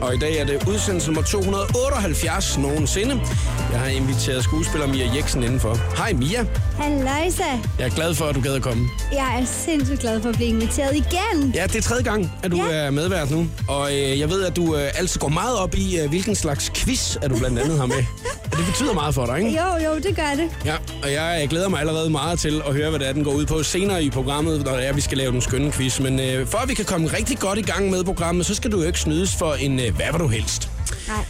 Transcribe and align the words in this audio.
og 0.00 0.14
i 0.14 0.18
dag 0.18 0.38
er 0.38 0.44
det 0.44 0.68
udsendelse 0.68 1.08
nummer 1.08 1.22
278 1.22 2.58
nogensinde. 2.58 3.20
Jeg 3.72 3.80
har 3.80 3.88
inviteret 3.88 4.44
skuespiller 4.44 4.86
Mia 4.86 5.14
Jeksen 5.16 5.42
indenfor. 5.42 5.78
Hej 5.96 6.12
Mia. 6.12 6.44
Halløjsa. 6.78 7.42
Jeg 7.78 7.86
er 7.86 7.94
glad 7.94 8.14
for, 8.14 8.24
at 8.24 8.34
du 8.34 8.40
gad 8.40 8.54
at 8.54 8.62
komme. 8.62 8.88
Jeg 9.12 9.38
er 9.40 9.44
sindssygt 9.46 10.00
glad 10.00 10.22
for 10.22 10.28
at 10.28 10.34
blive 10.34 10.48
inviteret 10.48 10.96
igen. 10.96 11.52
Ja, 11.54 11.62
det 11.66 11.76
er 11.76 11.82
tredje 11.82 12.02
gang, 12.02 12.32
at 12.42 12.50
du 12.50 12.56
Ja. 12.56 12.72
er 12.72 12.90
medvært 12.90 13.30
nu. 13.30 13.46
Og 13.68 13.92
øh, 13.92 14.20
jeg 14.20 14.30
ved, 14.30 14.44
at 14.44 14.56
du 14.56 14.76
øh, 14.76 14.88
altid 14.98 15.20
går 15.20 15.28
meget 15.28 15.56
op 15.58 15.74
i, 15.74 15.98
øh, 16.00 16.08
hvilken 16.08 16.34
slags 16.34 16.70
quiz, 16.74 17.16
at 17.22 17.30
du 17.30 17.38
blandt 17.38 17.58
andet 17.58 17.78
har 17.78 17.86
med. 17.86 17.96
Og 18.52 18.58
det 18.58 18.66
betyder 18.66 18.94
meget 18.94 19.14
for 19.14 19.26
dig, 19.26 19.38
ikke? 19.38 19.50
Jo, 19.50 19.88
jo, 19.90 19.98
det 19.98 20.16
gør 20.16 20.30
det. 20.36 20.50
Ja, 20.64 20.74
og 21.02 21.12
jeg 21.12 21.40
øh, 21.42 21.50
glæder 21.50 21.68
mig 21.68 21.80
allerede 21.80 22.10
meget 22.10 22.38
til 22.38 22.62
at 22.68 22.74
høre, 22.74 22.90
hvad 22.90 22.98
det 23.00 23.08
er, 23.08 23.12
den 23.12 23.24
går 23.24 23.32
ud 23.32 23.46
på 23.46 23.62
senere 23.62 24.04
i 24.04 24.10
programmet, 24.10 24.64
når 24.64 24.76
det 24.76 24.86
er, 24.88 24.92
vi 24.92 25.00
skal 25.00 25.18
lave 25.18 25.32
den 25.32 25.40
skønne 25.40 25.72
quiz. 25.72 26.00
Men 26.00 26.20
øh, 26.20 26.46
for 26.46 26.58
at 26.58 26.68
vi 26.68 26.74
kan 26.74 26.84
komme 26.84 27.08
rigtig 27.18 27.38
godt 27.38 27.58
i 27.58 27.62
gang 27.62 27.90
med 27.90 28.04
programmet, 28.04 28.46
så 28.46 28.54
skal 28.54 28.72
du 28.72 28.80
jo 28.80 28.86
ikke 28.86 29.00
snydes 29.00 29.34
for 29.34 29.52
en 29.54 29.80
øh, 29.86 29.96
hvad 29.96 30.06
var 30.12 30.18
du 30.18 30.28
helst. 30.28 30.68
Nej. 31.08 31.24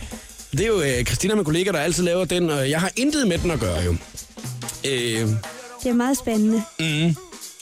Det 0.52 0.60
er 0.60 0.66
jo 0.66 0.80
øh, 0.80 1.05
Christina, 1.05 1.34
min 1.34 1.45
kollega, 1.45 1.73
der 1.73 1.78
altid 1.78 2.02
laver 2.05 2.24
den, 2.24 2.51
og 2.51 2.70
jeg 2.70 2.80
har 2.80 2.91
intet 2.97 3.28
med 3.28 3.38
den 3.38 3.51
at 3.51 3.60
gøre 3.60 3.80
jo. 3.83 3.91
Øh, 4.87 5.20
Det 5.83 5.91
er 5.91 5.92
meget 5.92 6.19
spændende. 6.19 6.62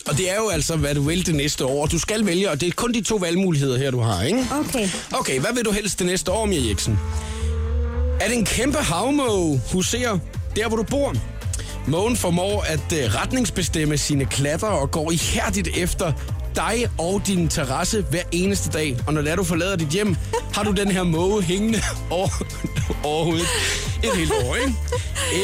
og 0.06 0.18
det 0.18 0.30
er 0.30 0.36
jo 0.36 0.48
altså, 0.48 0.76
hvad 0.76 0.94
du 0.94 1.02
vil 1.02 1.27
det 1.27 1.34
næste 1.34 1.64
år. 1.64 1.86
Du 1.86 1.98
skal 1.98 2.27
vælge, 2.27 2.50
og 2.50 2.60
det 2.60 2.69
er 2.69 2.72
kun 2.72 2.94
de 2.94 3.00
to 3.02 3.16
valgmuligheder 3.16 3.78
her, 3.78 3.91
du 3.91 4.00
har, 4.00 4.22
ikke? 4.22 4.46
Okay. 4.69 4.88
Okay, 5.12 5.41
hvad 5.41 5.50
vil 5.54 5.64
du 5.64 5.70
helst 5.70 5.98
det 5.98 6.06
næste 6.06 6.30
år, 6.32 6.46
Mia 6.46 6.69
Jeksen? 6.69 6.98
Er 8.20 8.28
det 8.28 8.36
en 8.36 8.44
kæmpe 8.44 8.78
havmåge 8.78 9.62
huserer 9.72 10.19
der, 10.56 10.69
hvor 10.69 10.76
du 10.76 10.82
bor? 10.82 11.14
Mågen 11.86 12.16
formår 12.16 12.60
at 12.69 12.92
uh, 12.92 13.14
retningsbestemme 13.14 13.98
sine 13.98 14.24
klatter 14.24 14.66
og 14.66 14.91
går 14.91 15.10
ihærdigt 15.10 15.69
efter 15.76 16.12
dig 16.56 16.86
og 16.98 17.22
din 17.27 17.48
terrasse 17.48 18.05
hver 18.10 18.22
eneste 18.33 18.70
dag. 18.70 18.97
Og 19.06 19.14
når 19.14 19.22
det 19.22 19.30
er, 19.33 19.36
du 19.36 19.44
forlader 19.44 19.77
dit 19.77 19.88
hjem, 19.88 20.16
har 20.55 20.62
du 20.62 20.70
den 20.70 20.91
her 20.91 21.02
måge 21.02 21.42
hængende 21.42 21.78
over, 22.10 22.28
over 23.05 23.24
hovedet 23.24 23.47
et 24.05 24.16
helt 24.16 24.33
år, 24.44 24.55
ikke? 24.56 24.75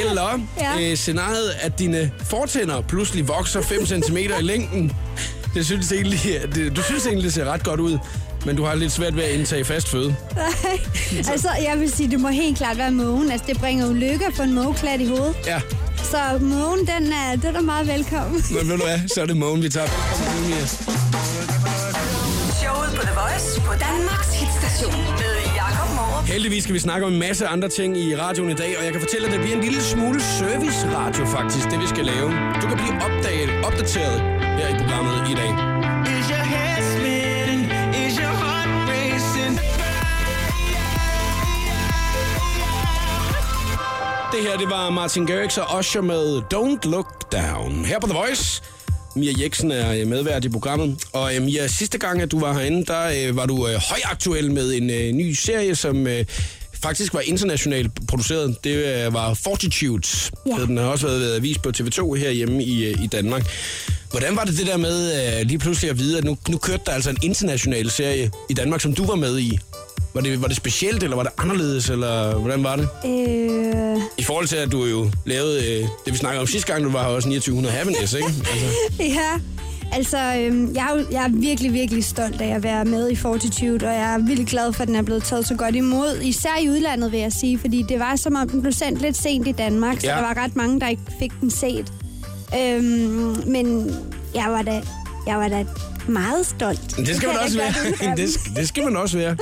Eller 0.08 0.40
Ja. 0.60 0.90
øh, 0.90 0.96
scenariet, 0.96 1.50
at 1.60 1.78
dine 1.78 2.10
fortænder 2.24 2.80
pludselig 2.80 3.28
vokser 3.28 3.62
5 3.62 3.86
cm 3.86 4.16
i 4.16 4.28
længden. 4.42 4.92
Det 5.54 5.66
synes 5.66 5.92
egentlig, 5.92 6.40
at 6.42 6.54
det, 6.54 6.76
du 6.76 6.82
synes 6.82 7.06
egentlig, 7.06 7.24
det 7.24 7.32
ser 7.34 7.44
ret 7.44 7.64
godt 7.64 7.80
ud, 7.80 7.98
men 8.46 8.56
du 8.56 8.64
har 8.64 8.74
lidt 8.74 8.92
svært 8.92 9.16
ved 9.16 9.22
at 9.24 9.30
indtage 9.30 9.64
fast 9.64 9.88
føde. 9.88 10.16
altså, 11.32 11.48
jeg 11.62 11.80
vil 11.80 11.90
sige, 11.92 12.10
det 12.10 12.20
må 12.20 12.28
helt 12.28 12.56
klart 12.58 12.78
være 12.78 12.90
mågen. 12.90 13.30
Altså, 13.30 13.46
det 13.48 13.58
bringer 13.58 13.86
jo 13.86 13.92
lykke 13.92 14.26
at 14.26 14.34
få 14.36 14.42
en 14.42 14.54
mågeklat 14.54 15.00
i 15.00 15.06
hovedet. 15.06 15.34
Ja, 15.46 15.60
Så 16.02 16.38
mågen, 16.40 16.78
den 16.86 17.12
er, 17.12 17.36
den 17.42 17.56
er 17.56 17.60
meget 17.60 17.86
velkommen. 17.88 18.44
men 18.50 18.68
ved 18.68 18.76
du 18.78 18.84
hvad, 18.84 18.98
så 19.14 19.22
er 19.22 19.26
det 19.26 19.36
mågen, 19.36 19.62
vi 19.62 19.68
tager. 19.68 19.86
Velkommen, 19.86 20.99
Voice 23.20 23.60
på 23.60 23.72
Danmarks 23.86 24.32
hitstation 24.40 25.02
med 25.20 25.34
Jakob 25.60 25.88
Morup. 25.96 26.24
Heldigvis 26.24 26.62
skal 26.62 26.74
vi 26.74 26.78
snakke 26.78 27.06
om 27.06 27.12
en 27.12 27.18
masse 27.18 27.46
andre 27.46 27.68
ting 27.68 27.96
i 27.96 28.16
radioen 28.16 28.50
i 28.50 28.54
dag, 28.54 28.78
og 28.78 28.84
jeg 28.84 28.92
kan 28.92 29.00
fortælle, 29.00 29.26
at 29.26 29.32
det 29.32 29.40
bliver 29.40 29.56
en 29.56 29.62
lille 29.62 29.82
smule 29.82 30.20
service-radio 30.22 31.24
faktisk, 31.26 31.64
det 31.70 31.80
vi 31.80 31.86
skal 31.86 32.04
lave. 32.04 32.28
Du 32.62 32.66
kan 32.70 32.76
blive 32.82 32.94
opdaget, 33.06 33.64
opdateret 33.64 34.20
her 34.58 34.68
i 34.68 34.76
programmet 34.80 35.30
i 35.32 35.34
dag. 35.34 35.50
Is 36.18 36.26
your 36.34 36.44
head? 36.54 36.70
Is 38.06 38.16
your 38.16 38.34
heart 38.42 38.70
racing? 38.92 39.54
Det 44.32 44.40
her, 44.48 44.58
det 44.58 44.70
var 44.70 44.90
Martin 44.90 45.26
Garrix 45.26 45.58
og 45.58 45.78
Usher 45.78 46.00
med 46.00 46.42
Don't 46.54 46.90
Look 46.90 47.32
Down. 47.32 47.84
Her 47.84 47.98
på 48.00 48.06
The 48.06 48.18
Voice. 48.18 48.62
Mia 49.16 49.32
Jeksen 49.42 49.70
er 49.70 49.92
øh, 49.92 50.06
medvært 50.06 50.44
i 50.44 50.48
programmet. 50.48 51.02
Og 51.12 51.36
øh, 51.36 51.42
Mia, 51.42 51.66
sidste 51.66 51.98
gang, 51.98 52.22
at 52.22 52.30
du 52.30 52.40
var 52.40 52.52
herinde, 52.52 52.84
der 52.84 53.28
øh, 53.28 53.36
var 53.36 53.46
du 53.46 53.68
øh, 53.68 53.74
højaktuel 53.74 54.52
med 54.52 54.72
en 54.72 54.90
øh, 54.90 55.12
ny 55.12 55.32
serie, 55.32 55.74
som 55.74 56.06
øh, 56.06 56.24
faktisk 56.82 57.14
var 57.14 57.20
internationalt 57.20 57.90
produceret. 58.08 58.64
Det 58.64 59.04
øh, 59.06 59.14
var 59.14 59.34
Fortitude. 59.34 60.08
Ja. 60.46 60.52
Den 60.66 60.76
har 60.76 60.84
også 60.84 61.06
været, 61.06 61.20
været 61.20 61.42
vist 61.42 61.62
på 61.62 61.72
TV2 61.76 62.14
herhjemme 62.14 62.64
i, 62.64 62.84
øh, 62.84 63.04
i 63.04 63.06
Danmark. 63.06 63.46
Hvordan 64.10 64.36
var 64.36 64.44
det 64.44 64.58
det 64.58 64.66
der 64.66 64.76
med 64.76 65.12
øh, 65.40 65.46
lige 65.46 65.58
pludselig 65.58 65.90
at 65.90 65.98
vide, 65.98 66.18
at 66.18 66.24
nu, 66.24 66.38
nu 66.48 66.58
kørte 66.58 66.82
der 66.86 66.92
altså 66.92 67.10
en 67.10 67.18
international 67.22 67.90
serie 67.90 68.30
i 68.50 68.54
Danmark, 68.54 68.80
som 68.80 68.94
du 68.94 69.06
var 69.06 69.14
med 69.14 69.38
i? 69.38 69.58
Var 70.14 70.20
det, 70.20 70.42
var 70.42 70.48
det 70.48 70.56
specielt, 70.56 71.02
eller 71.02 71.16
var 71.16 71.22
det 71.22 71.32
anderledes, 71.38 71.90
eller 71.90 72.34
hvordan 72.38 72.64
var 72.64 72.76
det? 72.76 72.88
Øh, 73.06 73.96
I 74.18 74.22
forhold 74.22 74.46
til, 74.46 74.56
at 74.56 74.72
du 74.72 74.84
jo 74.84 75.10
lavede 75.26 75.58
øh, 75.58 75.88
det, 76.04 76.12
vi 76.12 76.16
snakkede 76.18 76.40
om 76.40 76.46
sidste 76.46 76.72
gang, 76.72 76.84
du 76.84 76.90
var 76.90 77.02
her 77.02 77.08
også 77.08 77.28
2900 77.28 77.76
Happiness, 77.76 78.12
ikke? 78.14 78.26
Altså, 78.26 78.66
ja. 79.20 79.30
Altså, 79.92 80.18
øhm, 80.38 80.74
jeg, 80.74 80.82
er 80.98 81.04
jeg 81.12 81.24
er 81.24 81.28
virkelig, 81.28 81.72
virkelig 81.72 82.04
stolt 82.04 82.40
af 82.40 82.54
at 82.54 82.62
være 82.62 82.84
med 82.84 83.10
i 83.10 83.16
Fortitude, 83.16 83.86
og 83.86 83.92
jeg 83.94 84.14
er 84.14 84.18
virkelig 84.18 84.46
glad 84.46 84.72
for, 84.72 84.82
at 84.82 84.88
den 84.88 84.96
er 84.96 85.02
blevet 85.02 85.22
taget 85.24 85.46
så 85.46 85.54
godt 85.54 85.74
imod. 85.76 86.20
Især 86.22 86.58
i 86.62 86.68
udlandet, 86.70 87.12
vil 87.12 87.20
jeg 87.20 87.32
sige, 87.32 87.58
fordi 87.58 87.84
det 87.88 87.98
var 87.98 88.16
som 88.16 88.34
om, 88.36 88.48
den 88.48 88.60
blev 88.62 88.72
sendt 88.72 89.02
lidt 89.02 89.16
sent 89.16 89.48
i 89.48 89.52
Danmark, 89.52 90.00
så 90.00 90.06
Ja. 90.06 90.12
der 90.14 90.20
var 90.20 90.36
ret 90.44 90.56
mange, 90.56 90.80
der 90.80 90.88
ikke 90.88 91.02
fik 91.18 91.32
den 91.40 91.50
set. 91.50 91.92
Øhm, 92.60 93.42
men 93.46 93.96
jeg 94.34 94.44
var 94.48 94.62
da, 94.62 94.82
jeg 95.30 95.38
var 95.38 95.48
da 95.48 95.64
meget 96.08 96.46
stolt. 96.46 96.96
det 96.96 97.16
skal 97.16 97.28
man 97.28 97.36
også 97.44 97.58
være. 97.58 98.16
det, 98.16 98.30
skal- 98.32 98.54
det 98.56 98.68
skal 98.68 98.84
man 98.84 98.96
også 98.96 99.18
være. 99.18 99.36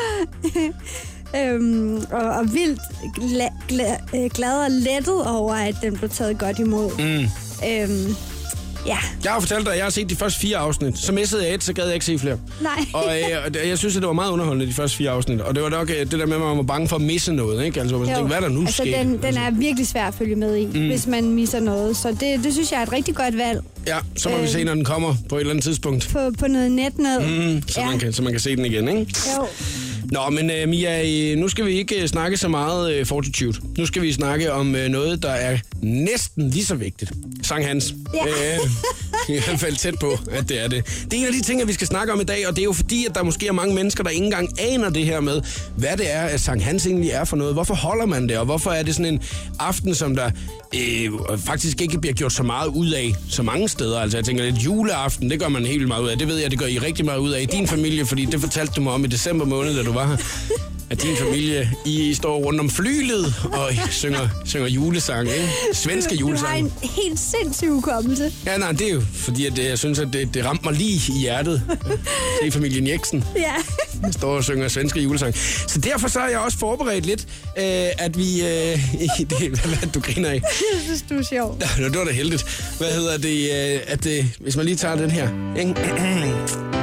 øhm, 1.36 1.96
og, 2.10 2.22
og 2.22 2.54
vildt 2.54 2.80
gla, 3.14 3.48
gla, 3.68 3.96
øh, 4.14 4.30
glad 4.30 4.52
og 4.64 4.70
lettet 4.70 5.26
over, 5.26 5.54
at 5.54 5.74
den 5.82 5.96
blev 5.96 6.10
taget 6.10 6.38
godt 6.38 6.58
imod. 6.58 6.90
Mm. 6.98 7.24
Øhm, 7.68 8.16
ja, 8.88 8.96
Jeg 9.24 9.32
har 9.32 9.40
fortalt 9.40 9.64
dig, 9.64 9.72
at 9.72 9.76
jeg 9.78 9.84
har 9.84 9.90
set 9.90 10.10
de 10.10 10.16
første 10.16 10.40
fire 10.40 10.56
afsnit. 10.56 10.98
Så 10.98 11.12
missede 11.12 11.44
jeg 11.46 11.54
et, 11.54 11.64
så 11.64 11.72
gad 11.72 11.84
jeg 11.84 11.94
ikke 11.94 12.06
se 12.06 12.18
flere. 12.18 12.38
nej. 12.60 12.84
Og 12.94 13.04
øh, 13.54 13.68
jeg 13.68 13.78
synes, 13.78 13.96
at 13.96 14.02
det 14.02 14.06
var 14.06 14.12
meget 14.14 14.30
underholdende, 14.30 14.66
de 14.66 14.72
første 14.74 14.96
fire 14.96 15.10
afsnit. 15.10 15.40
Og 15.40 15.54
det 15.54 15.62
var 15.62 15.68
nok 15.68 15.90
øh, 15.90 15.96
det 15.96 16.10
der 16.12 16.26
med, 16.26 16.34
at 16.36 16.40
man 16.42 16.56
var 16.56 16.62
bange 16.62 16.88
for 16.88 16.96
at 16.96 17.02
misse 17.02 17.32
noget, 17.32 17.64
ikke? 17.64 17.80
Altså, 17.80 17.98
man 17.98 18.06
tænkte, 18.06 18.24
hvad 18.26 18.36
er 18.36 18.40
der 18.40 18.48
nu 18.48 18.60
altså, 18.60 18.74
sket? 18.82 18.94
den, 18.98 19.22
den 19.22 19.36
er 19.36 19.50
virkelig 19.50 19.88
svær 19.88 20.04
at 20.06 20.14
følge 20.14 20.36
med 20.36 20.56
i, 20.56 20.66
mm. 20.66 20.86
hvis 20.86 21.06
man 21.06 21.24
misser 21.32 21.60
noget. 21.60 21.96
Så 21.96 22.08
det, 22.20 22.44
det 22.44 22.52
synes 22.52 22.72
jeg 22.72 22.78
er 22.78 22.82
et 22.82 22.92
rigtig 22.92 23.14
godt 23.14 23.36
valg 23.38 23.60
Ja, 23.86 23.98
så 24.16 24.28
må 24.28 24.36
vi 24.36 24.42
Øh. 24.42 24.48
se, 24.48 24.64
når 24.64 24.74
den 24.74 24.84
kommer 24.84 25.14
på 25.28 25.36
et 25.36 25.40
eller 25.40 25.50
andet 25.50 25.64
tidspunkt. 25.64 26.08
på, 26.12 26.18
på 26.38 26.46
noget 26.46 26.72
net 26.72 26.98
noget. 26.98 27.54
Mm, 27.54 27.62
så, 27.68 27.80
man 27.80 27.98
kan, 27.98 28.12
så 28.12 28.22
man 28.22 28.32
kan 28.32 28.40
se 28.40 28.56
den 28.56 28.64
igen, 28.64 28.88
ikke? 28.88 29.14
Jo. 29.36 29.46
Nå, 30.12 30.30
men 30.30 30.50
uh, 30.50 30.68
Mia, 30.68 31.30
øh, 31.32 31.38
nu 31.38 31.48
skal 31.48 31.66
vi 31.66 31.72
ikke 31.72 31.96
uh, 32.02 32.06
snakke 32.06 32.36
så 32.36 32.48
meget 32.48 33.00
uh, 33.00 33.06
Fortitude. 33.06 33.58
Nu 33.78 33.86
skal 33.86 34.02
vi 34.02 34.12
snakke 34.12 34.52
om 34.52 34.74
uh, 34.74 34.80
noget, 34.80 35.22
der 35.22 35.30
er 35.30 35.58
næsten 35.82 36.50
lige 36.50 36.64
så 36.64 36.74
vigtigt. 36.74 37.12
Sang 37.42 37.66
Hans. 37.66 37.94
Ja. 38.14 38.54
Øh, 38.54 38.60
I 39.28 39.40
hvert 39.46 39.60
fald 39.60 39.76
tæt 39.76 39.94
på, 40.00 40.18
at 40.30 40.48
det 40.48 40.64
er 40.64 40.68
det. 40.68 41.04
Det 41.10 41.12
er 41.12 41.20
en 41.20 41.26
af 41.26 41.32
de 41.32 41.42
ting, 41.42 41.68
vi 41.68 41.72
skal 41.72 41.86
snakke 41.86 42.12
om 42.12 42.20
i 42.20 42.24
dag, 42.24 42.48
og 42.48 42.56
det 42.56 42.62
er 42.62 42.64
jo 42.64 42.72
fordi, 42.72 43.06
at 43.06 43.14
der 43.14 43.22
måske 43.22 43.46
er 43.46 43.52
mange 43.52 43.74
mennesker, 43.74 44.02
der 44.04 44.10
ikke 44.10 44.24
engang 44.24 44.60
aner 44.60 44.90
det 44.90 45.04
her 45.04 45.20
med, 45.20 45.42
hvad 45.76 45.96
det 45.96 46.14
er, 46.14 46.22
at 46.22 46.40
Sankt 46.40 46.64
Hans 46.64 46.86
egentlig 46.86 47.10
er 47.10 47.24
for 47.24 47.36
noget. 47.36 47.54
Hvorfor 47.54 47.74
holder 47.74 48.06
man 48.06 48.28
det, 48.28 48.38
og 48.38 48.44
hvorfor 48.44 48.70
er 48.70 48.82
det 48.82 48.94
sådan 48.94 49.14
en 49.14 49.22
aften, 49.58 49.94
som 49.94 50.16
der 50.16 50.30
øh, 50.74 51.10
faktisk 51.46 51.80
ikke 51.80 52.00
bliver 52.00 52.14
gjort 52.14 52.32
så 52.32 52.42
meget 52.42 52.68
ud 52.68 52.90
af 52.90 53.14
så 53.30 53.42
mange 53.42 53.68
steder. 53.68 54.00
Altså 54.00 54.18
jeg 54.18 54.24
tænker 54.24 54.44
lidt 54.44 54.56
juleaften, 54.56 55.30
det 55.30 55.40
gør 55.40 55.48
man 55.48 55.66
helt 55.66 55.78
vildt 55.78 55.88
meget 55.88 56.02
ud 56.02 56.08
af. 56.08 56.18
Det 56.18 56.28
ved 56.28 56.36
jeg, 56.36 56.50
det 56.50 56.58
gør 56.58 56.66
I 56.66 56.78
rigtig 56.78 57.04
meget 57.04 57.18
ud 57.18 57.30
af 57.30 57.42
i 57.42 57.46
din 57.46 57.66
familie, 57.66 58.06
fordi 58.06 58.24
det 58.24 58.40
fortalte 58.40 58.72
du 58.76 58.80
mig 58.80 58.92
om 58.92 59.04
i 59.04 59.08
december 59.08 59.44
måned, 59.44 59.76
da 59.76 59.82
du 59.82 59.92
var 59.92 60.06
her. 60.06 60.16
At 60.90 61.02
din 61.02 61.16
familie, 61.16 61.70
I 61.84 62.14
står 62.14 62.38
rundt 62.38 62.60
om 62.60 62.70
flylet 62.70 63.34
og 63.44 63.70
synger, 63.90 64.28
synger 64.44 64.68
julesange, 64.68 65.32
ikke? 65.34 65.48
Svenske 65.72 66.10
Du 66.16 66.24
har 66.24 66.30
julesange. 66.30 66.58
en 66.60 66.72
helt 66.82 67.20
sindssyg 67.20 67.68
hukommelse. 67.68 68.32
Ja, 68.46 68.56
nej, 68.58 68.72
det 68.72 68.88
er 68.88 68.92
jo 68.92 69.02
fordi, 69.14 69.46
at 69.46 69.56
det, 69.56 69.64
jeg 69.64 69.78
synes, 69.78 69.98
at 69.98 70.08
det, 70.12 70.34
det 70.34 70.44
ramte 70.44 70.64
mig 70.64 70.74
lige 70.74 71.12
i 71.12 71.18
hjertet. 71.20 71.62
Det 72.40 72.48
er 72.48 72.50
familien 72.52 72.86
Jeksen, 72.88 73.24
Ja. 73.36 73.52
der 74.02 74.10
står 74.10 74.36
og 74.36 74.44
synger 74.44 74.68
svenske 74.68 75.00
julesange. 75.00 75.38
Så 75.68 75.78
derfor 75.80 76.08
så 76.08 76.18
har 76.18 76.28
jeg 76.28 76.38
også 76.38 76.58
forberedt 76.58 77.06
lidt, 77.06 77.20
øh, 77.58 77.64
at 77.98 78.18
vi... 78.18 78.40
Øh, 78.42 78.94
i 78.94 79.24
det, 79.30 79.38
hvad, 79.48 79.58
hvad 79.78 79.88
du 79.94 80.00
griner 80.00 80.28
af? 80.28 80.34
Jeg 80.72 80.80
synes, 80.84 81.04
du 81.10 81.14
er 81.18 81.22
sjov. 81.22 81.58
Nå, 81.78 81.84
det 81.88 81.98
var 81.98 82.04
da 82.04 82.12
heldigt. 82.12 82.72
Hvad 82.78 82.92
hedder 82.92 83.18
det? 83.18 83.74
Øh, 83.74 83.80
at, 83.86 84.06
øh, 84.06 84.24
hvis 84.40 84.56
man 84.56 84.64
lige 84.64 84.76
tager 84.76 84.96
den 84.96 85.10
her. 85.10 85.28
Ikke? 85.58 85.74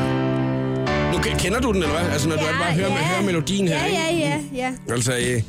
Ke- 1.25 1.37
kender 1.39 1.59
du 1.59 1.71
den, 1.71 1.83
eller 1.83 1.99
hvad? 1.99 2.11
Altså, 2.11 2.29
når 2.29 2.35
du 2.35 2.41
Ja, 2.45 2.51
bare 2.63 2.73
hører, 2.73 2.87
ja. 2.89 2.95
hører 2.97 3.21
melodien 3.25 3.67
her, 3.67 3.75
Ja, 3.77 3.85
ikke? 3.85 4.21
ja, 4.21 4.37
ja, 4.55 4.67
ja. 4.87 4.93
Altså, 4.93 5.11
øh, 5.13 5.41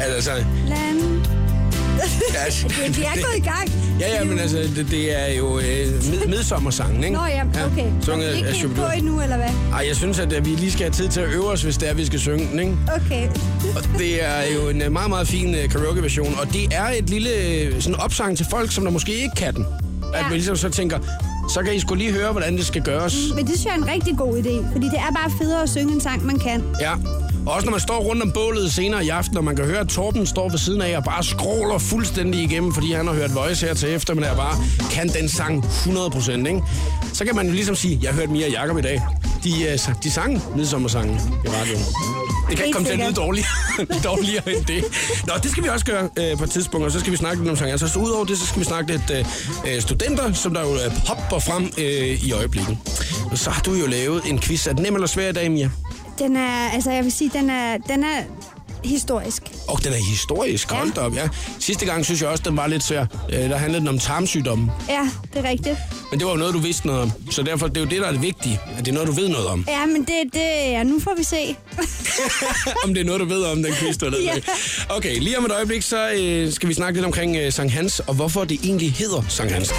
altså, 0.16 0.30
Land. 0.68 0.98
altså 2.44 2.68
Vi 2.68 3.02
er 3.02 3.14
gået 3.14 3.36
i 3.36 3.40
gang. 3.40 3.72
Ja, 4.00 4.18
ja, 4.18 4.24
men 4.24 4.38
altså, 4.38 4.58
det, 4.58 4.86
det 4.90 5.20
er 5.28 5.34
jo 5.34 5.58
øh, 5.58 5.64
med, 5.64 6.26
midsommersangen, 6.28 7.04
ikke? 7.04 7.16
Nå 7.16 7.24
ja, 7.24 7.42
okay. 7.42 7.82
Har 7.82 7.90
sunget 8.02 8.30
vi 8.32 8.36
ikke 8.36 8.48
af 8.48 8.54
helt 8.54 8.74
på 8.76 8.82
endnu, 8.96 9.22
eller 9.22 9.36
hvad? 9.36 9.48
Ej, 9.72 9.84
jeg 9.88 9.96
synes, 9.96 10.18
at 10.18 10.32
øh, 10.32 10.44
vi 10.46 10.50
lige 10.50 10.72
skal 10.72 10.82
have 10.84 10.92
tid 10.92 11.08
til 11.08 11.20
at 11.20 11.28
øve 11.28 11.50
os, 11.50 11.62
hvis 11.62 11.76
det 11.76 11.88
er, 11.88 11.94
vi 11.94 12.06
skal 12.06 12.18
synge 12.20 12.48
den, 12.50 12.58
ikke? 12.58 12.76
Okay. 12.96 13.28
Og 13.76 13.82
det 13.98 14.24
er 14.24 14.42
jo 14.54 14.68
en 14.68 14.82
øh, 14.82 14.92
meget, 14.92 15.08
meget 15.10 15.28
fin 15.28 15.54
øh, 15.54 15.68
karaoke-version, 15.68 16.34
og 16.40 16.52
det 16.52 16.68
er 16.74 16.88
et 16.98 17.10
lille 17.10 17.30
øh, 17.36 17.80
sådan 17.82 18.00
opsang 18.00 18.36
til 18.36 18.46
folk, 18.50 18.72
som 18.72 18.84
der 18.84 18.90
måske 18.90 19.12
ikke 19.14 19.34
kan 19.36 19.54
den. 19.54 19.66
At 20.14 20.18
Ja. 20.18 20.22
man 20.22 20.32
ligesom 20.32 20.56
så 20.56 20.68
tænker, 20.68 20.98
så 21.48 21.62
kan 21.62 21.74
I 21.74 21.80
sgu 21.80 21.94
lige 21.94 22.12
høre, 22.12 22.32
hvordan 22.32 22.56
det 22.56 22.66
skal 22.66 22.82
gøres. 22.82 23.16
Men 23.34 23.46
det 23.46 23.54
synes 23.54 23.64
jeg 23.64 23.70
er 23.72 23.76
en 23.76 23.88
rigtig 23.88 24.16
god 24.18 24.38
idé, 24.38 24.72
fordi 24.72 24.86
det 24.86 24.98
er 24.98 25.12
bare 25.14 25.30
federe 25.42 25.62
at 25.62 25.70
synge 25.70 25.94
en 25.94 26.00
sang, 26.00 26.26
man 26.26 26.38
kan. 26.38 26.64
Ja, 26.80 26.92
Og 27.46 27.52
også 27.54 27.64
når 27.66 27.70
man 27.70 27.80
står 27.80 27.98
rundt 27.98 28.22
om 28.22 28.32
bålet 28.32 28.72
senere 28.72 29.04
i 29.04 29.08
aften, 29.08 29.36
og 29.36 29.44
man 29.44 29.56
kan 29.56 29.64
høre, 29.64 29.78
at 29.78 29.88
Torben 29.88 30.26
står 30.26 30.48
ved 30.48 30.58
siden 30.58 30.82
af 30.82 30.96
og 30.96 31.04
bare 31.04 31.24
skråler 31.24 31.78
fuldstændig 31.78 32.42
igennem, 32.42 32.74
fordi 32.74 32.92
han 32.92 33.06
har 33.06 33.14
hørt 33.14 33.34
Voice 33.34 33.66
her 33.66 33.74
til 33.74 33.88
eftermiddag 33.94 34.30
og 34.30 34.36
bare 34.36 34.54
kan 34.90 35.08
den 35.08 35.28
sang 35.28 35.64
100%, 35.64 36.30
ikke? 36.32 36.62
Så 37.12 37.24
kan 37.24 37.36
man 37.36 37.46
jo 37.46 37.52
ligesom 37.52 37.74
sige, 37.74 37.98
jeg 38.02 38.10
har 38.10 38.20
hørt 38.20 38.30
Mia 38.30 38.46
og 38.46 38.52
Jacob 38.52 38.78
i 38.78 38.82
dag. 38.82 39.02
De, 39.44 39.50
uh, 39.88 39.94
de 40.02 40.10
sang 40.10 40.42
midsommersangen 40.56 41.20
i 41.44 41.48
radioen. 41.48 41.84
Det 42.48 42.56
kan 42.56 42.66
ikke 42.66 42.76
komme 42.76 42.88
til 42.88 42.92
at 42.92 42.98
lyde 42.98 43.44
sikkert. 43.76 44.04
dårligere, 44.10 44.56
end 44.56 44.64
det. 44.64 44.84
Nå, 45.26 45.32
det 45.42 45.50
skal 45.50 45.62
vi 45.64 45.68
også 45.68 45.86
gøre 45.86 46.08
øh, 46.18 46.38
på 46.38 46.44
et 46.44 46.50
tidspunkt, 46.50 46.86
og 46.86 46.92
så 46.92 47.00
skal 47.00 47.12
vi 47.12 47.16
snakke 47.16 47.42
lidt 47.42 47.50
om 47.50 47.56
sang. 47.56 47.70
Altså, 47.70 47.88
så 47.88 47.98
udover 47.98 48.24
det, 48.24 48.38
så 48.38 48.46
skal 48.46 48.60
vi 48.60 48.64
snakke 48.64 48.92
lidt 48.92 49.10
øh, 49.10 49.74
øh, 49.74 49.80
studenter, 49.80 50.32
som 50.32 50.54
der 50.54 50.60
jo 50.60 50.74
øh, 50.74 50.92
popper 51.06 51.38
frem 51.38 51.72
øh, 51.78 52.24
i 52.24 52.32
øjeblikket. 52.32 52.78
Og 53.30 53.38
så 53.38 53.50
har 53.50 53.62
du 53.62 53.74
jo 53.74 53.86
lavet 53.86 54.22
en 54.26 54.38
quiz. 54.38 54.66
Er 54.66 54.72
den 54.72 54.82
nem 54.82 54.94
eller 54.94 55.06
svær 55.06 55.28
i 55.28 55.32
dag, 55.32 55.50
Mia? 55.50 55.70
Den 56.18 56.36
er, 56.36 56.68
altså 56.68 56.90
jeg 56.90 57.04
vil 57.04 57.12
sige, 57.12 57.30
den 57.34 57.50
er, 57.50 57.76
den 57.76 58.04
er 58.04 58.22
historisk. 58.84 59.42
Og 59.68 59.84
den 59.84 59.92
er 59.92 60.10
historisk, 60.10 60.70
hold 60.70 60.92
da 60.92 61.00
op, 61.00 61.14
ja. 61.16 61.28
Sidste 61.60 61.86
gang 61.86 62.04
synes 62.04 62.22
jeg 62.22 62.28
også, 62.28 62.42
den 62.46 62.56
var 62.56 62.66
lidt 62.66 62.82
svær. 62.82 63.06
Øh, 63.32 63.38
der 63.38 63.56
handlede 63.56 63.80
den 63.80 63.88
om 63.88 63.98
tarmsygdomme. 63.98 64.72
Ja, 64.88 65.10
det 65.34 65.44
er 65.46 65.50
rigtigt. 65.50 65.76
Men 66.10 66.18
det 66.20 66.26
var 66.26 66.32
jo 66.32 66.38
noget, 66.38 66.54
du 66.54 66.58
vidste 66.58 66.86
noget 66.86 67.02
om. 67.02 67.12
Så 67.30 67.42
derfor, 67.42 67.66
det 67.68 67.76
er 67.76 67.80
jo 67.80 67.86
det, 67.86 68.00
der 68.00 68.06
er 68.06 68.12
det 68.12 68.22
vigtige. 68.22 68.60
At 68.78 68.84
det 68.84 68.88
er 68.88 68.94
noget, 68.94 69.08
du 69.08 69.12
ved 69.12 69.28
noget 69.28 69.46
om. 69.46 69.64
Ja, 69.68 69.86
men 69.86 70.00
det, 70.00 70.14
det, 70.32 70.40
ja, 70.70 70.82
nu 70.82 71.00
får 71.00 71.14
vi 71.16 71.24
se. 71.24 71.56
om 72.84 72.94
det 72.94 73.00
er 73.00 73.04
noget, 73.04 73.20
du 73.20 73.26
ved 73.26 73.44
om 73.44 73.62
den 73.62 73.72
quiz, 73.72 73.96
du 73.96 74.10
har. 74.10 74.16
Ja. 74.18 74.34
Okay, 74.88 75.18
lige 75.20 75.38
om 75.38 75.44
et 75.44 75.52
øjeblik, 75.52 75.82
så 75.82 76.10
øh, 76.10 76.52
skal 76.52 76.68
vi 76.68 76.74
snakke 76.74 76.96
lidt 76.96 77.06
omkring 77.06 77.36
øh, 77.36 77.52
Sankt 77.52 77.72
Hans, 77.72 78.00
og 78.00 78.14
hvorfor 78.14 78.44
det 78.44 78.60
egentlig 78.64 78.92
hedder 78.92 79.22
Sankt 79.28 79.52
Hans. 79.52 79.72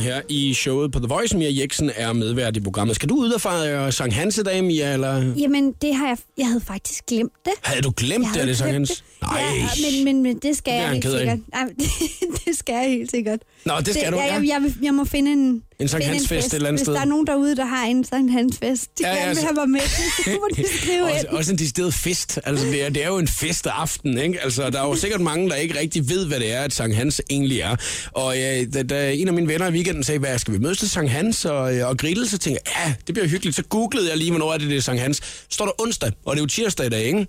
Her 0.00 0.20
i 0.28 0.54
showet 0.54 0.92
på 0.92 0.98
The 0.98 1.08
Voice. 1.08 1.36
Mia 1.36 1.48
Jeksen 1.60 1.90
er 1.96 2.12
medvært 2.12 2.56
i 2.56 2.60
programmet. 2.60 2.96
Skal 2.96 3.08
du 3.08 3.14
ud 3.16 3.30
og 3.30 3.40
fejre 3.40 3.92
Sankt 3.92 4.14
Hans 4.14 4.38
i 4.38 4.42
dag, 4.42 4.64
Mia, 4.64 4.92
eller 4.92 5.32
Jamen, 5.36 5.72
det 5.82 5.94
har 5.94 6.06
jeg, 6.08 6.16
jeg 6.38 6.46
havde 6.46 6.60
faktisk 6.66 7.06
glemt 7.06 7.32
det. 7.44 7.52
havde 7.62 7.82
du 7.82 7.92
glemt 7.96 8.24
Jeg 8.26 8.34
det, 8.34 8.48
det 8.48 8.58
Sankt 8.58 8.72
Hans? 8.72 8.88
det. 8.90 9.02
Nej. 9.22 9.40
Ja, 9.40 9.90
men, 9.92 10.04
men, 10.04 10.22
men 10.22 10.38
det 10.38 10.56
skal 10.56 10.72
Det 10.72 10.78
jeg 10.80 10.88
helt 10.90 11.04
sikkert. 11.04 11.38
Nej, 11.52 11.64
det, 11.78 11.86
det 12.46 12.56
skal 12.58 12.72
jeg 12.72 12.84
helt 12.90 13.10
sikkert. 13.10 13.38
Nå, 13.64 13.74
det 13.86 13.94
skal 13.94 14.12
du, 14.12 14.16
ja. 14.18 14.34
Jeg, 14.34 14.44
jeg, 14.46 14.72
jeg 14.82 14.94
må 14.94 15.04
finde 15.04 15.32
en, 15.32 15.62
En 15.80 15.88
Sankt 15.88 16.06
Hans 16.06 16.18
fest 16.22 16.28
fest. 16.28 16.46
et 16.46 16.54
eller 16.54 16.68
andet 16.68 16.78
Hvis 16.80 16.84
sted. 16.84 16.94
der 16.94 17.00
er 17.00 17.04
nogen 17.04 17.26
derude, 17.26 17.56
der 17.56 17.64
har 17.64 17.84
en 17.86 18.04
Sankt 18.04 18.32
Hans 18.32 18.58
fest, 18.58 18.98
de 18.98 19.06
Ja, 19.06 19.08
ja, 19.08 19.14
ja, 19.16 19.22
gerne 19.24 19.34
vil 19.36 19.44
have 19.44 19.54
mig 19.54 19.68
med, 19.70 19.80
så 20.24 20.30
må 20.30 20.48
de 20.56 20.64
skrive 20.82 21.02
også, 21.04 21.16
ind. 21.18 21.36
også 21.36 21.52
en 21.52 21.58
decideret 21.58 21.94
fest. 21.94 22.38
Altså, 22.44 22.66
det 22.66 22.84
er, 22.84 22.88
det 22.90 23.04
er 23.04 23.08
jo 23.08 23.18
en 23.18 23.28
festaften, 23.28 24.18
ikke? 24.18 24.40
Altså, 24.44 24.70
der 24.70 24.80
er 24.82 24.86
jo 24.88 24.94
sikkert 24.94 25.20
mange, 25.20 25.48
der 25.50 25.54
ikke 25.54 25.78
rigtig 25.78 26.08
ved, 26.08 26.26
hvad 26.26 26.40
det 26.40 26.52
er, 26.52 26.60
at 26.60 26.72
Sankt 26.72 26.96
Hans 26.96 27.22
egentlig 27.30 27.60
er. 27.60 27.76
Og 28.12 28.36
ja, 28.36 28.64
da, 28.64 28.82
da 28.82 29.12
en 29.12 29.28
af 29.28 29.34
mine 29.34 29.48
venner 29.48 29.66
i 29.68 29.70
weekenden 29.88 30.04
sagde, 30.04 30.18
hvad 30.18 30.38
skal 30.38 30.54
vi 30.54 30.58
mødes 30.58 30.78
til 30.78 30.90
Sankt 30.90 31.10
Hans 31.10 31.44
og, 31.44 31.76
øh, 31.76 31.88
og 31.88 31.98
grille, 31.98 32.28
så 32.28 32.38
tænkte 32.38 32.62
jeg, 32.66 32.86
ja, 32.86 32.94
det 33.06 33.14
bliver 33.14 33.28
hyggeligt. 33.28 33.56
Så 33.56 33.62
googlede 33.62 34.08
jeg 34.08 34.16
lige, 34.16 34.30
hvornår 34.30 34.52
er 34.52 34.58
det, 34.58 34.68
det 34.68 34.76
er 34.76 34.80
Sankt 34.80 35.02
Hans. 35.02 35.20
Står 35.48 35.64
der 35.64 35.82
onsdag, 35.82 36.12
og 36.24 36.36
det 36.36 36.40
er 36.40 36.42
jo 36.42 36.46
tirsdag 36.46 36.86
i 36.86 36.88
dag, 36.88 37.04
ikke? 37.04 37.26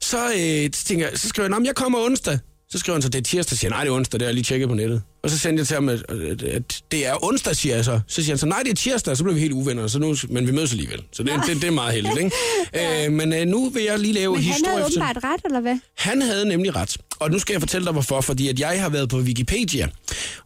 Så, 0.00 0.26
øh, 0.26 0.70
så 0.74 0.84
tænker 0.84 1.08
jeg, 1.08 1.18
så 1.18 1.28
skriver 1.28 1.48
jeg, 1.48 1.66
jeg 1.66 1.74
kommer 1.74 1.98
onsdag. 1.98 2.38
Så 2.68 2.78
skriver 2.78 2.94
han 2.94 3.02
så, 3.02 3.08
det 3.08 3.18
er 3.18 3.22
tirsdag, 3.22 3.56
så 3.56 3.60
siger 3.60 3.70
jeg, 3.70 3.76
nej, 3.76 3.84
det 3.84 3.90
er 3.90 3.94
onsdag, 3.94 4.20
det 4.20 4.24
har 4.24 4.28
jeg 4.28 4.34
lige 4.34 4.44
tjekket 4.44 4.68
på 4.68 4.74
nettet. 4.74 5.02
Og 5.26 5.30
så 5.30 5.38
sendte 5.38 5.60
jeg 5.60 5.66
til 5.66 5.74
ham, 5.74 5.88
at, 5.88 6.02
at, 6.42 6.80
det 6.90 7.06
er 7.06 7.24
onsdag, 7.24 7.56
siger 7.56 7.74
jeg 7.74 7.84
så. 7.84 8.00
Så 8.08 8.14
siger 8.22 8.32
han 8.32 8.38
så, 8.38 8.46
nej, 8.46 8.60
det 8.64 8.70
er 8.70 8.74
tirsdag, 8.74 9.16
så 9.16 9.22
bliver 9.22 9.34
vi 9.34 9.40
helt 9.40 9.52
uvenner, 9.52 9.86
så 9.86 9.98
nu, 9.98 10.16
men 10.28 10.46
vi 10.46 10.52
mødes 10.52 10.70
alligevel. 10.70 11.02
Så 11.12 11.22
det, 11.22 11.32
det, 11.46 11.56
det 11.56 11.64
er 11.64 11.70
meget 11.70 11.94
heldigt, 11.94 12.18
ikke? 12.18 13.04
øh, 13.06 13.12
men 13.12 13.32
øh, 13.32 13.46
nu 13.46 13.68
vil 13.70 13.82
jeg 13.82 13.98
lige 13.98 14.12
lave 14.14 14.34
Men 14.34 14.44
han 14.44 14.64
havde 14.66 14.84
åbenbart 14.84 15.16
ret, 15.24 15.40
eller 15.44 15.60
hvad? 15.60 15.78
han 15.98 16.22
havde 16.22 16.48
nemlig 16.48 16.76
ret. 16.76 16.96
Og 17.18 17.30
nu 17.30 17.38
skal 17.38 17.52
jeg 17.54 17.60
fortælle 17.62 17.84
dig 17.84 17.92
hvorfor, 17.92 18.20
fordi 18.20 18.48
at 18.48 18.60
jeg 18.60 18.82
har 18.82 18.88
været 18.88 19.08
på 19.08 19.16
Wikipedia. 19.18 19.88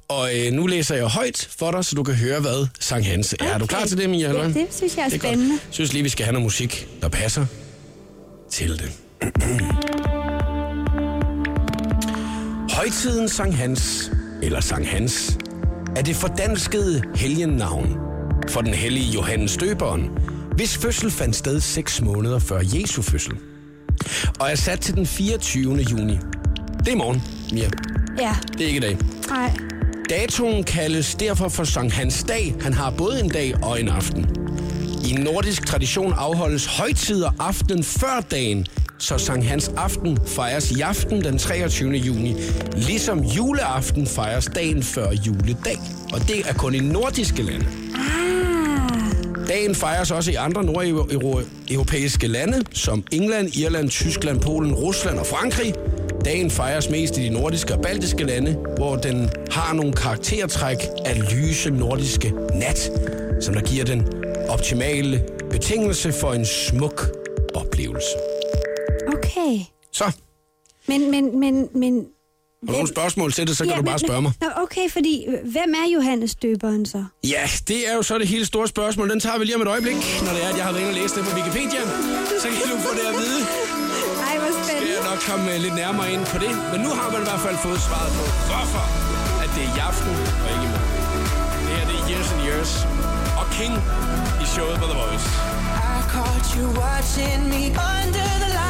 Og 0.09 0.38
øh, 0.38 0.53
nu 0.53 0.67
læser 0.67 0.94
jeg 0.94 1.06
højt 1.06 1.49
for 1.59 1.71
dig, 1.71 1.85
så 1.85 1.94
du 1.97 2.03
kan 2.03 2.15
høre, 2.15 2.41
hvad 2.41 2.67
Sankt 2.81 3.06
Hans 3.06 3.35
er. 3.41 3.44
Er 3.44 3.59
du 3.59 3.65
Okay. 3.65 3.76
klar 3.76 3.87
til 3.87 3.99
det, 3.99 4.11
Mia? 4.11 4.33
Ja, 4.33 4.44
det 4.49 4.67
synes 4.71 4.97
jeg 4.97 5.03
er, 5.05 5.09
Det 5.09 5.15
er 5.15 5.19
spændende. 5.19 5.50
godt. 5.50 5.62
Jeg 5.67 5.75
synes 5.75 5.93
lige, 5.93 6.03
vi 6.03 6.09
skal 6.09 6.25
have 6.25 6.33
noget 6.33 6.44
musik, 6.44 6.88
der 7.03 7.09
passer 7.09 7.47
til 8.50 8.71
det. 8.79 8.93
Højtiden 12.76 13.29
Sankt 13.29 13.56
Hans, 13.56 14.11
eller 14.42 14.60
Sankt 14.60 14.88
Hans, 14.88 15.38
er 15.96 16.02
det 16.02 16.16
fordanskede 16.16 17.02
helgennavn 17.14 17.96
for 18.48 18.60
den 18.60 18.75
hellige 18.75 19.06
Johannes 19.12 19.56
Døberen, 19.56 20.08
hvis 20.56 20.76
fødsel 20.78 21.10
fandt 21.10 21.37
sted 21.37 21.60
seks 21.60 22.00
måneder 22.02 22.38
før 22.38 22.60
Jesu 22.62 23.02
fødsel, 23.02 23.32
og 24.40 24.50
er 24.50 24.54
sat 24.54 24.81
til 24.81 24.94
den 24.94 25.06
24. 25.06 25.76
juni. 25.90 26.19
Det 26.84 26.88
er 26.92 26.96
morgen, 26.96 27.22
Mia. 27.52 27.70
Ja, 28.19 28.37
Det 28.52 28.60
er 28.60 28.66
ikke 28.66 28.76
i 28.76 28.81
dag. 28.81 28.98
nej. 29.28 29.56
Datoen 30.10 30.64
kaldes 30.64 31.14
derfor 31.14 31.48
for 31.48 31.64
Sankt 31.64 31.92
Hans 31.94 32.25
dag. 32.25 32.54
Han 32.60 32.72
har 32.75 32.90
både 32.90 33.20
en 33.20 33.28
dag 33.31 33.54
og 33.64 33.81
en 33.81 33.88
aften. 33.88 34.26
I 35.08 35.12
nordisk 35.12 35.66
tradition 35.66 36.12
afholdes 36.16 36.66
højtider 36.66 37.31
aftenen 37.38 37.84
før 37.84 38.20
dagen, 38.31 38.66
så 39.00 39.19
Sankt 39.19 39.47
Hans 39.47 39.70
aften 39.76 40.19
fejres 40.26 40.70
i 40.70 40.81
aften 40.81 41.25
den 41.25 41.38
23. 41.38 41.91
juni, 41.93 42.35
ligesom 42.76 43.19
juleaften 43.19 44.06
fejres 44.06 44.50
dagen 44.55 44.82
før 44.82 45.11
juledag. 45.12 45.79
Og 46.12 46.20
det 46.29 46.49
er 46.49 46.55
kun 46.55 46.75
i 46.75 46.79
nordiske 46.79 47.43
lande. 47.43 47.67
Ah, 47.94 49.49
Dagen 49.49 49.75
fejres 49.75 50.11
også 50.11 50.31
i 50.31 50.35
andre 50.35 50.64
nordeuropæiske 50.64 52.26
lande, 52.26 52.64
som 52.73 53.05
England, 53.12 53.56
Irland, 53.56 53.91
Tyskland, 53.91 54.41
Polen, 54.41 54.75
Rusland 54.75 55.19
og 55.19 55.26
Frankrig. 55.26 55.75
Dagen 56.25 56.50
fejres 56.50 56.91
mest 56.91 57.19
i 57.19 57.23
de 57.23 57.31
nordiske 57.31 57.75
og 57.75 57.82
baltiske 57.82 58.25
lande, 58.25 58.56
hvor 58.76 58.97
den 58.97 59.31
har 59.50 59.75
nogle 59.75 59.93
karaktertræk 59.93 60.76
af 61.05 61.32
lyse 61.32 61.70
nordiske 61.70 62.32
nat, 62.55 62.91
som 63.41 63.55
der 63.55 63.61
giver 63.61 63.85
den 63.85 64.08
optimale 64.49 65.25
betingelse 65.50 66.12
for 66.12 66.32
en 66.32 66.47
smuk 66.47 67.17
oplevelse. 67.55 68.39
Okay. 69.42 69.58
Så, 69.92 70.06
Men, 70.88 71.10
men, 71.10 71.25
men, 71.40 71.54
men... 71.82 71.94
har 71.96 72.66
du 72.66 72.72
nogle 72.72 72.88
spørgsmål 72.88 73.32
til 73.32 73.46
det, 73.48 73.56
så 73.56 73.64
kan 73.64 73.70
Ja, 73.70 73.76
du 73.76 73.82
men- 73.82 73.90
bare 73.92 73.98
spørge 73.98 74.22
mig. 74.22 74.32
Okay, 74.64 74.87
fordi 74.90 75.14
øh, 75.28 75.34
hvem 75.54 75.70
er 75.82 75.87
Johannes 75.94 76.34
døberen 76.42 76.87
så? 76.87 77.04
Ja, 77.34 77.44
det 77.69 77.88
er 77.88 77.94
jo 77.98 78.02
så 78.02 78.14
det 78.19 78.28
hele 78.28 78.46
store 78.52 78.69
spørgsmål. 78.69 79.06
Den 79.10 79.20
tager 79.20 79.38
vi 79.38 79.44
lige 79.44 79.56
om 79.58 79.62
et 79.66 79.69
øjeblik, 79.69 79.96
når 80.26 80.32
det 80.37 80.42
er, 80.44 80.48
at 80.52 80.56
jeg 80.58 80.64
har 80.64 80.72
været 80.72 80.82
inde 80.84 80.92
og 80.94 80.98
læst 81.02 81.14
det 81.16 81.22
på 81.28 81.32
Wikipedia. 81.38 81.82
Så 82.42 82.46
kan 82.56 82.66
du 82.73 82.76
få 82.87 82.90
det 82.99 83.04
at 83.12 83.14
vide. 83.23 83.40
Ej, 84.28 84.35
hvor 84.42 84.50
skal 84.52 84.64
spændende. 84.64 84.94
jeg 84.99 85.02
nok 85.11 85.20
komme 85.28 85.44
øh, 85.54 85.59
lidt 85.64 85.75
nærmere 85.85 86.09
ind 86.14 86.25
på 86.32 86.37
det. 86.44 86.52
Men 86.73 86.78
nu 86.87 86.90
har 86.99 87.06
man 87.14 87.20
i 87.25 87.26
hvert 87.30 87.42
fald 87.47 87.56
fået 87.66 87.80
svaret 87.88 88.11
på, 88.18 88.25
hvorfor 88.50 88.85
at 89.44 89.49
det 89.54 89.62
er 89.68 89.70
i 89.76 89.78
aften 89.90 90.12
og 90.44 90.49
ikke 90.54 90.64
i 90.68 90.70
morgen. 90.75 90.92
Det 91.66 91.73
her 91.78 91.85
det 91.90 91.97
er 92.00 92.04
Years 92.11 92.28
and 92.35 92.42
Years 92.49 92.70
og 93.40 93.47
King 93.59 93.75
i 94.44 94.47
showet 94.54 94.76
på 94.82 94.87
The 94.92 94.97
Voice. 95.02 95.26
I 95.97 95.99
caught 96.14 96.47
you 96.56 96.64
watching 96.82 97.38
me 97.52 97.62
under 97.97 98.28
the 98.42 98.50
light. 98.59 98.70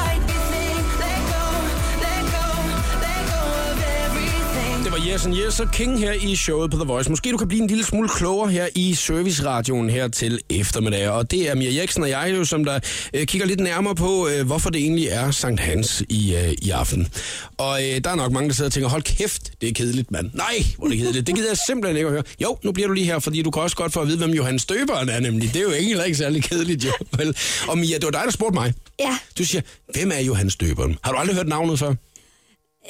Det 4.84 4.92
var 4.92 5.06
Yes 5.06 5.26
and 5.26 5.34
Yes 5.34 5.60
og 5.60 5.70
King 5.72 5.98
her 5.98 6.12
i 6.12 6.36
showet 6.36 6.70
på 6.70 6.76
The 6.76 6.84
Voice. 6.84 7.10
Måske 7.10 7.30
du 7.30 7.36
kan 7.36 7.48
blive 7.48 7.62
en 7.62 7.68
lille 7.68 7.84
smule 7.84 8.08
klogere 8.08 8.50
her 8.50 8.68
i 8.74 8.94
serviceradioen 8.94 9.90
her 9.90 10.08
til 10.08 10.40
eftermiddag. 10.50 11.08
Og 11.08 11.30
det 11.30 11.50
er 11.50 11.54
Mia 11.54 11.80
Jeksen 11.80 12.02
og 12.02 12.08
jeg, 12.10 12.34
jo, 12.36 12.44
som 12.44 12.64
der 12.64 12.80
øh, 13.14 13.26
kigger 13.26 13.46
lidt 13.46 13.60
nærmere 13.60 13.94
på, 13.94 14.28
øh, 14.28 14.46
hvorfor 14.46 14.70
det 14.70 14.80
egentlig 14.80 15.06
er 15.06 15.30
Sankt 15.30 15.60
Hans 15.60 16.02
i, 16.08 16.36
øh, 16.36 16.52
i 16.62 16.70
aften. 16.70 17.08
Og 17.58 17.82
øh, 17.82 18.00
der 18.04 18.10
er 18.10 18.14
nok 18.14 18.32
mange, 18.32 18.48
der 18.48 18.54
sidder 18.54 18.68
og 18.68 18.72
tænker, 18.72 18.88
hold 18.88 19.02
kæft, 19.02 19.52
det 19.60 19.68
er 19.68 19.72
kedeligt, 19.72 20.10
mand. 20.10 20.30
Nej, 20.34 20.64
hvor 20.76 20.86
er 20.86 20.90
det 20.90 20.98
kedeligt. 20.98 21.26
Det 21.26 21.34
gider 21.34 21.48
jeg 21.48 21.58
simpelthen 21.66 21.96
ikke 21.96 22.06
at 22.06 22.12
høre. 22.12 22.22
Jo, 22.42 22.58
nu 22.62 22.72
bliver 22.72 22.86
du 22.88 22.94
lige 22.94 23.06
her, 23.06 23.18
fordi 23.18 23.42
du 23.42 23.50
kan 23.50 23.62
også 23.62 23.76
godt 23.76 23.92
få 23.92 24.00
at 24.00 24.08
vide, 24.08 24.18
hvem 24.18 24.30
Johannes 24.30 24.64
Døberen 24.64 25.08
er 25.08 25.20
nemlig. 25.20 25.48
Det 25.54 25.56
er 25.56 25.64
jo 25.64 25.72
egentlig 25.72 26.06
ikke 26.06 26.18
særlig 26.18 26.42
kedeligt, 26.44 26.84
jo. 26.84 26.92
Vel? 27.18 27.36
Og 27.68 27.78
Mia, 27.78 27.96
det 27.96 28.04
var 28.04 28.10
dig, 28.10 28.22
der 28.24 28.30
spurgte 28.30 28.54
mig. 28.54 28.74
Ja. 29.00 29.18
Du 29.38 29.44
siger, 29.44 29.62
hvem 29.94 30.10
er 30.14 30.20
Johannes 30.20 30.56
Døberen? 30.56 30.98
Har 31.04 31.12
du 31.12 31.18
aldrig 31.18 31.36
hørt 31.36 31.48
navnet 31.48 31.78
før? 31.78 31.94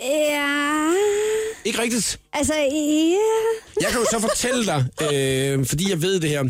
Ja... 0.02 1.49
Ikke 1.64 1.82
rigtigt? 1.82 2.20
Altså, 2.32 2.54
ja... 2.54 3.16
Jeg 3.80 3.90
kan 3.90 4.00
jo 4.00 4.06
så 4.10 4.18
fortælle 4.20 4.66
dig, 4.66 4.84
øh, 5.14 5.66
fordi 5.66 5.90
jeg 5.90 6.02
ved 6.02 6.20
det 6.20 6.30
her, 6.30 6.44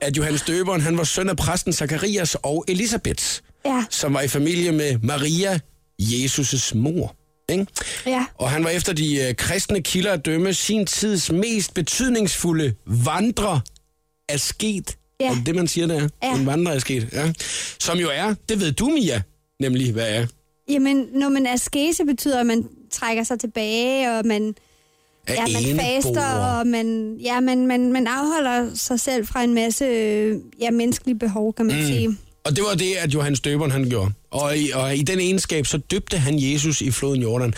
at 0.00 0.16
Johannes 0.16 0.42
Døberen, 0.42 0.80
han 0.80 0.98
var 0.98 1.04
søn 1.04 1.28
af 1.28 1.36
præsten 1.36 1.72
Zakarias 1.72 2.36
og 2.42 2.64
Elisabeth, 2.68 3.24
Ja. 3.64 3.84
som 3.90 4.14
var 4.14 4.20
i 4.20 4.28
familie 4.28 4.72
med 4.72 4.98
Maria, 5.02 5.58
Jesus' 6.02 6.76
mor. 6.76 7.14
Ikke? 7.48 7.66
Ja. 8.06 8.24
Og 8.34 8.50
han 8.50 8.64
var 8.64 8.70
efter 8.70 8.92
de 8.92 9.16
øh, 9.28 9.34
kristne 9.34 9.82
kilder 9.82 10.12
at 10.12 10.24
dømme 10.26 10.54
sin 10.54 10.86
tids 10.86 11.32
mest 11.32 11.74
betydningsfulde 11.74 12.74
vandrer 12.86 13.60
asket. 14.28 14.96
Ja. 15.20 15.30
Er 15.30 15.36
det 15.46 15.54
man 15.54 15.68
siger, 15.68 15.86
det 15.86 15.96
er? 15.96 16.08
Ja. 16.22 16.36
En 16.38 16.46
vandrer 16.46 16.72
asket, 16.74 17.08
ja. 17.12 17.32
Som 17.80 17.98
jo 17.98 18.08
er, 18.12 18.34
det 18.48 18.60
ved 18.60 18.72
du, 18.72 18.86
Mia, 18.88 19.22
nemlig 19.60 19.92
hvad 19.92 20.08
er. 20.08 20.26
Jamen, 20.68 21.06
når 21.14 21.28
man 21.28 21.46
askese 21.46 22.04
betyder, 22.04 22.40
at 22.40 22.46
man 22.46 22.68
trækker 22.90 23.22
sig 23.22 23.40
tilbage, 23.40 24.18
og 24.18 24.26
man, 24.26 24.54
er 25.26 25.34
ja, 25.34 25.40
man 25.40 25.64
eneboer. 25.64 25.84
faster, 25.84 26.34
og 26.34 26.66
man, 26.66 27.16
ja, 27.20 27.40
man, 27.40 27.66
man, 27.66 27.92
man 27.92 28.06
afholder 28.06 28.74
sig 28.74 29.00
selv 29.00 29.26
fra 29.26 29.42
en 29.42 29.54
masse 29.54 29.84
ja, 30.60 30.70
menneskelige 30.70 31.18
behov, 31.18 31.54
kan 31.54 31.66
man 31.66 31.76
mm. 31.76 31.82
sige. 31.82 32.18
Og 32.44 32.56
det 32.56 32.64
var 32.64 32.74
det, 32.74 32.94
at 32.94 33.14
Johannes 33.14 33.40
Døberen 33.40 33.70
han 33.70 33.90
gjorde. 33.90 34.12
Og 34.30 34.58
i, 34.58 34.70
og 34.70 34.96
i 34.96 35.02
den 35.02 35.20
egenskab, 35.20 35.66
så 35.66 35.78
døbte 35.78 36.18
han 36.18 36.34
Jesus 36.38 36.80
i 36.80 36.90
floden 36.90 37.22
Jordan. 37.22 37.54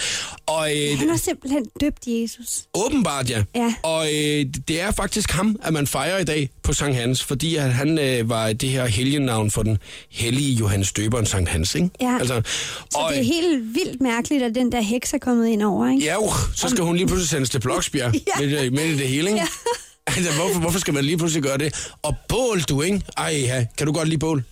Og 0.47 0.77
øh, 0.77 0.99
Han 0.99 1.09
har 1.09 1.17
simpelthen 1.17 1.65
døbt 1.81 1.99
Jesus. 2.07 2.63
åbenbart, 2.75 3.31
ja. 3.31 3.43
Ja. 3.55 3.75
Og 3.83 4.07
øh, 4.07 4.47
det 4.69 4.81
er 4.81 4.91
faktisk 4.91 5.31
ham, 5.31 5.57
at 5.63 5.73
man 5.73 5.87
fejrer 5.87 6.19
i 6.19 6.25
dag 6.25 6.51
på 6.63 6.73
Sankt 6.73 6.97
Hans, 6.97 7.25
fordi 7.25 7.57
at 7.57 7.75
han 7.75 7.99
øh, 7.99 8.29
var 8.29 8.53
det 8.53 8.69
her 8.69 8.87
helgenavn 8.87 9.51
for 9.51 9.63
den 9.63 9.79
hellige 10.11 10.53
Johannes 10.53 10.93
Døberen 10.93 11.27
Sankt 11.27 11.49
Hans, 11.51 11.75
ikke? 11.75 11.91
Ja. 12.01 12.17
Altså, 12.21 12.43
Så 12.91 12.99
og, 12.99 13.13
det 13.13 13.19
er 13.21 13.25
helt 13.25 13.75
vildt 13.75 14.01
mærkeligt, 14.01 14.43
at 14.43 14.55
den 14.55 14.73
der 14.73 14.81
heks 14.81 15.13
er 15.15 15.19
kommet 15.19 15.47
ind 15.49 15.63
over, 15.63 15.91
ikke? 15.91 16.05
Ja, 16.05 16.15
jo, 16.15 16.31
så 16.55 16.69
skal 16.69 16.85
hun 16.85 16.97
lige 16.97 17.07
pludselig 17.07 17.29
sendes 17.29 17.51
til 17.51 17.61
Bloksbjerg 17.61 18.13
Ja. 18.41 18.47
midt, 18.47 18.73
midt 18.73 18.85
i 18.87 18.97
det 18.97 19.09
hele, 19.09 19.29
ikke? 19.29 19.41
Ja. 19.41 19.47
Altså, 20.17 20.33
hvorfor, 20.33 20.61
hvorfor 20.61 20.79
skal 20.79 20.95
man 20.95 21.05
lige 21.05 21.19
pludselig 21.19 21.43
gøre 21.43 21.59
det? 21.59 21.89
Og 22.03 22.15
bål, 22.29 22.61
du, 22.61 22.83
ikke? 22.83 23.03
Ej, 23.17 23.41
ja. 23.45 23.67
kan 23.79 23.87
du 23.87 23.93
godt 23.93 24.09
lide 24.09 24.19
bål? 24.19 24.45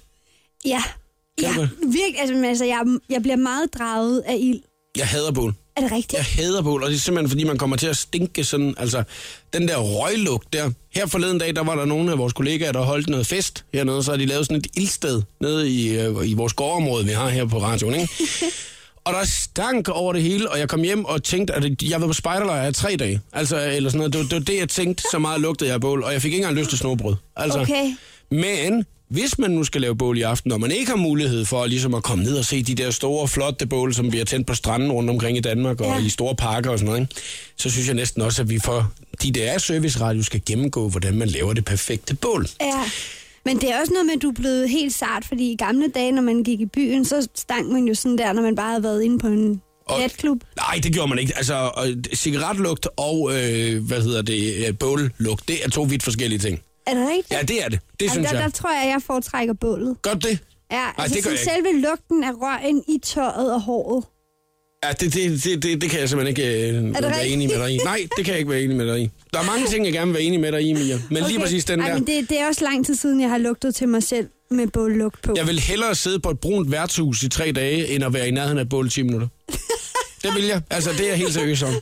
Ja. 0.65 0.83
Ja, 1.43 1.51
virkelig. 1.83 2.21
Altså, 2.21 2.45
altså 2.47 2.65
jeg, 2.65 2.81
jeg 3.11 3.23
bliver 3.23 3.37
meget 3.37 3.75
draget 3.79 4.21
af 4.27 4.37
ild. 4.41 4.61
Jeg 4.97 5.07
hader 5.07 5.33
bål. 5.33 5.55
Er 5.77 5.81
det 5.81 5.93
rigtigt? 5.93 6.13
Jeg 6.13 6.25
hader 6.25 6.63
bål, 6.63 6.83
og 6.83 6.91
det 6.91 6.97
er 6.97 7.01
simpelthen, 7.01 7.29
fordi 7.31 7.45
man 7.45 7.59
kommer 7.59 7.77
til 7.77 7.87
at 7.87 7.97
stinke 7.97 8.45
sådan, 8.45 8.75
altså, 8.79 9.03
den 9.53 9.69
der 9.69 9.77
røglugt 9.79 10.53
der. 10.53 10.71
Her 10.95 11.07
forleden 11.07 11.39
dag, 11.39 11.57
der 11.57 11.63
var 11.65 11.75
der 11.75 11.85
nogle 11.85 12.13
af 12.13 12.19
vores 12.19 12.33
kollegaer, 12.33 12.73
der 12.73 12.81
holdt 12.81 13.09
noget 13.09 13.27
fest 13.27 13.65
hernede, 13.75 14.03
så 14.03 14.11
har 14.11 14.19
de 14.19 14.27
lavet 14.27 14.47
sådan 14.47 14.57
et 14.57 14.67
ildsted 14.75 15.23
nede 15.41 15.71
i, 15.71 15.99
øh, 15.99 16.29
i 16.31 16.35
vores 16.35 16.53
gårdområde, 16.53 17.05
vi 17.05 17.11
har 17.11 17.29
her 17.29 17.45
på 17.45 17.59
radioen, 17.59 17.95
ikke? 17.95 18.09
Og 19.05 19.15
der 19.15 19.25
stank 19.25 19.89
over 19.89 20.13
det 20.13 20.23
hele, 20.23 20.51
og 20.51 20.59
jeg 20.59 20.69
kom 20.69 20.83
hjem 20.83 21.05
og 21.05 21.23
tænkte, 21.23 21.55
at 21.55 21.83
jeg 21.83 22.01
var 22.01 22.07
på 22.07 22.13
spejderlejr 22.13 22.69
i 22.69 22.73
tre 22.73 22.97
dage. 22.97 23.21
Altså, 23.33 23.61
eller 23.71 23.91
sådan 23.91 23.99
noget. 23.99 24.13
Det, 24.13 24.19
var- 24.21 24.27
det 24.29 24.35
var 24.35 24.45
det, 24.45 24.59
jeg 24.59 24.69
tænkte, 24.69 25.03
så 25.11 25.19
meget 25.19 25.41
lugtede 25.41 25.69
jeg 25.69 25.75
af 25.75 25.81
bål, 25.81 26.03
og 26.03 26.13
jeg 26.13 26.23
fik 26.23 26.33
ikke 26.33 26.43
engang 26.43 26.59
lyst 26.59 26.71
til 26.71 26.79
snobrød. 26.79 27.15
Altså, 27.37 27.59
Okay. 27.61 27.95
Men 28.31 28.85
hvis 29.11 29.39
man 29.39 29.51
nu 29.51 29.65
skal 29.65 29.81
lave 29.81 29.97
bål 29.97 30.19
i 30.19 30.23
aften, 30.23 30.53
og 30.53 30.61
man 30.61 30.71
ikke 30.71 30.91
har 30.91 30.97
mulighed 30.97 31.45
for 31.45 31.67
ligesom 31.67 31.95
at 31.95 32.03
komme 32.03 32.25
ned 32.25 32.37
og 32.39 32.45
se 32.45 32.63
de 32.63 32.75
der 32.75 32.91
store, 32.91 33.29
flotte 33.29 33.67
bål, 33.67 33.95
som 33.95 34.11
bliver 34.11 34.25
tændt 34.25 34.47
på 34.47 34.55
stranden 34.55 34.93
rundt 34.93 35.11
omkring 35.11 35.37
i 35.37 35.41
Danmark 35.41 35.81
og 35.81 35.87
Ja. 36.01 36.07
i 36.07 36.09
store 36.09 36.35
parker 36.35 36.71
og 36.71 36.79
sådan 36.79 36.87
noget, 36.87 37.01
ikke? 37.01 37.15
så 37.57 37.71
synes 37.71 37.87
jeg 37.87 37.95
næsten 37.95 38.23
også, 38.23 38.43
at 38.43 38.51
vi 38.51 38.59
for 38.65 38.93
de 39.23 39.31
der 39.33 39.59
service 39.59 40.01
radio 40.01 40.23
skal 40.23 40.41
gennemgå, 40.47 40.89
hvordan 40.89 41.15
man 41.19 41.29
laver 41.29 41.53
det 41.53 41.65
perfekte 41.65 42.15
bål. 42.17 42.49
Ja. 42.61 42.83
Men 43.45 43.61
det 43.61 43.71
er 43.71 43.81
også 43.81 43.93
noget 43.93 44.07
med, 44.07 44.15
at 44.15 44.23
du 44.23 44.29
er 44.29 44.33
blevet 44.35 44.71
helt 44.71 44.95
sart, 44.95 45.25
fordi 45.25 45.53
i 45.53 45.57
gamle 45.57 45.89
dage, 45.95 46.13
når 46.13 46.23
man 46.23 46.43
gik 46.45 46.61
i 46.61 46.67
byen, 46.67 47.05
så 47.05 47.29
stank 47.35 47.73
man 47.73 47.85
jo 47.85 47.95
sådan 47.95 48.19
der, 48.19 48.33
når 48.33 48.43
man 48.43 48.57
bare 48.57 48.71
havde 48.71 48.83
været 48.83 49.03
inde 49.03 49.19
på 49.19 49.27
en 49.27 49.61
Og- 49.87 50.01
natklub. 50.01 50.39
Nej, 50.57 50.81
det 50.83 50.93
gjorde 50.93 51.09
man 51.09 51.19
ikke. 51.19 51.33
Altså, 51.37 51.71
cigaretlugt 52.15 52.89
og, 52.97 53.31
øh, 53.33 53.83
hvad 53.87 54.03
hedder 54.03 54.23
det, 54.23 54.55
øh, 54.69 54.79
bållugt, 54.79 55.49
det 55.49 55.57
er 55.65 55.71
to 55.71 55.83
vidt 55.83 56.03
forskellige 56.03 56.39
ting. 56.39 56.61
Er 56.89 56.95
det 56.95 57.09
rigtigt? 57.09 57.33
Ja, 57.33 57.43
det 57.43 57.65
er 57.65 57.69
det. 57.69 57.81
Det 58.01 58.03
altså, 58.03 58.15
synes 58.15 58.29
der, 58.31 58.37
jeg. 58.37 58.45
der 58.45 58.51
tror 58.51 58.71
jeg, 58.71 58.89
jeg 58.89 59.03
foretrækker 59.07 59.55
bålet. 59.55 60.03
Godt 60.03 60.23
det? 60.23 60.39
Ja, 60.71 60.87
altså 60.99 61.17
det 61.17 61.25
gør 61.25 61.31
jeg 61.31 61.41
ikke. 61.41 61.53
selve 61.53 61.81
lugten 61.81 62.25
af 62.25 62.33
røgen 62.33 62.85
i 62.89 62.99
tøjet 63.05 63.55
og 63.55 63.61
håret. 63.61 64.05
Ja, 64.85 64.93
det, 64.93 65.15
det, 65.15 65.45
det, 65.45 65.63
det, 65.63 65.81
det 65.81 65.91
kan 65.91 66.01
jeg 66.01 66.09
simpelthen 66.09 66.37
ikke 66.37 66.69
øh, 66.69 66.95
være 66.95 67.17
rigtigt? 67.17 67.33
enig 67.35 67.49
med 67.49 67.59
dig 67.59 67.75
i. 67.75 67.77
Nej, 67.77 68.09
det 68.17 68.25
kan 68.25 68.33
jeg 68.33 68.39
ikke 68.39 68.51
være 68.51 68.63
enig 68.63 68.77
med 68.77 68.87
dig 68.93 69.01
i. 69.01 69.11
Der 69.33 69.39
er 69.39 69.45
mange 69.45 69.67
ting, 69.67 69.85
jeg 69.85 69.93
gerne 69.93 70.07
vil 70.07 70.15
være 70.15 70.23
enig 70.23 70.41
med 70.41 70.53
dig 70.53 70.63
i, 70.63 70.73
Mia. 70.73 70.99
Men 71.11 71.25
lige 71.29 71.41
præcis 71.41 71.65
den 71.65 71.81
Ej, 71.81 71.89
der. 71.89 71.95
men 71.95 72.07
det, 72.07 72.31
det 72.31 72.41
er 72.41 72.47
også 72.47 72.65
lang 72.65 72.87
tid 72.87 72.95
siden, 72.95 73.21
jeg 73.21 73.31
har 73.31 73.39
lugtet 73.39 73.75
til 73.75 73.89
mig 73.89 74.03
selv 74.03 74.29
med 74.51 74.67
bållugt 74.67 75.23
på. 75.23 75.33
Jeg 75.37 75.47
vil 75.47 75.61
hellere 75.61 75.95
sidde 75.95 76.21
på 76.21 76.31
et 76.31 76.41
brunt 76.41 76.71
værtshus 76.71 77.23
i 77.23 77.29
tre 77.29 77.53
dage, 77.53 77.89
end 77.89 78.05
at 78.05 78.13
være 78.13 78.29
i 78.29 78.31
nærheden 78.31 78.59
af 78.59 78.69
bål 78.69 78.87
i 78.87 78.91
10 78.91 79.03
minutter. 79.03 79.29
Det 80.23 80.35
vil 80.35 80.45
jeg. 80.45 80.63
Altså, 80.71 80.91
det 80.93 81.01
er 81.01 81.09
jeg 81.09 81.17
helt 81.17 81.35
seriøs 81.35 81.63
om. 81.63 81.75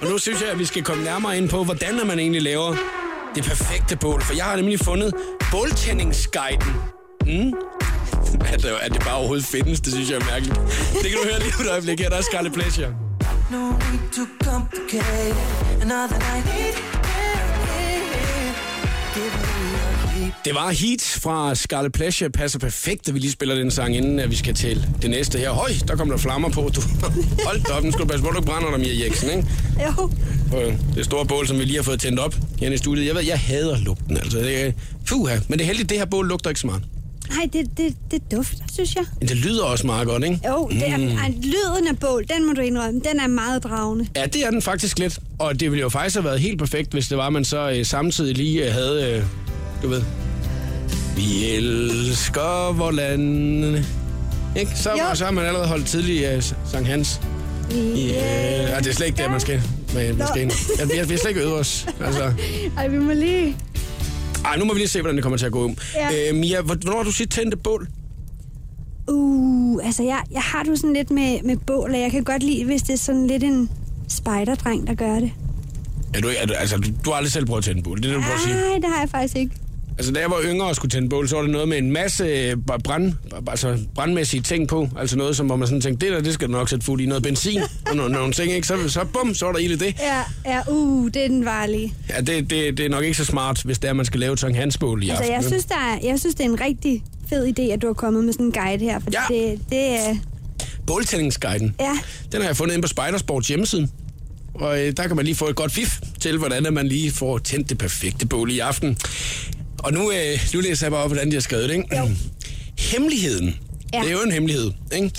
Og 0.00 0.10
nu 0.10 0.18
synes 0.18 0.40
jeg, 0.40 0.50
at 0.50 0.58
vi 0.58 0.64
skal 0.64 0.82
komme 0.82 1.04
nærmere 1.04 1.38
ind 1.38 1.48
på, 1.48 1.64
hvordan 1.64 2.06
man 2.06 2.18
egentlig 2.18 2.42
laver 2.42 2.76
det 3.34 3.44
perfekte 3.44 3.96
bål. 3.96 4.22
For 4.22 4.34
jeg 4.34 4.44
har 4.44 4.56
nemlig 4.56 4.80
fundet 4.80 5.14
båltændingsguiden. 5.50 6.74
Mm. 7.26 7.52
At, 8.52 8.62
det- 8.62 8.68
at 8.82 8.92
det 8.92 9.02
bare 9.04 9.14
overhovedet 9.16 9.46
findes, 9.46 9.80
det 9.80 9.92
synes 9.92 10.10
jeg 10.10 10.16
er 10.20 10.24
mærkeligt. 10.24 10.56
Det 11.02 11.10
kan 11.10 11.18
du 11.22 11.24
høre 11.30 11.38
lige 11.40 11.52
om 11.58 11.64
et 11.64 11.70
øjeblik 11.70 12.00
her. 12.00 12.08
Der 12.08 12.16
er 12.16 12.22
Scarlet 12.22 12.52
Pleasure. 12.52 12.88
No 13.50 13.58
need 13.70 14.10
to 14.16 14.22
complicate 14.50 15.36
another 15.82 16.18
night. 16.18 16.76
Give 19.14 19.30
me. 19.30 19.83
Det 20.44 20.54
var 20.54 20.70
Heat 20.70 21.00
fra 21.22 21.54
Scarlet 21.54 21.92
Pleasure. 21.92 22.30
Passer 22.30 22.58
perfekt, 22.58 23.08
at 23.08 23.14
vi 23.14 23.18
lige 23.18 23.30
spiller 23.32 23.54
den 23.54 23.70
sang, 23.70 23.96
inden 23.96 24.18
at 24.20 24.30
vi 24.30 24.36
skal 24.36 24.54
til 24.54 24.86
det 25.02 25.10
næste 25.10 25.38
her. 25.38 25.50
Høj, 25.50 25.70
der 25.88 25.96
kom 25.96 26.10
der 26.10 26.16
flammer 26.16 26.48
på. 26.48 26.70
Du. 26.76 26.80
Hold 27.46 27.60
da 27.68 27.72
op, 27.72 27.82
skal 27.92 28.02
du 28.04 28.06
passe 28.06 28.24
på, 28.24 28.30
du 28.30 28.40
brænder 28.40 28.70
dig, 28.70 28.80
Mia 28.80 29.04
Jeksen, 29.04 29.30
ikke? 29.30 29.46
Jo. 29.86 30.10
Det 30.94 31.04
store 31.04 31.26
bål, 31.26 31.46
som 31.48 31.58
vi 31.58 31.64
lige 31.64 31.76
har 31.76 31.82
fået 31.82 32.00
tændt 32.00 32.20
op 32.20 32.34
her 32.60 32.70
i 32.72 32.76
studiet. 32.76 33.06
Jeg 33.06 33.14
ved, 33.14 33.22
jeg 33.22 33.38
hader 33.38 33.78
lugten, 33.78 34.16
altså. 34.16 34.38
Det 34.38 34.74
puha. 35.08 35.36
Men 35.48 35.58
det 35.58 35.64
er 35.64 35.66
heldigt, 35.66 35.88
det 35.90 35.98
her 35.98 36.04
bål 36.04 36.28
lugter 36.28 36.50
ikke 36.50 36.60
så 36.60 36.66
meget. 36.66 36.82
Nej, 37.30 37.48
det, 37.52 37.66
det, 37.78 37.94
det 38.10 38.22
dufter, 38.32 38.64
synes 38.72 38.94
jeg. 38.94 39.04
Men 39.20 39.28
det 39.28 39.36
lyder 39.36 39.64
også 39.64 39.86
meget 39.86 40.06
godt, 40.06 40.24
ikke? 40.24 40.40
Jo, 40.48 40.68
det 40.72 40.88
er, 40.88 40.96
Mm. 40.96 41.04
lyden 41.42 41.88
af 41.90 41.98
bål, 42.00 42.24
den 42.36 42.46
må 42.46 42.52
du 42.52 42.60
indrømme, 42.60 43.00
den 43.10 43.20
er 43.20 43.26
meget 43.26 43.64
dragende. 43.64 44.06
Ja, 44.16 44.26
det 44.26 44.44
er 44.46 44.50
den 44.50 44.62
faktisk 44.62 44.98
lidt. 44.98 45.18
Og 45.38 45.60
det 45.60 45.70
ville 45.70 45.80
jo 45.82 45.88
faktisk 45.88 46.16
have 46.16 46.24
været 46.24 46.40
helt 46.40 46.58
perfekt, 46.58 46.92
hvis 46.92 47.08
det 47.08 47.18
var, 47.18 47.30
man 47.30 47.44
så 47.44 47.70
øh, 47.70 47.86
samtidig 47.86 48.36
lige 48.36 48.66
øh, 48.66 48.72
havde, 48.72 49.10
øh, 49.16 49.22
du 49.84 49.88
ved... 49.88 50.02
Vi 51.16 51.44
elsker 51.50 52.72
vores 52.72 52.96
land. 52.96 53.76
Ikke? 54.56 54.70
Så, 54.76 54.90
Jo. 54.90 55.14
så 55.14 55.24
har 55.24 55.30
man 55.32 55.44
allerede 55.44 55.68
holdt 55.68 55.86
tidlig 55.86 56.24
øh, 56.24 56.42
Sankt 56.72 56.88
Hans. 56.88 57.20
Vi, 57.70 57.76
Ja, 58.06 58.66
yeah. 58.68 58.78
det 58.84 58.86
er 58.90 58.92
slet 58.94 59.06
ikke 59.06 59.16
der, 59.22 59.30
man 59.30 59.40
skal. 59.40 59.62
Man, 59.94 60.16
man 60.18 60.26
skal 60.28 60.42
ind. 60.42 60.52
Ja, 60.78 60.84
vi, 60.84 60.92
har, 60.98 61.04
vi 61.04 61.10
har 61.12 61.18
slet 61.18 61.28
ikke 61.30 61.40
øvet 61.40 61.54
os. 61.54 61.86
Altså. 62.00 62.32
Ej, 62.78 62.88
vi 62.88 62.98
må 62.98 63.12
lige... 63.12 63.56
Ej, 64.44 64.56
nu 64.56 64.64
må 64.64 64.72
vi 64.72 64.78
lige 64.78 64.88
se, 64.88 65.00
hvordan 65.00 65.16
det 65.16 65.22
kommer 65.22 65.36
til 65.38 65.46
at 65.46 65.52
gå. 65.52 65.72
Ja. 65.94 66.30
Øh, 66.30 66.36
Mia, 66.36 66.60
hvor- 66.60 66.74
hvornår 66.74 66.96
har 66.98 67.04
du 67.04 67.12
sidst 67.12 67.30
tændt 67.30 67.54
et 67.54 67.60
bål? 67.62 67.88
Uh, 69.08 69.86
altså 69.86 70.02
jeg, 70.02 70.20
jeg 70.32 70.42
har 70.42 70.62
du 70.62 70.76
sådan 70.76 70.92
lidt 70.92 71.10
med, 71.10 71.38
med 71.44 71.56
bål, 71.56 71.90
og 71.94 72.00
jeg 72.00 72.10
kan 72.10 72.24
godt 72.24 72.42
lide, 72.42 72.64
hvis 72.64 72.82
det 72.82 72.92
er 72.92 72.98
sådan 72.98 73.26
lidt 73.26 73.42
en 73.42 73.70
spejderdreng, 74.08 74.86
der 74.86 74.94
gør 74.94 75.14
det. 75.14 75.30
Er 76.14 76.20
du, 76.20 76.28
er 76.42 76.46
du, 76.46 76.52
altså, 76.54 76.76
du, 77.04 77.10
har 77.10 77.16
aldrig 77.16 77.32
selv 77.32 77.46
prøvet 77.46 77.58
at 77.58 77.64
tænde 77.64 77.82
bål, 77.82 77.96
det 78.02 78.04
er 78.04 78.08
det, 78.08 78.16
du 78.16 78.22
prøver 78.22 78.34
at 78.36 78.40
sige. 78.42 78.54
Nej, 78.54 78.74
det 78.82 78.84
har 78.94 79.00
jeg 79.00 79.08
faktisk 79.10 79.36
ikke. 79.36 79.52
Altså, 79.98 80.12
da 80.12 80.20
jeg 80.20 80.30
var 80.30 80.40
yngre 80.44 80.66
og 80.66 80.76
skulle 80.76 80.90
tænde 80.90 81.08
bål, 81.08 81.28
så 81.28 81.34
var 81.36 81.42
det 81.42 81.50
noget 81.50 81.68
med 81.68 81.78
en 81.78 81.90
masse 81.92 82.24
øh, 82.24 82.56
brand, 82.84 83.12
altså, 83.48 83.78
brandmæssige 83.94 84.40
ting 84.42 84.68
på. 84.68 84.88
Altså 84.98 85.16
noget, 85.16 85.36
som, 85.36 85.46
hvor 85.46 85.56
man 85.56 85.68
sådan 85.68 85.80
tænkte, 85.80 86.06
det 86.06 86.14
der, 86.14 86.20
det 86.22 86.34
skal 86.34 86.48
du 86.48 86.52
nok 86.52 86.68
sætte 86.68 86.84
fuld 86.84 87.00
i. 87.00 87.06
Noget 87.06 87.22
benzin 87.22 87.60
og 87.90 87.96
nogle, 87.96 88.14
nogle 88.14 88.32
ting, 88.32 88.52
ikke? 88.52 88.66
Så, 88.66 88.88
så 88.88 89.04
bum, 89.12 89.34
så 89.34 89.46
er 89.46 89.52
der 89.52 89.58
ild 89.58 89.72
i 89.72 89.86
det. 89.86 89.94
Ja, 90.00 90.22
ja, 90.46 90.60
uh, 90.70 91.06
det 91.14 91.24
er 91.24 91.28
den 91.28 91.44
varlige. 91.44 91.94
Ja, 92.10 92.20
det, 92.20 92.50
det, 92.50 92.78
det 92.78 92.80
er 92.86 92.88
nok 92.88 93.04
ikke 93.04 93.16
så 93.16 93.24
smart, 93.24 93.62
hvis 93.62 93.78
det 93.78 93.88
er, 93.88 93.92
man 93.92 94.06
skal 94.06 94.20
lave 94.20 94.32
et 94.32 94.40
Sankt 94.40 94.56
Hans 94.56 94.78
bål 94.78 95.02
i 95.04 95.08
Altså, 95.08 95.22
aften. 95.22 95.34
jeg 95.34 95.44
synes, 95.44 95.64
der 95.64 95.74
er, 95.74 95.98
jeg 96.08 96.20
synes, 96.20 96.34
det 96.34 96.44
er 96.46 96.48
en 96.50 96.60
rigtig 96.60 97.04
fed 97.28 97.46
idé, 97.58 97.62
at 97.62 97.82
du 97.82 97.86
har 97.86 97.94
kommet 97.94 98.24
med 98.24 98.32
sådan 98.32 98.46
en 98.46 98.52
guide 98.52 98.84
her, 98.84 98.98
for 99.00 99.10
Ja. 99.12 99.34
det, 99.34 99.60
det 99.70 99.78
er... 99.88 100.16
Båltændingsguiden, 100.86 101.74
Ja, 101.80 101.90
den 102.32 102.40
har 102.40 102.48
jeg 102.48 102.56
fundet 102.56 102.74
inde 102.74 102.82
på 102.82 102.88
Spidersports 102.88 103.48
hjemmeside. 103.48 103.88
Og 104.54 104.80
øh, 104.86 104.92
der 104.96 105.06
kan 105.06 105.16
man 105.16 105.24
lige 105.24 105.34
få 105.34 105.48
et 105.48 105.56
godt 105.56 105.72
fif 105.72 105.98
til, 106.20 106.38
hvordan 106.38 106.66
man 106.74 106.86
lige 106.88 107.10
får 107.12 107.38
tændt 107.38 107.68
det 107.70 107.78
perfekte 107.78 108.26
bål 108.26 108.50
i 108.50 108.58
aften. 108.58 108.96
Og 109.84 109.92
nu, 109.92 110.10
øh, 110.12 110.38
nu 110.54 110.60
læser 110.60 110.86
jeg 110.86 110.92
bare 110.92 111.02
op, 111.02 111.10
hvordan 111.10 111.28
de 111.28 111.32
har 111.34 111.40
skrevet 111.40 111.68
det, 111.68 111.74
ikke? 111.76 111.96
Jo. 111.98 112.08
Hemmeligheden, 112.90 113.56
Ja. 113.94 113.98
det 114.00 114.08
er 114.08 114.12
jo 114.12 114.22
en 114.22 114.32
hemmelighed, 114.32 114.70
ikke? 114.94 115.10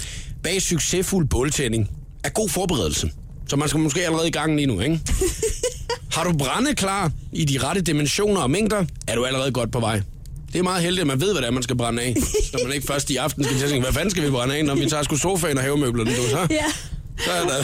Bag 0.43 0.61
succesfuld 0.61 1.27
båltænding 1.27 1.89
er 2.23 2.29
god 2.29 2.49
forberedelse. 2.49 3.11
Så 3.49 3.55
man 3.55 3.69
skal 3.69 3.79
måske 3.79 4.05
allerede 4.05 4.27
i 4.27 4.31
gang 4.31 4.55
lige 4.55 4.65
nu, 4.65 4.79
ikke? 4.79 4.99
Har 6.15 6.23
du 6.23 6.37
brænde 6.37 6.75
klar 6.75 7.11
i 7.33 7.45
de 7.45 7.57
rette 7.57 7.81
dimensioner 7.81 8.41
og 8.41 8.51
mængder, 8.51 8.85
er 9.07 9.15
du 9.15 9.25
allerede 9.25 9.51
godt 9.51 9.71
på 9.71 9.79
vej. 9.79 10.01
Det 10.53 10.59
er 10.59 10.63
meget 10.63 10.83
heldigt, 10.83 11.01
at 11.01 11.07
man 11.07 11.21
ved, 11.21 11.31
hvad 11.33 11.41
det 11.41 11.47
er, 11.47 11.51
man 11.51 11.63
skal 11.63 11.75
brænde 11.77 12.01
af. 12.01 12.15
Så 12.51 12.59
man 12.63 12.73
ikke 12.73 12.87
først 12.87 13.09
i 13.09 13.15
aften 13.15 13.43
skal 13.43 13.57
tænke, 13.59 13.79
hvad 13.83 13.93
fanden 13.93 14.11
skal 14.11 14.23
vi 14.25 14.29
brænde 14.29 14.55
af, 14.55 14.65
når 14.65 14.75
vi 14.75 14.85
tager 14.89 15.03
sgu 15.03 15.17
sofaen 15.17 15.57
og 15.57 15.63
havemøblerne, 15.63 16.09
du 16.15 16.23
så? 16.29 16.47
ja. 16.49 16.65
Så 17.25 17.31
er 17.31 17.41
der 17.41 17.63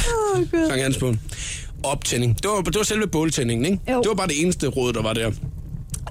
Gud. 0.51 0.67
Sankt 0.69 0.83
Hans 0.83 0.97
på. 0.97 1.15
Optænding. 1.83 2.35
Det 2.43 2.51
var, 2.51 2.61
det 2.61 2.75
var 2.77 2.83
selve 2.83 3.07
båltændingen, 3.07 3.65
ikke? 3.65 3.91
Jo. 3.91 3.99
Det 4.01 4.07
var 4.07 4.13
bare 4.15 4.27
det 4.27 4.41
eneste 4.41 4.67
råd, 4.67 4.93
der 4.93 5.01
var 5.01 5.13
der. 5.13 5.31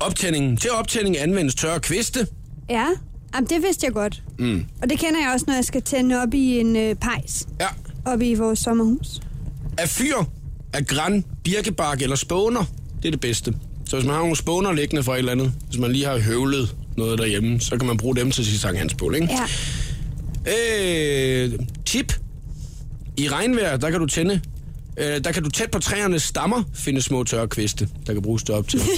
Optændingen. 0.01 0.57
Til 0.57 0.71
optænding 0.71 1.19
anvendes 1.19 1.55
tørre 1.55 1.81
kviste. 1.81 2.27
Ja, 2.71 2.87
Jamen, 3.35 3.49
det 3.51 3.63
vidste 3.63 3.87
jeg 3.87 3.93
godt. 3.93 4.23
Mm. 4.39 4.65
Og 4.83 4.91
det 4.91 4.99
kender 4.99 5.21
jeg 5.21 5.31
også, 5.35 5.45
når 5.49 5.55
jeg 5.55 5.65
skal 5.65 5.83
tænde 5.83 6.23
op 6.23 6.35
i 6.35 6.59
en 6.59 6.77
øh, 6.77 6.95
pejs, 6.95 7.47
Ja. 7.61 7.67
op 8.05 8.23
i 8.23 8.35
vores 8.35 8.59
sommerhus. 8.59 9.21
Af 9.79 9.89
fyr, 9.89 10.15
af 10.73 10.87
græn, 10.87 11.25
birkebark 11.45 12.03
eller 12.03 12.17
spåner, 12.17 12.65
det 13.03 13.09
er 13.09 13.11
det 13.11 13.21
bedste. 13.21 13.55
Så 13.87 13.97
hvis 13.97 14.07
man 14.07 14.15
har 14.15 14.21
nogle 14.21 14.37
spåner 14.37 14.73
liggende 14.73 15.03
fra 15.03 15.15
et 15.15 15.19
eller 15.19 15.33
andet, 15.33 15.53
hvis 15.69 15.79
man 15.79 15.93
lige 15.93 16.05
har 16.05 16.19
høvlet 16.19 16.77
noget 16.97 17.19
derhjemme, 17.19 17.61
så 17.61 17.77
kan 17.77 17.87
man 17.87 17.97
bruge 17.97 18.17
dem 18.17 18.31
til 18.31 18.47
sit 18.47 18.61
Sankt 18.61 18.79
Hans 18.79 18.95
bål, 18.95 19.15
ikke? 19.15 19.29
Ja. 20.47 21.45
Øh, 21.47 21.53
tip. 21.87 22.13
I 23.17 23.29
regnvejr, 23.29 23.77
der 23.77 23.91
kan 23.91 24.01
du 24.01 24.07
tænde 24.07 24.41
Øh, 24.97 25.25
der 25.25 25.33
kan 25.33 25.43
du 25.43 25.51
tæt 25.51 25.71
på 25.71 25.79
træernes 25.79 26.23
stammer 26.23 26.63
finde 26.75 27.03
små 27.03 27.25
tørre 27.25 27.49
kviste, 27.49 27.89
der 28.07 28.13
kan 28.13 28.23
bruges 28.23 28.43
op 28.43 28.69
til. 28.69 28.81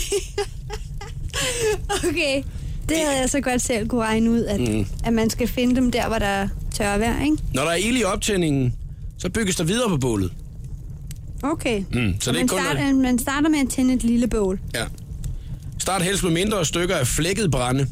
Okay. 2.09 2.43
Det 2.89 2.97
havde 2.97 3.21
jeg 3.21 3.31
så 3.31 3.41
godt 3.41 3.63
selv 3.63 3.89
kunne 3.89 4.03
regne 4.03 4.31
ud, 4.31 4.45
at, 4.45 4.61
mm. 4.61 4.87
at 5.05 5.13
man 5.13 5.31
skal 5.31 5.49
finde 5.49 5.77
dem 5.77 5.93
der, 5.93 6.09
hvor 6.09 6.19
der 6.19 6.27
er 6.27 6.49
tørvejr, 6.75 7.25
ikke? 7.25 7.37
Når 7.55 7.63
der 7.63 7.71
er 7.71 7.77
ild 7.77 7.99
i 7.99 8.05
optændingen, 8.05 8.75
så 9.19 9.29
bygges 9.29 9.57
der 9.57 9.65
videre 9.65 9.89
på 9.89 9.97
bålet. 9.97 10.33
Okay. 11.43 11.85
Mm, 11.93 12.15
så 12.21 12.33
det 12.33 12.39
er 12.39 12.41
man, 12.41 12.49
kun... 12.49 12.59
starter, 12.61 12.95
man 12.95 13.19
starter 13.19 13.49
med 13.49 13.59
at 13.59 13.69
tænde 13.69 13.95
et 13.95 14.05
lille 14.05 14.27
bål. 14.27 14.61
Ja. 14.75 14.85
Start 15.79 16.03
helst 16.03 16.23
med 16.23 16.31
mindre 16.31 16.65
stykker 16.65 16.97
af 16.97 17.07
flækket 17.07 17.51
brænde. 17.51 17.87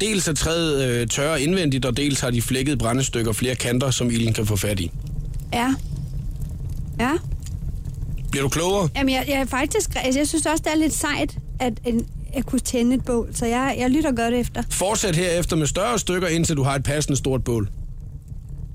Dels 0.00 0.28
er 0.28 0.32
træet 0.32 0.84
øh, 0.84 1.06
tørre 1.06 1.42
indvendigt, 1.42 1.84
og 1.84 1.96
dels 1.96 2.20
har 2.20 2.30
de 2.30 2.42
flækket 2.42 2.78
brændestykker 2.78 3.32
flere 3.32 3.54
kanter, 3.54 3.90
som 3.90 4.10
ilden 4.10 4.32
kan 4.32 4.46
få 4.46 4.56
fat 4.56 4.80
i. 4.80 4.90
Ja. 5.52 5.74
Ja. 7.00 7.12
Bliver 8.30 8.42
du 8.42 8.48
klogere? 8.48 8.88
Jamen, 8.96 9.14
jeg, 9.14 9.24
jeg 9.28 9.48
faktisk... 9.48 9.90
Altså, 9.96 10.20
jeg 10.20 10.28
synes 10.28 10.46
også, 10.46 10.62
det 10.66 10.72
er 10.72 10.76
lidt 10.76 10.94
sejt, 10.94 11.38
at, 11.60 11.72
en, 11.86 12.06
at 12.34 12.46
kunne 12.46 12.58
tænde 12.58 12.94
et 12.96 13.04
bål. 13.04 13.28
Så 13.34 13.46
jeg, 13.46 13.76
jeg 13.78 13.90
lytter 13.90 14.12
godt 14.12 14.34
efter. 14.34 14.62
Fortsæt 14.70 15.16
herefter 15.16 15.56
med 15.56 15.66
større 15.66 15.98
stykker, 15.98 16.28
indtil 16.28 16.56
du 16.56 16.62
har 16.62 16.74
et 16.74 16.84
passende 16.84 17.16
stort 17.16 17.44
bål. 17.44 17.68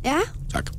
Ja, 0.05 0.17
Tak. 0.53 0.69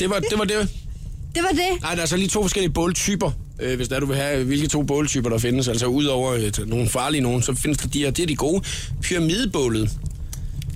Det 0.00 0.10
var 0.10 0.18
det. 0.18 0.38
Var 0.38 0.44
det. 0.44 0.68
det 1.34 1.42
var 1.42 1.48
det. 1.50 1.82
Nej, 1.82 1.94
der 1.94 2.02
er 2.02 2.06
så 2.06 2.16
lige 2.16 2.28
to 2.28 2.42
forskellige 2.42 2.72
båltyper, 2.72 3.30
øh, 3.60 3.76
hvis 3.76 3.88
der 3.88 4.00
du 4.00 4.06
vil 4.06 4.16
have, 4.16 4.44
hvilke 4.44 4.68
to 4.68 4.82
båltyper 4.82 5.30
der 5.30 5.38
findes. 5.38 5.68
Altså 5.68 5.86
udover 5.86 6.32
øh, 6.32 6.68
nogle 6.68 6.88
farlige 6.88 7.20
nogen, 7.20 7.42
så 7.42 7.54
findes 7.54 7.78
der 7.78 7.88
de 7.88 7.98
her, 7.98 8.10
det 8.10 8.22
er 8.22 8.26
de 8.26 8.36
gode. 8.36 8.62
Pyramidebålet. 9.02 9.90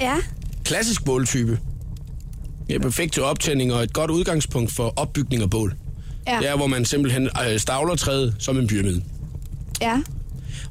Ja. 0.01 0.15
Klassisk 0.65 1.05
båltype. 1.05 1.59
Er 2.71 2.79
perfekt 2.79 3.13
til 3.13 3.23
optænding 3.23 3.73
og 3.73 3.83
et 3.83 3.93
godt 3.93 4.11
udgangspunkt 4.11 4.73
for 4.73 4.93
opbygning 4.97 5.43
af 5.43 5.51
bål. 5.51 5.75
Ja. 6.27 6.39
Det 6.39 6.49
er, 6.49 6.57
hvor 6.57 6.67
man 6.67 6.85
simpelthen 6.85 7.29
øh, 7.51 7.59
stavler 7.61 7.95
træet 7.97 8.37
som 8.39 8.59
en 8.59 8.67
pyramide. 8.67 9.03
Ja. 9.81 9.97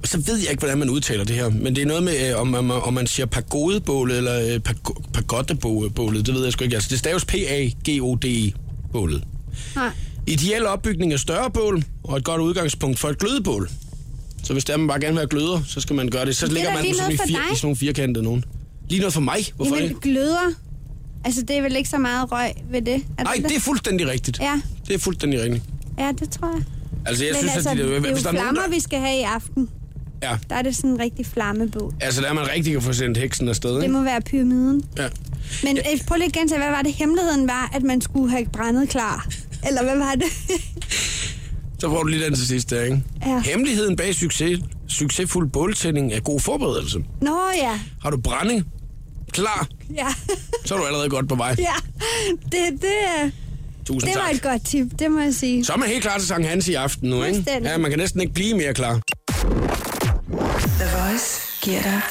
Så 0.06 0.18
ved 0.18 0.38
jeg 0.38 0.50
ikke, 0.52 0.60
hvordan 0.60 0.78
man 0.78 0.90
udtaler 0.90 1.24
det 1.24 1.36
her, 1.36 1.50
men 1.50 1.76
det 1.76 1.82
er 1.82 1.86
noget 1.86 2.04
med, 2.04 2.30
øh, 2.32 2.42
om, 2.42 2.54
om, 2.56 2.72
om 2.72 2.94
man 2.94 3.08
siger 3.08 3.26
pagodebålet 3.26 4.18
eller 4.18 4.54
øh, 4.54 4.60
pago- 4.70 5.02
pagoddebålet, 5.14 6.26
det 6.26 6.36
ved 6.36 6.44
jeg 6.44 6.54
sgu 6.54 6.64
ikke. 6.64 6.76
Altså, 6.76 6.90
det 6.90 7.00
staves 7.00 7.26
P-A-G-O-D-E-bålet. 7.26 9.24
Nej. 9.76 9.90
Ideel 10.28 10.66
opbygning 10.66 11.14
af 11.14 11.20
større 11.20 11.52
bål, 11.52 11.84
og 12.04 12.18
et 12.18 12.24
godt 12.24 12.42
udgangspunkt 12.42 13.00
for 13.00 13.10
et 13.10 13.18
glødebål. 13.20 13.70
Så 14.44 14.54
hvis 14.54 14.66
der 14.66 14.78
man 14.78 14.88
bare 14.88 15.00
gerne 15.00 15.14
vil 15.14 15.20
have 15.20 15.28
gløder, 15.28 15.62
så 15.68 15.80
skal 15.82 15.96
man 15.96 16.10
gøre 16.10 16.26
det. 16.26 16.36
Så 16.36 16.46
Det 16.46 16.52
er 16.52 16.56
ligger 16.56 16.74
man 16.74 16.86
på 16.90 16.94
sådan, 16.98 17.18
fir, 17.28 17.36
sådan 17.36 17.58
nogle 17.64 17.76
firkantede 17.76 18.24
nogen. 18.24 18.46
Lige 18.90 19.00
noget 19.00 19.14
for 19.14 19.22
mig? 19.22 19.38
Hvorfor 19.56 19.76
Jamen, 19.76 19.90
det? 19.90 20.02
gløder. 20.02 20.52
Altså, 21.26 21.42
det 21.42 21.58
er 21.58 21.62
vel 21.62 21.76
ikke 21.76 21.90
så 21.90 21.98
meget 21.98 22.32
røg 22.32 22.52
ved 22.72 22.82
det? 22.82 23.04
Nej, 23.24 23.34
det 23.48 23.56
er 23.56 23.60
fuldstændig 23.60 24.08
rigtigt. 24.08 24.40
Ja. 24.40 24.62
Det 24.88 24.94
er 24.96 25.00
fuldstændig 25.00 25.42
rigtigt. 25.42 25.64
Ja, 26.00 26.12
det 26.20 26.30
tror 26.30 26.48
jeg. 26.56 26.64
Altså, 27.06 27.24
jeg 27.24 27.32
Men 27.34 27.40
synes, 27.40 27.56
altså, 27.56 27.70
at 27.70 27.78
de, 27.78 27.84
det 27.84 27.92
er 27.92 27.96
jo 27.96 28.02
hvis 28.02 28.24
der 28.24 28.30
er 28.30 28.34
nogen, 28.34 28.46
flammer, 28.46 28.62
der, 28.62 28.70
vi 28.70 28.80
skal 28.80 29.00
have 29.00 29.20
i 29.20 29.22
aften. 29.22 29.70
Ja, 30.30 30.38
Der 30.50 30.56
er 30.56 30.62
det 30.62 30.76
sådan 30.76 30.90
en 30.90 31.00
rigtig 31.00 31.26
flammebål. 31.26 31.94
altså, 32.02 32.22
der 32.22 32.30
er 32.30 32.34
man 32.34 32.50
rigtig 32.50 32.74
kan 32.74 32.82
få 32.82 32.94
sendt 32.94 33.18
heksen 33.18 33.50
afsted, 33.50 33.76
Det 33.76 33.82
ikke? 33.84 33.94
må 33.94 34.04
være 34.04 34.22
pyramiden. 34.22 34.84
Ja. 34.98 35.08
Men 35.64 35.76
ja. 35.78 35.82
prøv 36.08 36.18
lige 36.18 36.28
igen 36.30 36.48
til, 36.48 36.58
hvad 36.58 36.70
var 36.70 36.82
det 36.82 36.94
hemmeligheden 36.94 37.48
var, 37.48 37.70
at 37.74 37.84
man 37.84 38.02
skulle 38.02 38.30
have 38.32 38.46
brændet 38.54 38.90
klar? 38.90 39.28
Eller 39.68 39.84
hvad 39.84 39.98
var 39.98 40.16
det? 40.16 40.24
Så 41.80 41.90
får 41.90 42.04
du 42.04 42.08
lige 42.08 42.26
den 42.26 42.36
til 42.36 42.48
sidst 42.48 42.70
der, 42.70 42.82
ikke? 42.84 43.04
Ja. 43.26 43.40
Hemmeligheden 43.40 43.96
bag 43.96 44.16
succes, 44.16 44.60
succesfuld 44.88 45.50
båltænding 45.50 46.14
er 46.14 46.20
god 46.20 46.40
forberedelse. 46.40 47.00
Nå 47.22 47.40
ja, 47.62 47.80
Har 48.02 48.10
du 48.10 48.18
brænding 48.22 48.66
klar, 49.32 49.68
ja, 49.96 50.08
så 50.66 50.74
er 50.76 50.80
du 50.80 50.86
allerede 50.86 51.10
godt 51.10 51.30
på 51.30 51.36
vej. 51.36 51.56
ja. 51.70 51.74
Det, 52.46 52.82
det, 52.82 53.32
Tusind 53.88 54.12
det 54.12 54.20
var 54.20 54.26
tak. 54.28 54.36
et 54.36 54.42
godt 54.42 54.66
tip, 54.66 54.88
det 55.00 55.12
må 55.12 55.20
jeg 55.20 55.34
sige. 55.34 55.66
Så 55.66 55.74
er 55.74 55.78
man 55.78 55.90
helt 55.90 56.02
klar 56.02 56.18
til 56.18 56.28
Sankt 56.28 56.48
Hans 56.48 56.68
i 56.68 56.74
aften 56.74 57.10
nu, 57.10 57.24
ikke? 57.24 57.44
Ja, 57.64 57.78
man 57.78 57.92
kan 57.92 58.00
næsten 58.00 58.22
ikke 58.22 58.34
blive 58.34 58.58
mere 58.58 58.74
klar. 58.74 59.00
The 60.54 60.88
Voice 60.98 61.42
giver 61.62 61.82
dig 61.82 62.02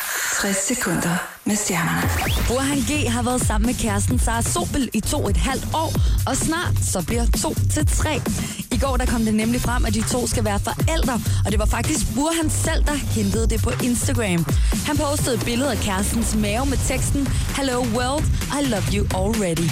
60 0.41 0.57
sekunder 0.57 1.17
med 1.45 1.57
stjernerne. 1.57 2.03
Burhan 2.49 2.79
G 2.79 3.11
har 3.11 3.23
været 3.23 3.47
sammen 3.47 3.67
med 3.67 3.75
kæresten 3.75 4.19
Sara 4.19 4.43
Sobel 4.43 4.91
i 4.93 5.01
to 5.01 5.25
og 5.25 5.31
et 5.31 5.37
halvt 5.37 5.67
år, 5.75 5.93
og 6.27 6.37
snart 6.37 6.75
så 6.93 7.05
bliver 7.07 7.27
to 7.43 7.55
til 7.75 7.87
tre. 7.87 8.21
I 8.71 8.79
går 8.79 8.97
der 8.97 9.07
kom 9.07 9.25
det 9.25 9.35
nemlig 9.35 9.61
frem, 9.61 9.85
at 9.85 9.95
de 9.95 10.03
to 10.03 10.27
skal 10.27 10.45
være 10.45 10.59
forældre, 10.59 11.21
og 11.45 11.53
det 11.53 11.59
var 11.59 11.67
faktisk 11.67 12.15
Burhan 12.15 12.51
selv, 12.51 12.85
der 12.85 12.95
hentede 12.95 13.49
det 13.49 13.63
på 13.63 13.71
Instagram. 13.83 14.47
Han 14.87 14.97
postede 14.97 15.35
et 15.37 15.45
billede 15.45 15.71
af 15.71 15.79
kærestens 15.79 16.35
mave 16.35 16.67
med 16.67 16.79
teksten 16.89 17.29
Hello 17.57 17.79
world, 17.97 18.25
I 18.59 18.61
love 18.73 18.89
you 18.97 19.03
already. 19.23 19.69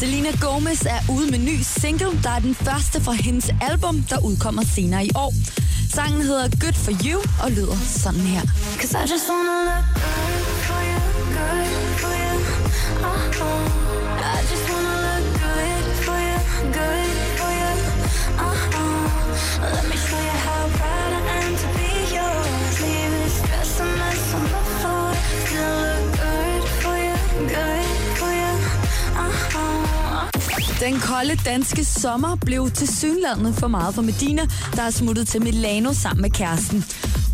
Selena 0.00 0.30
Gomez 0.40 0.82
er 0.82 1.00
ude 1.10 1.30
med 1.30 1.38
ny 1.38 1.56
single, 1.62 2.22
der 2.22 2.30
er 2.30 2.38
den 2.38 2.54
første 2.54 3.00
fra 3.00 3.12
hendes 3.12 3.50
album, 3.60 4.02
der 4.10 4.18
udkommer 4.24 4.62
senere 4.74 5.06
i 5.06 5.10
år. 5.14 5.32
Sangen 5.94 6.22
hedder 6.22 6.48
Good 6.48 6.74
For 6.74 6.92
You 7.06 7.18
og 7.42 7.50
lyder 7.50 7.76
sådan 7.86 8.20
her. 8.20 8.42
Cause 8.80 8.94
I 8.94 9.06
just 9.12 9.28
wanna 9.30 9.56
look 9.68 9.84
good 9.94 10.44
for 10.66 10.80
you, 10.90 11.00
good 11.38 11.74
for 12.02 12.14
you. 12.22 12.34
Uh-huh. 13.10 14.34
I 14.34 14.40
just 14.50 14.66
wanna 14.72 14.94
look 15.06 15.26
good 15.44 15.86
for 16.06 16.18
you, 16.28 16.38
good 16.78 17.16
for 17.38 17.50
you. 17.60 17.72
Uh-huh. 18.46 19.74
Let 19.74 19.84
me 19.90 19.96
show 20.08 20.17
Den 30.80 31.00
kolde 31.00 31.36
danske 31.44 31.84
sommer 31.84 32.36
blev 32.36 32.70
til 32.70 32.88
synlandet 32.98 33.54
for 33.54 33.68
meget 33.68 33.94
for 33.94 34.02
Medina, 34.02 34.42
der 34.76 34.82
er 34.82 34.90
smuttet 34.90 35.28
til 35.28 35.42
Milano 35.42 35.92
sammen 35.92 36.22
med 36.22 36.30
kæresten. 36.30 36.84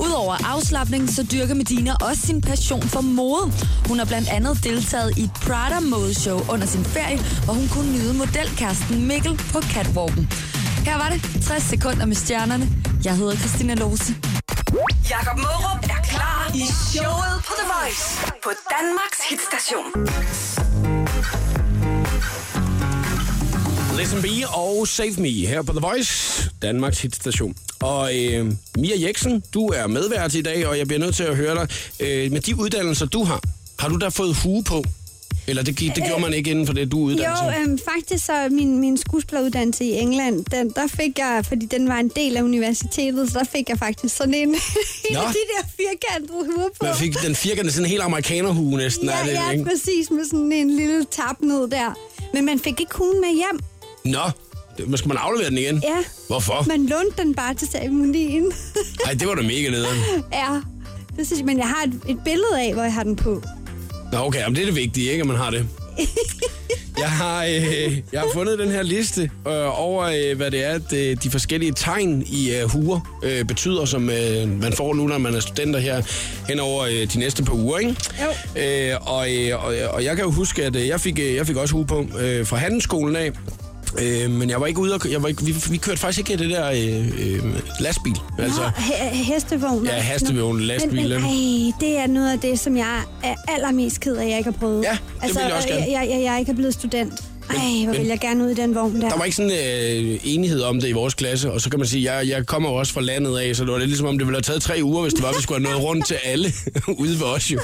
Udover 0.01 0.37
afslappning, 0.53 1.11
så 1.11 1.23
dyrker 1.33 1.55
Medina 1.55 1.93
også 2.09 2.23
sin 2.27 2.41
passion 2.41 2.83
for 2.83 3.01
mode. 3.01 3.53
Hun 3.89 3.99
har 3.99 4.05
blandt 4.05 4.29
andet 4.29 4.65
deltaget 4.65 5.19
i 5.19 5.23
et 5.23 5.31
Prada 5.47 5.81
modeshow 5.81 6.39
under 6.53 6.67
sin 6.67 6.85
ferie, 6.85 7.19
hvor 7.45 7.55
hun 7.55 7.69
kunne 7.69 7.93
nyde 7.93 8.15
modelkæresten 8.15 9.07
Mikkel 9.09 9.37
på 9.53 9.61
catwalken. 9.63 10.33
Her 10.87 10.97
var 10.97 11.09
det 11.09 11.43
60 11.47 11.63
sekunder 11.63 12.07
med 12.07 12.17
stjernerne. 12.17 12.69
Jeg 13.05 13.17
hedder 13.17 13.37
Christina 13.37 13.75
Lose. 13.75 14.15
Jakob 15.11 15.39
Mørup 15.39 15.81
er 15.85 16.03
klar 16.11 16.51
i 16.55 16.65
showet 16.93 17.35
på 17.47 17.53
The 17.59 17.67
Voice 17.73 18.05
på 18.45 18.51
Danmarks 18.75 19.21
hitstation. 19.31 20.63
Listen 23.99 24.23
Be 24.23 24.49
og 24.49 24.89
Save 24.89 25.15
Me 25.19 25.29
her 25.29 25.63
på 25.63 25.73
The 25.73 25.81
Voice, 25.81 26.51
Danmarks 26.63 27.03
hitstation. 27.03 27.57
Og 27.81 28.17
øh, 28.17 28.53
Mia 28.79 29.07
Jeksen, 29.07 29.43
du 29.55 29.67
er 29.67 29.87
medvært 29.87 30.35
i 30.35 30.43
dag, 30.43 30.67
og 30.67 30.79
jeg 30.79 30.87
bliver 30.87 31.01
nødt 31.01 31.17
til 31.17 31.23
at 31.23 31.37
høre 31.37 31.55
dig. 31.55 31.69
Øh, 32.01 32.33
med 32.33 32.41
de 32.41 32.57
uddannelser, 32.57 33.07
du 33.07 33.25
har, 33.25 33.41
har 33.79 33.89
du 33.89 33.97
da 33.97 34.09
fået 34.09 34.37
hue 34.37 34.65
på? 34.65 34.85
Eller 35.47 35.63
det, 35.63 35.79
det 35.79 36.05
gjorde 36.07 36.23
man 36.23 36.35
ikke 36.35 36.51
inden 36.51 36.67
for 36.67 36.75
det, 36.75 36.93
du 36.93 36.99
uddannet 36.99 37.57
Jo, 37.57 37.61
øhm, 37.61 37.79
faktisk 37.79 38.27
så 38.27 38.49
min, 38.51 38.81
min 38.81 38.99
skuespilleruddannelse 38.99 39.85
i 39.85 39.93
England, 39.93 40.45
den, 40.45 40.71
der 40.71 40.87
fik 40.87 41.19
jeg, 41.19 41.45
fordi 41.49 41.67
den 41.67 41.89
var 41.89 41.97
en 41.99 42.09
del 42.17 42.37
af 42.37 42.43
universitetet, 42.43 43.33
så 43.33 43.39
der 43.39 43.45
fik 43.45 43.69
jeg 43.69 43.79
faktisk 43.79 44.17
sådan 44.17 44.35
en, 44.35 44.49
en 45.11 45.17
af 45.17 45.33
de 45.33 45.45
der 45.57 45.67
firkantede 45.77 46.45
huer 46.55 46.69
på. 46.81 46.87
Man 46.87 46.97
fik 46.97 47.15
den 47.23 47.35
firkantede, 47.35 47.73
sådan 47.73 47.85
en 47.85 47.91
helt 47.91 48.03
amerikanerhue 48.03 48.77
næsten, 48.77 49.09
ja, 49.09 49.21
er 49.21 49.25
det, 49.25 49.33
ja, 49.33 49.51
ikke? 49.51 49.65
præcis, 49.65 50.11
med 50.11 50.25
sådan 50.25 50.53
en 50.53 50.77
lille 50.77 51.05
tap 51.11 51.41
ned 51.41 51.69
der. 51.71 51.95
Men 52.35 52.45
man 52.45 52.59
fik 52.59 52.81
ikke 52.81 52.95
hugen 52.95 53.21
med 53.21 53.35
hjem. 53.35 53.61
Nå, 54.05 54.31
men 54.87 54.97
skal 54.97 55.09
man 55.09 55.17
aflevere 55.17 55.51
den 55.51 55.59
igen? 55.59 55.81
Ja. 55.83 56.05
Hvorfor? 56.27 56.64
Man 56.69 56.87
lånte 56.87 57.23
den 57.23 57.35
bare 57.35 57.55
til 57.55 57.69
ceremonien. 57.69 58.53
Nej, 59.05 59.14
det 59.14 59.29
var 59.29 59.35
da 59.35 59.43
mega 59.43 59.71
nederen. 59.71 59.99
ja, 60.33 60.61
det 61.17 61.27
synes 61.27 61.38
jeg, 61.38 61.47
men 61.47 61.59
jeg 61.59 61.69
har 61.69 61.83
et, 61.83 62.01
et 62.09 62.19
billede 62.25 62.61
af, 62.61 62.73
hvor 62.73 62.83
jeg 62.83 62.95
har 62.95 63.03
den 63.03 63.17
på. 63.17 63.43
Nå, 64.12 64.19
okay, 64.19 64.45
men 64.47 64.55
det 64.55 64.62
er 64.62 64.67
det 64.67 64.77
vigtige, 64.77 65.11
ikke, 65.11 65.21
at 65.21 65.27
man 65.27 65.37
har 65.37 65.51
det. 65.51 65.67
Jeg 66.99 67.11
har, 67.11 67.45
øh, 67.45 67.99
jeg 68.12 68.21
har 68.21 68.29
fundet 68.35 68.59
den 68.59 68.71
her 68.71 68.83
liste 68.83 69.23
øh, 69.23 69.81
over, 69.81 70.05
øh, 70.05 70.37
hvad 70.37 70.51
det 70.51 70.64
er, 70.64 70.71
at 70.71 70.93
øh, 70.93 71.17
de 71.23 71.31
forskellige 71.31 71.73
tegn 71.73 72.23
i 72.27 72.55
øh, 72.55 72.71
huer 72.71 73.19
øh, 73.23 73.45
betyder, 73.45 73.85
som 73.85 74.11
øh, 74.11 74.49
man 74.62 74.73
får 74.73 74.95
nu, 74.95 75.07
når 75.07 75.19
man 75.19 75.35
er 75.35 75.40
studenter 75.40 75.81
her 75.81 76.03
hen 76.49 76.61
over 76.61 76.85
øh, 76.85 77.12
de 77.12 77.19
næste 77.19 77.45
par 77.45 77.53
uger. 77.55 77.79
Ikke? 77.79 77.97
Jo. 78.57 78.61
Øh, 78.62 78.97
og, 79.01 79.35
øh, 79.35 79.64
og, 79.64 79.75
og 79.90 80.05
jeg 80.05 80.17
kan 80.17 80.25
jo 80.25 80.31
huske, 80.31 80.64
at 80.64 80.77
øh, 80.77 80.88
jeg 80.88 81.01
fik, 81.01 81.19
øh, 81.19 81.35
jeg 81.35 81.47
fik 81.47 81.57
også 81.57 81.75
hue 81.75 81.87
på 81.87 82.07
øh, 82.21 82.47
fra 82.47 82.57
handelsskolen 82.57 83.17
af. 83.17 83.33
Øh, 84.03 84.31
men 84.31 84.51
jeg 84.51 84.61
var 84.61 84.67
ikke 84.67 84.81
ude 84.81 84.95
og, 84.95 85.11
jeg 85.13 85.23
var 85.23 85.29
ikke, 85.29 85.43
vi, 85.45 85.55
vi 85.71 85.77
kørte 85.77 85.99
faktisk 86.01 86.19
ikke 86.19 86.33
i 86.33 86.37
det 86.37 86.51
der 86.57 86.71
øh, 86.71 87.09
øh, 87.35 87.61
lastbil. 87.81 88.17
Altså, 88.39 88.61
Nå, 88.61 88.67
he- 88.69 89.15
hestevogn. 89.35 89.87
Ja, 89.87 90.01
hestevogn, 90.03 90.57
Men- 90.57 90.67
lastbil, 90.67 91.09
Men, 91.09 91.13
ej, 91.13 91.73
det 91.81 91.99
er 91.99 92.07
noget 92.07 92.33
af 92.33 92.39
det, 92.41 92.59
som 92.61 92.77
jeg 92.77 93.03
er 93.23 93.35
allermest 93.49 94.01
ked 94.01 94.17
af, 94.17 94.29
jeg 94.29 94.39
ikke 94.39 94.51
har 94.51 94.59
prøvet. 94.59 94.85
Ja, 94.85 94.99
det 95.27 95.35
vil 95.37 95.43
jeg 95.47 95.53
også 95.53 95.69
gerne. 95.69 95.81
Jeg, 95.81 96.09
jeg, 96.11 96.21
jeg 96.23 96.35
er 96.35 96.39
ikke 96.39 96.55
blevet 96.55 96.75
student. 96.75 97.13
Ej, 97.51 97.57
hvor 97.57 97.93
men- 97.93 98.01
vil 98.01 98.07
jeg 98.07 98.19
gerne 98.21 98.45
ud 98.45 98.51
i 98.51 98.55
den 98.55 98.75
vogn 98.75 99.01
der. 99.01 99.09
Der 99.09 99.17
var 99.17 99.25
ikke 99.25 99.37
sådan 99.37 99.51
øh, 99.53 100.21
enighed 100.25 100.61
om 100.61 100.81
det 100.81 100.89
i 100.89 100.93
vores 100.93 101.15
klasse, 101.15 101.53
og 101.53 101.61
så 101.61 101.71
kan 101.71 101.79
man 101.79 101.89
sige, 101.89 102.13
jeg, 102.15 102.29
jeg 102.29 102.47
kommer 102.47 102.69
jo 102.71 102.75
også 102.75 102.93
fra 102.93 103.01
landet 103.01 103.39
af, 103.39 103.57
så 103.57 103.65
det 103.65 103.73
var 103.73 103.79
lidt 103.79 103.89
ligesom 103.89 104.07
om, 104.07 104.19
det 104.19 104.27
ville 104.27 104.37
have 104.37 104.43
taget 104.43 104.63
tre 104.63 104.79
uger, 104.83 105.03
hvis 105.03 105.15
det 105.15 105.23
var, 105.23 105.33
vi 105.37 105.43
skulle 105.43 105.67
have 105.67 105.73
nået 105.75 105.85
rundt 105.89 106.07
til 106.07 106.17
alle 106.25 106.53
ude 107.03 107.19
ved 107.21 107.27
os 107.27 107.51
jo. 107.51 107.61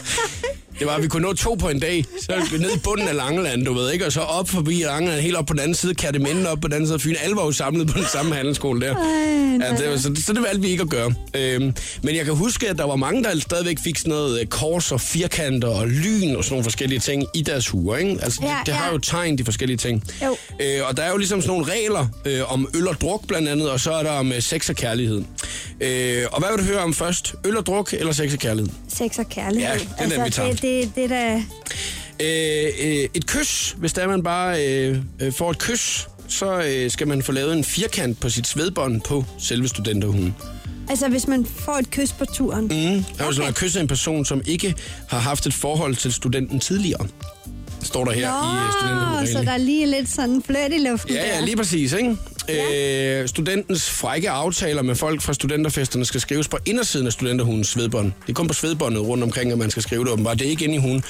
Det 0.81 0.88
var, 0.88 0.95
at 0.95 1.03
vi 1.03 1.09
kunne 1.09 1.23
nå 1.23 1.33
to 1.33 1.55
på 1.55 1.69
en 1.69 1.81
dag, 1.81 2.05
så 2.21 2.33
vi 2.53 2.59
ned 2.59 2.71
i 2.77 2.79
bunden 2.79 3.09
af 3.09 3.14
Langeland, 3.16 3.64
du 3.64 3.75
ved 3.75 3.93
ikke, 3.93 4.07
og 4.07 4.12
så 4.12 4.21
op 4.21 4.49
forbi 4.49 4.83
Langeland, 4.87 5.21
helt 5.21 5.37
op 5.37 5.47
på 5.47 5.53
den 5.53 5.61
anden 5.61 5.75
side, 5.75 5.95
Kærteminde 5.95 6.51
op 6.51 6.61
på 6.61 6.69
den 6.69 6.75
anden 6.75 6.87
side 6.87 6.95
af 6.95 7.01
Fyn. 7.01 7.14
Alle 7.23 7.37
var 7.37 7.45
jo 7.45 7.53
samlet 7.53 7.87
på 7.87 7.99
den 7.99 8.07
samme 8.12 8.35
handelsskole 8.35 8.81
der. 8.81 8.95
Ej, 8.97 9.66
Ja, 9.71 9.77
det, 9.77 9.90
var- 9.90 9.97
så, 9.97 10.12
så 10.27 10.33
det 10.33 10.43
valgte 10.43 10.61
vi 10.62 10.69
ikke 10.69 10.83
at 10.83 10.88
gøre. 10.90 11.14
Øhm, 11.37 11.75
men 12.03 12.16
jeg 12.16 12.25
kan 12.25 12.35
huske, 12.35 12.69
at 12.69 12.79
der 12.79 12.85
var 12.87 12.97
mange, 12.97 13.25
der 13.25 13.40
stadigvæk 13.40 13.77
fik 13.85 13.99
sådan 13.99 14.11
noget 14.11 14.40
øh, 14.40 14.47
kors 14.47 14.93
og 14.93 15.01
firkanter 15.01 15.69
og 15.69 15.88
lyn 15.88 16.37
og 16.37 16.45
sådan 16.45 16.53
nogle 16.53 16.64
forskellige 16.64 16.99
ting 17.01 17.25
i 17.35 17.43
deres 17.43 17.69
huer. 17.69 17.97
Ikke? 17.97 18.19
Altså, 18.23 18.40
Ja, 18.43 18.49
det, 18.49 18.66
det 18.66 18.75
har 18.75 18.87
ja. 18.87 18.93
jo 18.93 18.99
tegn, 18.99 19.38
de 19.38 19.45
forskellige 19.45 19.77
ting. 19.77 20.05
Jo. 20.25 20.37
Øh, 20.61 20.88
og 20.88 20.97
der 20.97 21.03
er 21.03 21.11
jo 21.11 21.16
ligesom 21.16 21.40
sådan 21.43 21.59
nogle 21.59 21.73
regler 21.73 22.07
øh, 22.25 22.53
om 22.53 22.69
øl 22.75 22.88
og 22.88 23.01
druk 23.01 23.27
blandt 23.29 23.49
andet, 23.49 23.71
og 23.71 23.81
så 23.81 23.93
er 23.93 24.03
der 24.03 24.11
om 24.11 24.33
øh, 24.33 24.43
sex 24.43 24.69
og 24.71 24.77
kærlighed. 24.77 25.23
Øh, 25.81 26.25
og 26.33 26.38
hvad 26.40 26.49
vil 26.57 26.66
du 26.66 26.73
høre 26.73 26.83
om 26.83 26.94
først? 26.94 27.35
Øl 27.44 27.57
og 27.57 27.66
druk 27.66 27.94
eller 27.94 28.12
sex 28.12 28.33
og 28.33 28.38
kærlighed? 28.38 28.73
Sex 28.88 29.18
og 29.18 29.29
kærlighed. 29.29 29.68
Ja, 29.68 29.75
det 29.79 29.88
er 29.99 30.16
den, 30.16 30.25
vi 30.25 30.31
tager. 30.31 30.51
det, 30.53 30.62
det, 30.62 30.92
det 30.94 31.05
er 31.05 31.09
da... 31.09 31.42
Øh, 32.23 32.66
øh, 32.83 33.09
et 33.14 33.27
kys, 33.27 33.77
hvis 33.79 33.92
der 33.92 34.09
man 34.09 34.23
bare 34.23 34.66
øh, 34.66 34.99
øh, 35.20 35.33
får 35.33 35.51
et 35.51 35.59
kys, 35.59 36.09
så 36.29 36.62
øh, 36.62 36.90
skal 36.90 37.09
man 37.09 37.23
få 37.23 37.33
lavet 37.33 37.53
en 37.53 37.64
firkant 37.64 38.20
på 38.20 38.29
sit 38.29 38.46
svedbånd 38.46 39.01
på 39.01 39.25
selve 39.38 39.68
studenterhunden. 39.68 40.35
Altså, 40.90 41.09
hvis 41.09 41.27
man 41.27 41.46
får 41.46 41.73
et 41.73 41.90
kys 41.90 42.12
på 42.12 42.25
turen. 42.25 42.64
Mm. 42.64 42.70
Okay. 42.70 43.25
Altså, 43.27 43.40
man 43.40 43.46
har 43.46 43.53
kysset 43.53 43.81
en 43.81 43.87
person, 43.88 44.25
som 44.25 44.42
ikke 44.46 44.75
har 45.09 45.18
haft 45.18 45.46
et 45.46 45.55
forhold 45.55 45.96
til 45.96 46.12
studenten 46.12 46.61
tidligere. 46.61 47.07
Står 47.83 48.05
der 48.05 48.12
her 48.12 48.29
i 48.29 48.90
øh, 48.90 49.20
Nå, 49.20 49.27
så 49.38 49.44
der 49.44 49.53
er 49.53 49.59
lige 49.59 49.87
lidt 49.87 50.11
sådan 50.11 50.42
fløjt 50.46 50.73
i 50.73 50.79
luften 50.88 51.14
Ja, 51.14 51.27
ja, 51.27 51.38
der. 51.38 51.44
lige 51.44 51.57
præcis, 51.57 51.92
ikke? 51.92 52.16
Ja. 52.48 53.20
Øh, 53.22 53.29
studentens 53.29 53.90
frække 53.90 54.31
aftaler 54.31 54.83
med 54.83 54.94
folk 54.94 55.22
fra 55.22 55.33
studenterfesterne 55.33 56.05
skal 56.05 56.20
skrives 56.20 56.48
på 56.48 56.59
indersiden 56.66 57.07
af 57.07 57.12
studenterhundens 57.12 57.68
svedbånd. 57.68 58.12
Det 58.22 58.29
er 58.29 58.35
kun 58.35 58.48
på 58.48 58.55
svedbåndet 58.55 59.03
rundt 59.03 59.24
omkring, 59.24 59.53
at 59.53 59.59
man 59.59 59.70
skal 59.70 59.83
skrive 59.83 60.05
det 60.05 60.12
åbenbart. 60.12 60.38
Det 60.38 60.46
er 60.46 60.50
ikke 60.50 60.64
inde 60.64 60.74
i 60.74 60.79
hunden. 60.79 61.03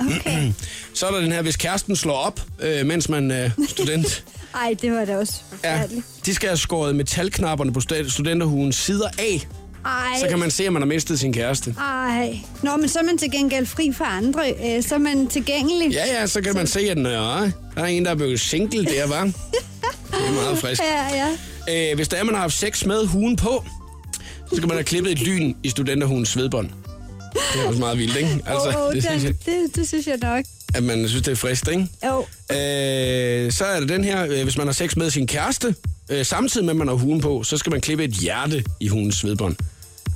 Okay. 0.00 0.52
Så 0.94 1.06
er 1.06 1.10
der 1.10 1.20
den 1.20 1.32
her, 1.32 1.42
hvis 1.42 1.56
kæresten 1.56 1.96
slår 1.96 2.16
op, 2.16 2.40
øh, 2.60 2.86
mens 2.86 3.08
man 3.08 3.30
er 3.30 3.50
student. 3.68 4.24
Ej, 4.54 4.74
det 4.82 4.92
var 4.92 5.04
da 5.04 5.16
også 5.18 5.32
Ja, 5.64 5.74
forfærdeligt. 5.74 6.06
de 6.26 6.34
skal 6.34 6.48
have 6.48 6.56
skåret 6.56 6.96
metalknapperne 6.96 7.72
på 7.72 7.80
stud- 7.80 8.10
studenterhugens 8.10 8.76
sider 8.76 9.08
af. 9.18 9.48
Ej, 9.84 10.20
Så 10.20 10.26
kan 10.28 10.38
man 10.38 10.50
se, 10.50 10.66
at 10.66 10.72
man 10.72 10.82
har 10.82 10.86
mistet 10.86 11.20
sin 11.20 11.32
kæreste. 11.32 11.74
ej. 11.78 12.38
Nå, 12.62 12.76
men 12.76 12.88
så 12.88 12.98
er 12.98 13.02
man 13.02 13.18
til 13.18 13.30
gengæld 13.30 13.66
fri 13.66 13.92
for 13.92 14.04
andre. 14.04 14.40
Øh, 14.50 14.82
så 14.82 14.94
er 14.94 14.98
man 14.98 15.26
tilgængelig. 15.26 15.90
Ja, 15.92 16.20
ja, 16.20 16.26
så 16.26 16.40
kan 16.40 16.54
man 16.54 16.66
se, 16.66 16.80
at 16.80 16.98
øh, 16.98 17.04
der 17.04 17.50
er 17.76 17.84
en, 17.84 18.04
der 18.04 18.10
er 18.10 18.14
blevet 18.14 18.40
single 18.40 18.84
der, 18.84 19.06
var. 19.06 19.24
Det 19.24 19.32
er 20.28 20.32
meget 20.32 20.58
frisk. 20.58 20.82
Ja, 20.92 21.26
ja. 21.68 21.90
Øh, 21.90 21.96
hvis 21.96 22.08
der 22.08 22.16
er, 22.16 22.24
man 22.24 22.34
har 22.34 22.40
haft 22.42 22.54
sex 22.58 22.84
med 22.84 23.06
hugen 23.06 23.36
på, 23.36 23.64
så 24.50 24.56
skal 24.56 24.68
man 24.68 24.76
have 24.76 24.84
klippet 24.84 25.12
et 25.12 25.22
lyn 25.22 25.54
i 25.62 25.68
studenterhugens 25.68 26.28
svedbånd. 26.28 26.70
Det 27.32 27.62
er 27.62 27.66
også 27.66 27.80
meget 27.80 27.98
vildt, 27.98 28.16
ikke? 28.16 28.28
Altså, 28.46 28.68
oh, 28.78 28.86
oh, 28.86 28.94
det, 28.94 29.04
synes 29.04 29.24
jeg, 29.24 29.32
det, 29.32 29.46
det, 29.46 29.76
det 29.76 29.88
synes 29.88 30.06
jeg 30.06 30.16
nok. 30.22 30.44
at 30.74 30.82
man 30.82 31.08
synes, 31.08 31.22
det 31.22 31.32
er 31.32 31.36
frisk, 31.36 31.68
ikke? 31.68 31.86
Jo. 32.06 32.18
Øh, 32.20 33.52
så 33.52 33.64
er 33.64 33.80
der 33.80 33.86
den 33.86 34.04
her, 34.04 34.26
øh, 34.30 34.42
hvis 34.42 34.56
man 34.56 34.66
har 34.66 34.72
sex 34.72 34.96
med 34.96 35.10
sin 35.10 35.26
kæreste, 35.26 35.74
øh, 36.10 36.26
samtidig 36.26 36.64
med, 36.64 36.70
at 36.72 36.76
man 36.76 36.88
har 36.88 36.94
hugen 36.94 37.20
på, 37.20 37.42
så 37.42 37.56
skal 37.56 37.70
man 37.70 37.80
klippe 37.80 38.04
et 38.04 38.12
hjerte 38.12 38.64
i 38.80 38.88
hugens 38.88 39.14
svedbånd. 39.16 39.56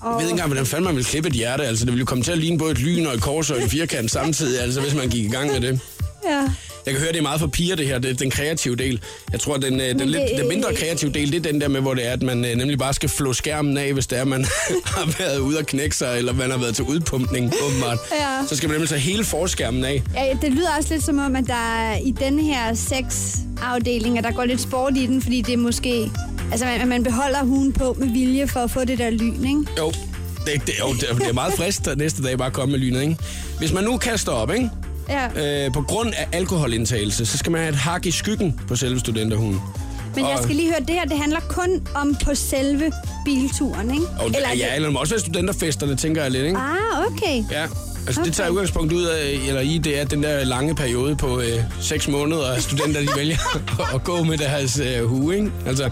Jeg 0.05 0.13
ved 0.13 0.21
ikke 0.21 0.31
engang, 0.31 0.49
hvordan 0.49 0.67
fanden 0.67 0.85
man 0.85 0.97
vil 0.97 1.05
klippe 1.05 1.29
et 1.29 1.35
hjerte. 1.35 1.65
Altså, 1.67 1.85
det 1.85 1.93
ville 1.93 2.01
jo 2.01 2.07
komme 2.07 2.25
til 2.25 2.33
at 2.33 2.39
ligne 2.39 2.59
både 2.59 2.73
et 2.73 2.79
lyn 2.79 3.07
og 3.07 3.15
et 3.15 3.23
kors 3.23 3.51
og 3.51 3.63
en 3.63 3.71
firkant 3.71 4.11
samtidig, 4.11 4.61
altså, 4.61 4.81
hvis 4.81 4.95
man 4.95 5.09
gik 5.09 5.25
i 5.25 5.29
gang 5.29 5.53
med 5.53 5.61
det. 5.61 5.81
Ja. 6.29 6.49
Jeg 6.87 6.95
kan 6.95 7.03
høre, 7.03 7.13
det 7.13 7.19
er 7.19 7.23
meget 7.23 7.41
for 7.41 7.47
piger, 7.47 7.77
det 7.77 7.87
her. 7.87 7.99
Det 7.99 8.21
den 8.21 8.31
kreative 8.31 8.77
del. 8.77 9.01
Jeg 9.33 9.41
tror, 9.41 9.57
den, 9.57 9.81
øh, 9.81 9.89
den, 9.99 10.09
lidt, 10.09 10.23
den 10.39 10.49
mindre 10.49 10.75
kreative 10.75 11.11
del, 11.13 11.33
det 11.33 11.47
er 11.47 11.53
den 11.53 11.61
der 11.61 11.69
med, 11.69 11.81
hvor 11.81 11.95
det 11.95 12.07
er, 12.07 12.13
at 12.13 12.23
man 12.23 12.45
øh, 12.45 12.55
nemlig 12.57 12.79
bare 12.79 12.95
skal 12.95 13.09
flå 13.09 13.33
skærmen 13.33 13.77
af, 13.79 13.93
hvis 13.93 14.07
det 14.07 14.19
er, 14.19 14.25
man 14.25 14.45
har 14.97 15.15
været 15.19 15.39
ude 15.39 15.59
at 15.59 15.67
knække 15.67 15.97
sig, 15.97 16.19
eller 16.19 16.33
man 16.33 16.51
har 16.51 16.59
været 16.59 16.75
til 16.75 16.85
udpumpning, 16.85 17.53
åbenbart. 17.67 17.99
Ja. 18.13 18.47
Så 18.49 18.57
skal 18.57 18.69
man 18.69 18.75
nemlig 18.75 18.89
tage 18.89 19.01
hele 19.01 19.25
forskærmen 19.25 19.85
af. 19.85 20.03
ja, 20.17 20.37
det 20.43 20.53
lyder 20.53 20.69
også 20.79 20.95
lidt 20.95 21.05
som 21.05 21.19
om, 21.19 21.37
at 21.37 21.45
der 21.47 21.75
er 21.79 21.99
i 21.99 22.11
denne 22.21 22.43
her 22.43 22.75
sexafdeling, 22.75 24.19
at 24.19 24.25
der 24.25 24.33
går 24.33 24.45
lidt 24.45 24.61
sport 24.61 24.97
i 24.97 25.07
den, 25.07 25.23
fordi 25.23 25.41
det 25.43 25.53
er 25.55 25.59
måske... 25.59 26.11
Altså, 26.53 26.67
man, 26.67 26.89
man 26.89 27.03
beholder 27.05 27.45
hugen 27.45 27.73
på 27.73 27.97
med 27.99 28.09
vilje 28.09 28.49
for 28.49 28.61
at 28.61 28.71
få 28.71 28.85
det 28.85 28.99
der 28.99 29.11
lyn, 29.11 29.45
ikke? 29.45 29.61
Jo, 29.79 29.93
det, 30.47 30.67
det, 30.67 30.75
jo, 30.81 30.93
det, 30.93 31.11
er- 31.11 31.15
det 31.15 31.29
er 31.29 31.33
meget 31.33 31.53
frisk 31.55 31.87
at 31.87 31.99
næste 31.99 32.23
dag 32.23 32.39
bare 32.39 32.51
komme 32.51 32.73
med 32.73 32.79
lynet, 32.79 33.03
ikke? 33.03 33.17
Hvis 33.59 33.73
man 33.73 33.85
nu 33.85 33.97
kaster 33.97 34.33
op, 34.33 34.53
ikke? 34.55 34.71
Ja. 35.09 35.65
Øh, 35.67 35.73
på 35.73 35.83
grund 35.83 36.13
af 36.17 36.29
alkoholindtagelse, 36.33 37.27
så 37.27 37.39
skal 37.39 37.53
man 37.53 37.61
have 37.61 37.69
et 37.69 37.77
hak 37.77 38.07
i 38.07 38.11
skyggen 38.11 38.61
på 38.69 38.77
selve 38.77 39.01
studenterhunden. 39.01 39.61
Men 40.17 40.25
jeg 40.25 40.39
skal 40.43 40.57
lige 40.57 40.69
høre, 40.69 40.81
det 40.81 40.91
her 40.91 41.05
det 41.05 41.19
handler 41.19 41.41
kun 41.49 41.87
om 41.95 42.17
på 42.25 42.35
selve 42.35 42.93
bilturen, 43.25 43.91
ikke? 43.91 44.07
Og, 44.21 44.27
eller, 44.27 44.49
ja, 44.57 44.75
eller 44.75 44.89
det 44.89 44.99
også 44.99 45.13
være 45.15 45.21
studenterfesterne, 45.21 45.97
tænker 45.97 46.23
jeg 46.23 46.31
lidt, 46.31 46.45
ikke? 46.45 46.59
Ah, 46.59 47.07
okay. 47.07 47.45
Ja, 47.51 47.63
altså 48.07 48.21
okay. 48.21 48.29
det 48.29 48.37
tager 48.37 48.51
udgangspunkt 48.51 48.93
ud 48.93 49.05
af, 49.05 49.39
eller 49.49 49.61
i, 49.61 49.79
det 49.79 50.01
er 50.01 50.05
den 50.05 50.23
der 50.23 50.45
lange 50.45 50.75
periode 50.75 51.17
på 51.17 51.41
øh, 51.41 51.61
6 51.81 52.09
måneder, 52.09 52.47
at 52.53 52.63
studenter 52.63 53.01
de 53.01 53.09
vælger 53.17 53.37
at, 53.55 53.95
at 53.95 54.05
gå 54.05 54.23
med 54.23 54.39
deres 54.39 54.81
øh, 54.81 55.05
hue, 55.05 55.37
ikke? 55.37 55.51
Altså, 55.67 55.91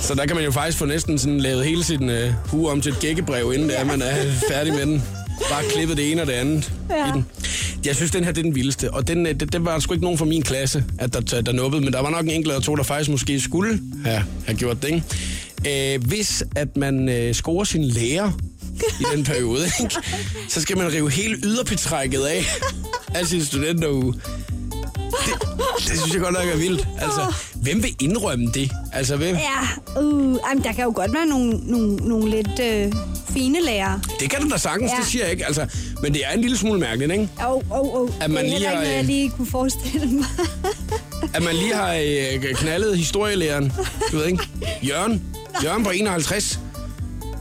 så 0.00 0.14
der 0.14 0.26
kan 0.26 0.36
man 0.36 0.44
jo 0.44 0.50
faktisk 0.50 0.78
få 0.78 0.84
næsten 0.84 1.18
sådan 1.18 1.40
lavet 1.40 1.64
hele 1.64 1.84
sin 1.84 2.10
øh, 2.10 2.32
hue 2.46 2.70
om 2.70 2.80
til 2.80 2.92
et 2.92 2.98
gækkebrev, 3.00 3.52
inden 3.52 3.68
det 3.68 3.80
er, 3.80 3.84
man 3.84 4.02
er 4.02 4.14
færdig 4.48 4.72
med 4.72 4.86
den. 4.86 5.02
Bare 5.50 5.62
klippet 5.74 5.96
det 5.96 6.12
ene 6.12 6.20
og 6.20 6.26
det 6.26 6.32
andet 6.32 6.72
Ja. 6.90 7.08
i 7.08 7.12
den. 7.12 7.26
Jeg 7.84 7.96
synes, 7.96 8.10
den 8.10 8.24
her 8.24 8.32
det 8.32 8.38
er 8.38 8.42
den 8.42 8.54
vildeste, 8.54 8.90
og 8.94 9.08
den, 9.08 9.26
øh, 9.26 9.34
det, 9.40 9.52
det 9.52 9.64
var 9.64 9.78
sgu 9.78 9.92
ikke 9.94 10.04
nogen 10.04 10.18
fra 10.18 10.24
min 10.24 10.42
klasse, 10.42 10.84
at 10.98 11.12
der, 11.12 11.40
der 11.40 11.52
nubbede, 11.52 11.82
men 11.82 11.92
der 11.92 12.02
var 12.02 12.10
nok 12.10 12.24
en 12.24 12.30
enkelt 12.30 12.52
eller 12.52 12.60
to, 12.62 12.76
der 12.76 12.82
faktisk 12.82 13.10
måske 13.10 13.40
skulle 13.40 13.80
have, 14.04 14.22
have 14.46 14.56
gjort 14.58 14.82
det, 14.82 14.88
ikke? 15.64 15.94
Øh, 15.94 16.04
hvis 16.06 16.42
at 16.56 16.76
man 16.76 17.08
øh, 17.08 17.34
scorer 17.34 17.64
sin 17.64 17.84
lærer 17.84 18.30
i 19.00 19.04
den 19.16 19.24
periode, 19.24 19.64
ikke? 19.82 19.94
så 20.48 20.60
skal 20.60 20.78
man 20.78 20.92
rive 20.92 21.10
hele 21.10 21.36
yderpetrækket 21.44 22.20
af 22.20 22.44
af 23.14 23.26
sin 23.26 23.44
studenteruge. 23.44 24.14
Det, 25.12 25.34
det 25.78 25.98
synes 26.00 26.12
jeg 26.14 26.20
godt 26.22 26.32
nok 26.34 26.48
er 26.52 26.56
vildt. 26.56 26.88
Altså, 27.00 27.34
hvem 27.54 27.82
vil 27.82 27.94
indrømme 28.00 28.46
det? 28.54 28.70
Altså, 28.92 29.16
hvem? 29.16 29.36
Ja, 29.36 30.00
uh, 30.00 30.36
jamen, 30.50 30.64
der 30.64 30.72
kan 30.72 30.84
jo 30.84 30.92
godt 30.96 31.14
være 31.14 31.26
nogle, 31.26 31.50
nogle, 31.62 31.96
nogle 31.96 32.30
lidt 32.30 32.60
øh, 32.62 32.92
fine 33.30 33.58
lærere. 33.64 34.00
Det 34.20 34.30
kan 34.30 34.42
du 34.42 34.48
da 34.48 34.56
sagtens, 34.56 34.90
Ja. 34.92 34.96
det 34.96 35.06
siger 35.06 35.22
jeg 35.24 35.32
ikke. 35.32 35.46
Altså, 35.46 35.66
men 36.02 36.14
det 36.14 36.22
er 36.26 36.30
en 36.34 36.40
lille 36.40 36.56
smule 36.58 36.80
mærkeligt, 36.80 37.12
ikke? 37.12 37.28
Oh, 37.46 37.62
oh, 37.70 37.94
oh. 38.02 38.10
At 38.20 38.30
man 38.30 38.44
det 38.44 38.52
er 38.54 38.58
lige 38.58 38.68
har, 38.68 38.72
ikke 38.72 38.82
noget, 38.84 38.94
jeg 38.94 39.00
øh, 39.00 39.06
lige 39.06 39.30
kunne 39.30 39.46
forestille 39.50 40.06
mig. 40.06 40.26
At 41.34 41.42
man 41.42 41.54
lige 41.54 41.74
har 41.74 41.92
øh, 41.94 42.54
knaldet 42.54 42.98
historielæreren, 42.98 43.72
du 44.12 44.16
ved 44.16 44.26
ikke? 44.26 44.42
Jørgen. 44.82 45.22
Jørgen 45.64 45.84
på 45.84 45.90
51. 45.90 46.60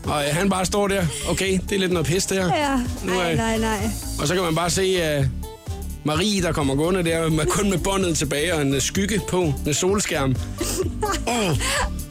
Og 0.03 0.23
øh, 0.27 0.35
han 0.35 0.49
bare 0.49 0.65
står 0.65 0.87
der. 0.87 1.05
Okay, 1.29 1.59
det 1.69 1.75
er 1.75 1.79
lidt 1.79 1.91
noget 1.91 2.07
pis, 2.07 2.25
det 2.25 2.37
her. 2.37 2.55
ja, 2.55 2.79
Nu 3.03 3.11
er- 3.19 3.23
nej, 3.23 3.35
nej, 3.35 3.57
nej. 3.57 3.89
Og 4.19 4.27
så 4.27 4.33
kan 4.33 4.43
man 4.43 4.55
bare 4.55 4.69
se 4.69 5.17
uh, 5.19 5.25
Marie, 6.03 6.41
der 6.41 6.51
kommer 6.51 6.75
gående 6.75 7.03
der, 7.03 7.29
med, 7.29 7.45
kun 7.45 7.69
med 7.69 7.77
båndet 7.77 8.17
tilbage 8.17 8.55
og 8.55 8.61
en 8.61 8.73
uh, 8.73 8.79
skygge 8.79 9.21
på 9.29 9.53
med 9.65 9.73
solskærm. 9.73 10.35
Oh, 11.27 11.57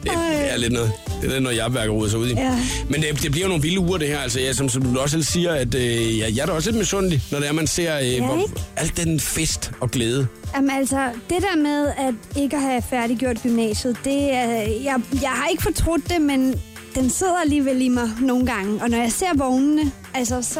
det, 0.03 0.11
er 0.51 0.57
lidt 0.57 0.73
noget. 0.73 0.91
Det 1.21 1.35
er 1.35 1.39
noget, 1.39 1.57
jeg 1.57 1.73
værker 1.73 2.07
sig 2.07 2.19
ud 2.19 2.27
i. 2.27 2.33
Ja. 2.33 2.59
Men 2.89 3.01
det, 3.01 3.21
det 3.21 3.31
bliver 3.31 3.45
jo 3.45 3.47
nogle 3.47 3.61
vilde 3.61 3.79
uger, 3.79 3.97
det 3.97 4.07
her. 4.07 4.19
Altså, 4.19 4.39
ja, 4.39 4.53
som, 4.53 4.69
som 4.69 4.81
du 4.81 4.99
også 4.99 5.11
selv 5.11 5.23
siger, 5.23 5.51
at 5.51 5.75
øh, 5.75 6.19
ja, 6.19 6.25
jeg 6.35 6.41
er 6.41 6.45
da 6.45 6.51
også 6.51 6.69
lidt 6.69 6.77
misundelig, 6.77 7.21
når 7.31 7.39
det 7.39 7.47
er, 7.47 7.51
man 7.51 7.67
ser 7.67 7.99
øh, 7.99 8.07
Ja, 8.07 8.25
hvor, 8.25 8.49
alt 8.77 8.97
den 8.97 9.19
fest 9.19 9.71
og 9.79 9.91
glæde. 9.91 10.27
Jamen 10.55 10.69
altså, 10.69 11.09
det 11.29 11.37
der 11.41 11.57
med 11.57 11.87
at 11.87 12.41
ikke 12.41 12.59
have 12.59 12.83
færdiggjort 12.89 13.41
gymnasiet, 13.43 13.97
det 14.03 14.33
er, 14.33 14.51
jeg, 14.83 14.95
jeg 15.21 15.29
har 15.29 15.47
ikke 15.47 15.63
fortrudt 15.63 16.09
det, 16.09 16.21
men 16.21 16.55
den 16.95 17.09
sidder 17.09 17.41
alligevel 17.43 17.81
i 17.81 17.87
mig 17.89 18.09
nogle 18.21 18.45
gange. 18.45 18.83
Og 18.83 18.89
når 18.89 18.97
jeg 18.97 19.11
ser 19.11 19.37
vognene, 19.37 19.91
altså 20.13 20.41
så, 20.41 20.59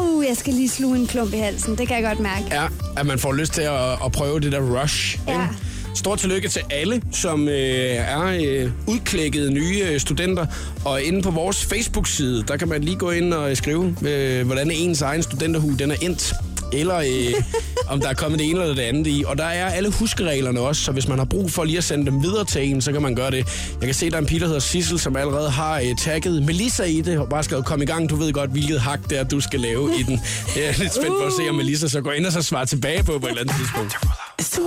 uh, 0.00 0.24
jeg 0.28 0.36
skal 0.36 0.54
lige 0.54 0.68
sluge 0.68 0.98
en 0.98 1.06
klump 1.06 1.34
i 1.34 1.36
halsen. 1.36 1.78
Det 1.78 1.88
kan 1.88 1.96
jeg 1.96 2.04
godt 2.04 2.20
mærke. 2.20 2.44
Ja, 2.50 2.66
at 2.96 3.06
man 3.06 3.18
får 3.18 3.32
lyst 3.32 3.52
til 3.52 3.62
at, 3.62 3.92
at 4.04 4.12
prøve 4.12 4.40
det 4.40 4.52
der 4.52 4.82
rush. 4.82 5.18
Ja. 5.28 5.32
ikke? 5.32 5.54
Stort 5.94 6.18
tillykke 6.18 6.48
til 6.48 6.62
alle, 6.70 7.02
som 7.12 7.48
øh, 7.48 7.54
er 7.54 8.24
øh, 8.24 8.70
udklækkede 8.86 9.52
nye 9.52 9.82
øh, 9.90 10.00
studenter. 10.00 10.46
Og 10.84 11.02
inde 11.02 11.22
på 11.22 11.30
vores 11.30 11.64
Facebook-side, 11.64 12.44
der 12.48 12.56
kan 12.56 12.68
man 12.68 12.84
lige 12.84 12.96
gå 12.96 13.10
ind 13.10 13.34
og 13.34 13.56
skrive, 13.56 13.96
øh, 14.08 14.46
hvordan 14.46 14.70
ens 14.70 15.02
egen 15.02 15.22
studenterhue 15.22 15.76
den 15.78 15.90
er 15.90 15.96
endt. 16.02 16.34
Eller 16.72 16.96
øh, 16.96 17.42
om 17.88 18.00
der 18.00 18.08
er 18.08 18.14
kommet 18.14 18.40
det 18.40 18.50
ene 18.50 18.60
eller 18.60 18.74
det 18.74 18.82
andet 18.82 19.06
i. 19.06 19.24
Og 19.26 19.38
der 19.38 19.44
er 19.44 19.66
alle 19.70 19.90
huskereglerne 19.90 20.60
også, 20.60 20.84
så 20.84 20.92
hvis 20.92 21.08
man 21.08 21.18
har 21.18 21.24
brug 21.24 21.50
for 21.50 21.64
lige 21.64 21.78
at 21.78 21.84
sende 21.84 22.06
dem 22.06 22.22
videre 22.22 22.44
til 22.44 22.68
en, 22.68 22.80
så 22.82 22.92
kan 22.92 23.02
man 23.02 23.14
gøre 23.14 23.30
det. 23.30 23.46
Jeg 23.80 23.86
kan 23.86 23.94
se, 23.94 24.10
der 24.10 24.16
er 24.16 24.20
en 24.20 24.26
pige, 24.26 24.40
der 24.40 24.46
hedder 24.46 24.60
Sissel, 24.60 24.98
som 24.98 25.16
allerede 25.16 25.50
har 25.50 25.80
øh, 25.80 25.96
tagget 25.98 26.42
Melissa 26.42 26.82
i 26.82 27.00
det, 27.00 27.18
og 27.18 27.28
bare 27.28 27.42
skrevet, 27.42 27.64
kom 27.64 27.82
i 27.82 27.84
gang, 27.84 28.10
du 28.10 28.16
ved 28.16 28.32
godt, 28.32 28.50
hvilket 28.50 28.80
hak 28.80 29.00
det 29.10 29.18
er, 29.18 29.24
du 29.24 29.40
skal 29.40 29.60
lave 29.60 29.90
i 29.98 30.02
den. 30.02 30.20
Jeg 30.56 30.64
er 30.64 30.72
lidt 30.78 30.94
spændt 30.94 31.16
på 31.20 31.26
at 31.26 31.32
se, 31.40 31.48
om 31.48 31.54
Melissa 31.54 31.88
så 31.88 32.00
går 32.00 32.12
ind 32.12 32.26
og 32.26 32.32
så 32.32 32.42
svarer 32.42 32.64
tilbage 32.64 33.02
på 33.02 33.18
på 33.18 33.26
et 33.26 33.30
eller 33.30 33.40
andet 33.40 33.56
tidspunkt. 33.56 33.94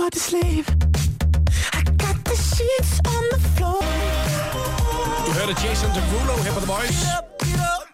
Hard 0.02 0.12
to 0.12 0.18
sleep. 0.18 0.66
I 1.78 1.80
got 2.04 2.16
the 2.30 2.36
sheets 2.36 2.92
on 3.14 3.24
the 3.32 3.40
floor. 3.56 3.84
Du 5.26 5.32
hørte 5.32 5.54
Jason 5.64 5.90
Derulo 5.96 6.42
her 6.44 6.52
på 6.52 6.60
The 6.60 6.72
Voice. 6.72 7.41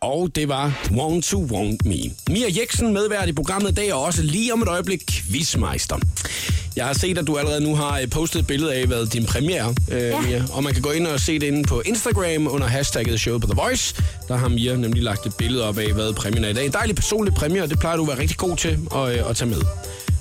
Og 0.00 0.28
det 0.34 0.48
var 0.48 0.88
Want 0.92 1.24
to 1.24 1.38
Want 1.50 1.84
Me. 1.84 1.96
Mia 2.30 2.46
Jeksen 2.60 2.92
medvært 2.92 3.28
i 3.28 3.32
programmet 3.32 3.70
i 3.70 3.74
dag, 3.74 3.94
og 3.94 4.02
også 4.02 4.22
lige 4.22 4.52
om 4.52 4.62
et 4.62 4.68
øjeblik 4.68 5.02
quizmeister. 5.10 5.96
Jeg 6.76 6.86
har 6.86 6.92
set, 6.92 7.18
at 7.18 7.26
du 7.26 7.36
allerede 7.38 7.60
nu 7.60 7.76
har 7.76 8.00
øh, 8.00 8.10
postet 8.10 8.38
et 8.40 8.46
billede 8.46 8.74
af, 8.74 8.86
hvad 8.86 9.06
din 9.06 9.24
premiere 9.26 9.74
øh, 9.90 10.00
ja. 10.02 10.20
Mia. 10.20 10.42
Og 10.52 10.62
man 10.64 10.72
kan 10.72 10.82
gå 10.82 10.90
ind 10.90 11.06
og 11.06 11.20
se 11.20 11.38
det 11.38 11.46
inde 11.46 11.62
på 11.62 11.80
Instagram 11.80 12.48
under 12.48 12.66
hashtagget 12.66 13.20
showet 13.20 13.40
på 13.40 13.46
The 13.46 13.56
Voice. 13.62 13.94
Der 14.28 14.36
har 14.36 14.48
Mia 14.48 14.76
nemlig 14.76 15.02
lagt 15.02 15.26
et 15.26 15.34
billede 15.34 15.64
op 15.68 15.78
af, 15.78 15.92
hvad 15.92 16.12
præmien 16.12 16.44
er 16.44 16.48
i 16.48 16.52
dag. 16.52 16.66
En 16.66 16.72
dejlig 16.72 16.96
personlig 16.96 17.34
præmie, 17.34 17.62
og 17.62 17.70
det 17.70 17.78
plejer 17.78 17.96
du 17.96 18.02
at 18.02 18.08
være 18.08 18.18
rigtig 18.18 18.36
god 18.36 18.56
til 18.56 18.78
at, 18.94 19.18
øh, 19.18 19.30
at 19.30 19.36
tage 19.36 19.48
med. 19.50 19.60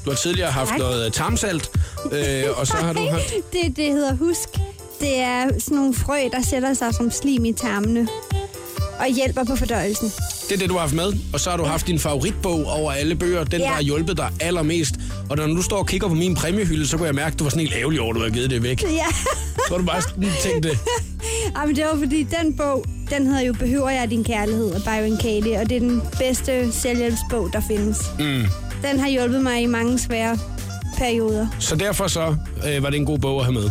Du 0.05 0.09
har 0.09 0.15
tidligere 0.17 0.51
haft 0.51 0.69
Tak. 0.69 0.79
noget 0.79 1.13
tarmsalt, 1.13 1.69
øh, 2.11 2.43
og 2.55 2.67
så 2.67 2.75
har 2.77 2.93
du 2.93 3.07
haft... 3.11 3.33
det, 3.53 3.77
det 3.77 3.91
hedder 3.91 4.15
husk. 4.15 4.49
Det 4.99 5.19
er 5.19 5.47
sådan 5.59 5.77
nogle 5.77 5.93
frø, 5.93 6.17
der 6.31 6.41
sætter 6.41 6.73
sig 6.73 6.93
som 6.95 7.11
slim 7.11 7.45
i 7.45 7.53
tarmene 7.53 8.07
og 8.99 9.07
hjælper 9.15 9.43
på 9.43 9.55
fordøjelsen. 9.55 10.11
Det 10.49 10.55
er 10.55 10.57
det, 10.59 10.69
du 10.69 10.73
har 10.73 10.79
haft 10.81 10.93
med. 10.93 11.13
Og 11.33 11.39
så 11.39 11.49
har 11.49 11.57
du 11.57 11.63
haft 11.63 11.87
din 11.87 11.99
favoritbog 11.99 12.65
over 12.65 12.91
alle 12.91 13.15
bøger. 13.15 13.43
Den, 13.43 13.59
Ja. 13.59 13.65
der 13.65 13.71
har 13.73 13.81
hjulpet 13.81 14.17
dig 14.17 14.29
allermest. 14.39 14.95
Og 15.29 15.37
når 15.37 15.47
du 15.47 15.61
står 15.61 15.77
og 15.77 15.87
kigger 15.87 16.07
på 16.07 16.13
min 16.13 16.35
præmiehylde, 16.35 16.87
så 16.87 16.97
kunne 16.97 17.05
jeg 17.07 17.15
mærke, 17.15 17.33
at 17.33 17.39
du 17.39 17.43
var 17.43 17.49
sådan 17.49 17.61
helt 17.67 17.75
ærgerlig 17.75 18.01
over, 18.01 18.09
at 18.09 18.15
du 18.15 18.19
havde 18.21 18.33
givet 18.33 18.49
det 18.49 18.63
væk. 18.63 18.81
Ja, 18.83 18.87
Så 19.69 19.77
du 19.77 19.83
bare 19.85 20.01
sådan 20.01 20.29
tænkte, 20.43 20.69
Ej, 21.55 21.65
men 21.65 21.75
det 21.75 21.83
var 21.93 21.99
fordi, 21.99 22.23
den 22.41 22.57
bog, 22.57 22.85
den 23.09 23.27
hedder 23.27 23.41
jo 23.41 23.53
Behøver 23.53 23.89
jeg 23.89 24.09
din 24.09 24.23
kærlighed 24.23 24.71
af 24.71 24.81
Byron 24.83 25.17
Katie, 25.17 25.59
og 25.59 25.69
det 25.69 25.75
er 25.75 25.79
den 25.79 26.01
bedste 26.19 26.71
selvhjælpsbog, 26.71 27.49
der 27.53 27.61
findes. 27.67 27.97
Mm. 28.19 28.43
Den 28.91 28.99
har 28.99 29.09
hjulpet 29.09 29.43
mig 29.43 29.61
i 29.61 29.65
mange 29.65 29.99
svære 29.99 30.37
perioder. 30.97 31.47
Så 31.59 31.75
derfor 31.75 32.07
så 32.07 32.35
øh, 32.67 32.83
var 32.83 32.89
det 32.89 32.97
en 32.97 33.05
god 33.05 33.19
bog 33.19 33.39
at 33.39 33.45
have 33.45 33.53
med. 33.53 33.69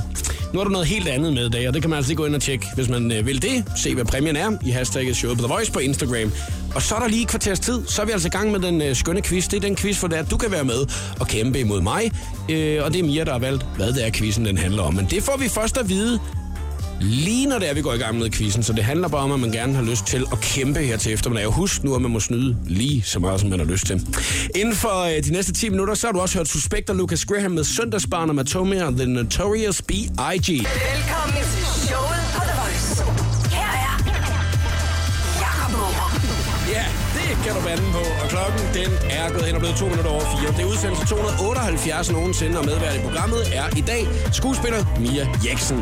Nu 0.56 0.60
har 0.60 0.64
du 0.64 0.70
noget 0.70 0.86
helt 0.86 1.08
andet 1.08 1.32
med 1.32 1.46
i 1.46 1.50
dag, 1.50 1.68
og 1.68 1.74
det 1.74 1.82
kan 1.82 1.90
man 1.90 1.96
altså 1.96 2.08
lige 2.08 2.16
gå 2.16 2.26
ind 2.26 2.34
og 2.34 2.40
tjekke, 2.42 2.66
hvis 2.74 2.88
man 2.88 3.12
øh, 3.12 3.26
vil 3.26 3.42
det. 3.42 3.64
Se, 3.76 3.94
hvad 3.94 4.04
præmien 4.04 4.36
er 4.36 4.50
i 4.66 4.70
hashtagget 4.70 5.16
showet 5.16 5.38
på 5.38 5.44
The 5.44 5.52
Voice 5.52 5.72
på 5.72 5.78
Instagram. 5.78 6.32
Og 6.74 6.82
så 6.82 6.94
er 6.94 7.00
der 7.00 7.08
lige 7.08 7.22
et 7.22 7.28
kvarters 7.28 7.60
tid, 7.60 7.86
så 7.86 8.02
er 8.02 8.06
vi 8.06 8.12
altså 8.12 8.28
i 8.28 8.30
gang 8.30 8.52
med 8.52 8.60
den 8.60 8.82
øh, 8.82 8.96
skønne 8.96 9.22
quiz. 9.22 9.48
Det 9.48 9.56
er 9.56 9.60
den 9.60 9.76
quiz, 9.76 9.98
hvor 9.98 10.08
det 10.08 10.18
er, 10.18 10.22
at 10.22 10.30
du 10.30 10.36
kan 10.36 10.50
være 10.50 10.64
med 10.64 10.86
og 11.20 11.28
kæmpe 11.28 11.60
imod 11.60 11.80
mig. 11.80 12.10
Øh, 12.48 12.84
og 12.84 12.92
det 12.92 12.98
er 13.00 13.04
Mia, 13.04 13.24
der 13.24 13.32
har 13.32 13.38
valgt, 13.38 13.66
hvad 13.76 13.92
det 13.92 14.06
er, 14.06 14.10
quizzen 14.10 14.44
den 14.44 14.58
handler 14.58 14.82
om. 14.82 14.94
Men 14.94 15.06
det 15.10 15.22
får 15.22 15.36
vi 15.36 15.48
først 15.48 15.78
at 15.78 15.88
vide 15.88 16.20
lige 17.00 17.46
når 17.46 17.58
det 17.58 17.70
er, 17.70 17.74
vi 17.74 17.82
går 17.82 17.92
i 17.92 17.96
gang 17.96 18.18
med 18.18 18.30
quizzen. 18.30 18.62
Så 18.62 18.72
det 18.72 18.84
handler 18.84 19.08
bare 19.08 19.22
om, 19.22 19.32
at 19.32 19.40
man 19.40 19.52
gerne 19.52 19.74
har 19.74 19.82
lyst 19.82 20.06
til 20.06 20.24
at 20.32 20.40
kæmpe 20.40 20.80
her 20.80 20.96
til 20.96 21.12
eftermiddag. 21.12 21.46
Og 21.46 21.52
husk 21.52 21.84
nu, 21.84 21.94
at 21.94 22.02
man 22.02 22.10
må 22.10 22.20
snyde 22.20 22.56
lige 22.66 23.02
så 23.02 23.18
meget, 23.18 23.40
som 23.40 23.50
man 23.50 23.58
har 23.58 23.66
lyst 23.66 23.86
til. 23.86 24.06
Inden 24.54 24.74
for 24.74 25.02
øh, 25.02 25.24
de 25.24 25.32
næste 25.32 25.52
10 25.52 25.68
minutter, 25.68 25.94
så 25.94 26.06
har 26.06 26.12
du 26.12 26.20
også 26.20 26.38
hørt 26.38 26.48
Suspekt 26.48 26.90
og 26.90 26.96
Lucas 26.96 27.24
Graham 27.24 27.50
med 27.50 27.64
Søndagsbarn 27.64 28.28
og 28.28 28.34
Matome 28.34 28.86
og 28.86 28.92
The 28.96 29.06
Notorious 29.06 29.82
B.I.G. 29.82 30.48
Velkommen 30.48 31.42
til 31.52 31.64
showet 31.86 32.22
på 32.34 32.40
The 32.48 32.54
Voice. 32.60 33.02
Her 33.56 33.72
er 33.86 33.94
Jakob. 35.44 35.94
Ja, 36.74 36.84
det 37.16 37.44
kan 37.44 37.54
du 37.54 37.60
bande 37.68 37.82
på. 37.92 38.02
Og 38.22 38.28
klokken, 38.28 38.60
den 38.74 38.90
er 39.10 39.30
gået 39.32 39.44
hen 39.44 39.54
og 39.54 39.60
blevet 39.60 39.76
to 39.76 39.84
minutter 39.88 40.10
over 40.10 40.24
fire. 40.38 40.52
Det 40.56 40.60
er 40.64 40.70
udsendelse 40.72 41.06
278 41.06 42.12
nogensinde, 42.12 42.58
og 42.58 42.64
medvært 42.64 42.96
i 42.96 42.98
programmet 42.98 43.40
er 43.52 43.66
i 43.76 43.80
dag 43.80 44.06
skuespiller 44.32 44.80
Mia 45.00 45.28
Jeksen. 45.46 45.78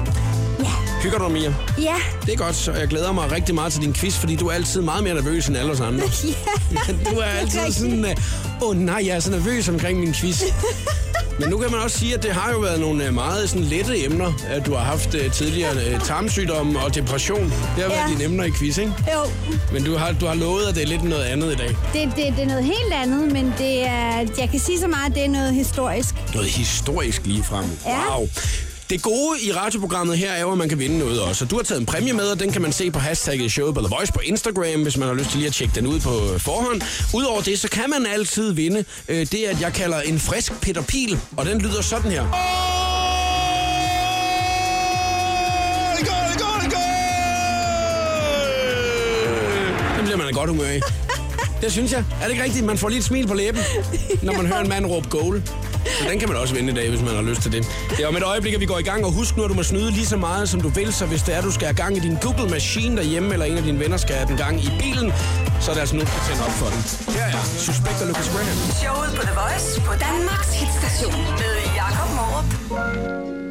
Hygger 1.05 1.19
du 1.19 1.25
dig, 1.25 1.33
Mia? 1.33 1.55
Ja. 1.79 1.95
Det 2.27 2.33
er 2.33 2.37
godt, 2.37 2.57
så 2.57 2.73
jeg 2.73 2.89
glæder 2.89 3.13
mig 3.13 3.33
rigtig 3.33 3.55
meget 3.55 3.73
til 3.73 3.83
din 3.83 3.95
quiz, 3.95 4.15
fordi 4.17 4.37
du 4.37 4.47
er 4.49 4.53
altid 4.53 4.81
meget 4.81 5.05
mere 5.05 5.15
nervøs 5.15 5.47
end 5.47 5.57
alle 5.57 5.73
os 5.73 5.81
andre. 5.81 6.05
Ja. 6.25 6.93
Du 7.11 7.17
er 7.19 7.25
altid 7.25 7.59
rigtigt. 7.61 7.77
sådan, 7.79 8.05
åh 8.63 8.69
oh, 8.69 8.77
nej, 8.77 9.03
jeg 9.07 9.17
er 9.17 9.21
så 9.21 9.31
nervøs 9.31 9.69
omkring 9.69 10.01
min 10.01 10.15
quiz. 10.15 10.43
Men 11.41 11.49
nu 11.49 11.59
kan 11.59 11.71
man 11.71 11.81
også 11.81 11.99
sige, 11.99 12.15
at 12.15 12.23
det 12.23 12.31
har 12.33 12.53
jo 12.53 12.59
været 12.59 12.81
nogle 12.81 13.07
øh, 13.07 13.15
meget 13.15 13.49
sådan 13.51 13.65
lette 13.65 14.05
emner, 14.05 14.33
at 14.49 14.67
du 14.67 14.75
har 14.75 14.85
haft 14.85 15.15
øh, 15.15 15.31
tidligere 15.33 15.73
øh, 15.87 16.01
tarmsygdomme 16.01 16.81
og 16.81 16.95
depression. 16.95 17.45
Det 17.45 17.53
har 17.53 17.89
været 17.89 17.91
Ja. 17.91 18.13
dine 18.13 18.25
emner 18.25 18.45
i 18.45 18.51
quiz, 18.51 18.79
ikke? 18.79 18.93
Jo, 19.15 19.31
Men 19.73 19.85
du 19.85 19.97
har, 19.97 20.13
du 20.13 20.27
har 20.27 20.35
lovet, 20.35 20.65
at 20.67 20.75
det 20.75 20.83
er 20.83 20.87
lidt 20.87 21.03
noget 21.05 21.25
andet 21.25 21.53
i 21.53 21.57
dag. 21.57 21.69
det, 21.69 21.77
det, 22.17 22.35
det 22.37 22.43
er 22.43 22.47
noget 22.47 22.65
helt 22.65 22.93
andet, 22.95 23.33
men 23.33 23.55
det 23.59 23.87
er, 23.87 24.27
jeg 24.39 24.49
kan 24.51 24.61
sige 24.61 24.81
så 24.81 24.87
meget, 24.87 25.11
at 25.11 25.15
det 25.15 25.25
er 25.25 25.29
noget 25.29 25.55
historisk. 25.55 26.15
Noget 26.35 26.49
historisk 26.49 27.27
lige 27.27 27.43
frem. 27.45 27.65
Ja. 27.87 28.17
Wow. 28.19 28.29
Det 28.91 29.03
gode 29.03 29.43
i 29.43 29.53
radioprogrammet 29.53 30.19
her 30.19 30.33
er 30.33 30.41
jo, 30.41 30.53
at 30.53 30.59
man 30.59 30.69
kan 30.69 30.79
vinde 30.79 30.99
noget 30.99 31.21
også. 31.21 31.45
Og 31.45 31.51
du 31.51 31.57
har 31.57 31.63
taget 31.63 31.81
en 31.81 31.87
præmie 31.87 32.13
med, 32.13 32.25
og 32.25 32.41
den 32.41 32.53
kan 32.53 32.63
man 32.63 32.73
se 32.73 32.91
på 32.91 32.99
hashtagget 32.99 33.53
showet 33.53 33.75
på 33.75 33.81
The 33.81 33.89
Voice 33.97 34.13
på 34.13 34.21
Instagram, 34.21 34.83
hvis 34.83 34.97
man 34.97 35.09
har 35.09 35.15
lyst 35.15 35.31
til 35.31 35.39
lige 35.39 35.49
at 35.49 35.55
tjekke 35.55 35.75
den 35.75 35.87
ud 35.87 36.01
på 36.01 36.39
forhånd. 36.39 36.83
Udover 37.15 37.41
det, 37.43 37.61
så 37.61 37.69
kan 37.69 37.91
man 37.91 38.07
altid 38.07 38.53
vinde 38.53 38.85
øh, 39.09 39.27
det, 39.33 39.45
at 39.45 39.61
jeg 39.61 39.73
kalder 39.73 40.01
en 40.01 40.19
frisk 40.21 40.61
Peter 40.61 40.83
Pil, 40.83 41.19
og 41.37 41.47
den 41.47 41.59
lyder 41.59 41.83
sådan 41.83 42.11
her. 42.11 42.23
Den 49.97 50.05
bliver 50.05 50.17
man 50.17 50.29
i 50.29 50.33
godt 50.33 50.51
humør 50.51 50.71
i. 50.71 51.04
Det 51.61 51.73
synes 51.73 51.93
jeg. 51.93 52.05
Er 52.21 52.25
det 52.25 52.31
ikke 52.31 52.45
rigtigt? 52.45 52.65
Man 52.65 52.79
får 52.79 52.89
lige 52.89 52.99
et 52.99 53.05
smil 53.05 53.27
på 53.27 53.35
læben, 53.35 53.61
når 54.23 54.33
man 54.33 54.47
hører 54.51 54.61
en 54.61 54.69
mand 54.69 54.87
råbe 54.87 55.09
goal. 55.09 55.43
Så 55.99 56.05
den 56.11 56.19
kan 56.19 56.29
man 56.29 56.37
også 56.39 56.55
vinde 56.55 56.73
i 56.73 56.75
dag, 56.75 56.89
hvis 56.91 57.01
man 57.03 57.15
har 57.15 57.23
lyst 57.23 57.43
til 57.43 57.53
det. 57.53 57.67
Det 57.91 58.01
er 58.05 58.09
om 58.09 58.17
et 58.17 58.23
øjeblik, 58.23 58.55
at 58.55 58.61
vi 58.61 58.67
går 58.67 58.79
i 58.79 58.83
gang, 58.83 59.05
og 59.05 59.13
husk 59.13 59.37
nu, 59.37 59.43
at 59.45 59.49
du 59.51 59.55
må 59.55 59.63
snyde 59.63 59.91
lige 59.91 60.07
så 60.07 60.17
meget, 60.17 60.49
som 60.49 60.61
du 60.61 60.69
vil. 60.69 60.93
Så 60.93 61.07
hvis 61.07 61.23
det 61.23 61.35
er, 61.37 61.41
du 61.43 61.51
skal 61.53 61.67
have 61.67 61.77
gang 61.77 61.97
i 61.97 62.01
din 62.01 62.17
Google 62.23 62.49
Machine 62.51 62.97
derhjemme, 62.97 63.33
eller 63.33 63.47
en 63.47 63.57
af 63.57 63.63
dine 63.63 63.81
venner 63.81 63.97
skal 63.97 64.15
have 64.17 64.29
den 64.29 64.37
gang 64.37 64.61
i 64.65 64.71
bilen, 64.81 65.13
så 65.61 65.71
er 65.71 65.75
det 65.75 65.81
altså 65.81 65.97
nu, 65.97 66.01
du 66.03 66.07
skal 66.07 66.23
tænde 66.29 66.45
op 66.45 66.51
for 66.53 66.67
den. 66.67 66.81
Her 67.15 67.25
er 67.25 67.45
Suspekt 67.59 68.01
og 68.03 68.07
Lucas 68.09 68.29
Graham. 68.29 68.57
Showet 68.83 69.11
på 69.19 69.23
The 69.23 69.35
Voice 69.41 69.81
på 69.81 69.93
Danmarks 70.07 70.53
hitstation 70.61 71.23
med 71.41 71.55
Jakob 71.77 72.09
Morup. 72.17 73.44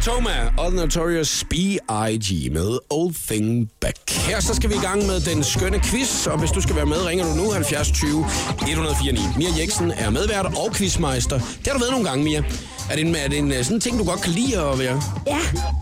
Matoma 0.00 0.52
og 0.58 0.70
The 0.70 0.80
Notorious 0.80 1.44
B.I.G. 1.50 2.52
med 2.52 2.78
Old 2.90 3.14
Thing 3.28 3.70
Back. 3.80 4.10
Her 4.10 4.40
så 4.40 4.54
skal 4.54 4.70
vi 4.70 4.74
i 4.74 4.78
gang 4.78 5.06
med 5.06 5.20
den 5.20 5.44
skønne 5.44 5.80
quiz, 5.80 6.26
og 6.26 6.38
hvis 6.38 6.50
du 6.50 6.60
skal 6.60 6.76
være 6.76 6.86
med, 6.86 7.06
ringer 7.06 7.24
du 7.24 7.34
nu 7.34 7.50
70 7.50 7.90
20 7.90 8.24
149. 8.68 9.34
Mia 9.36 9.48
Jeksen 9.60 9.92
er 9.96 10.10
medvært 10.10 10.46
og 10.46 10.74
quizmeister. 10.74 11.38
Det 11.38 11.66
har 11.66 11.72
du 11.72 11.78
været 11.78 11.90
nogle 11.90 12.08
gange, 12.08 12.24
Mia. 12.24 12.42
Er 12.90 12.96
det 12.96 13.06
en, 13.06 13.14
er 13.14 13.28
det 13.28 13.38
en 13.38 13.52
øh, 13.52 13.64
sådan 13.64 13.76
en 13.76 13.80
ting, 13.80 13.98
du 13.98 14.04
godt 14.04 14.20
kan 14.20 14.32
lide 14.32 14.60
at 14.60 14.78
være? 14.78 15.02
Ja, 15.26 15.38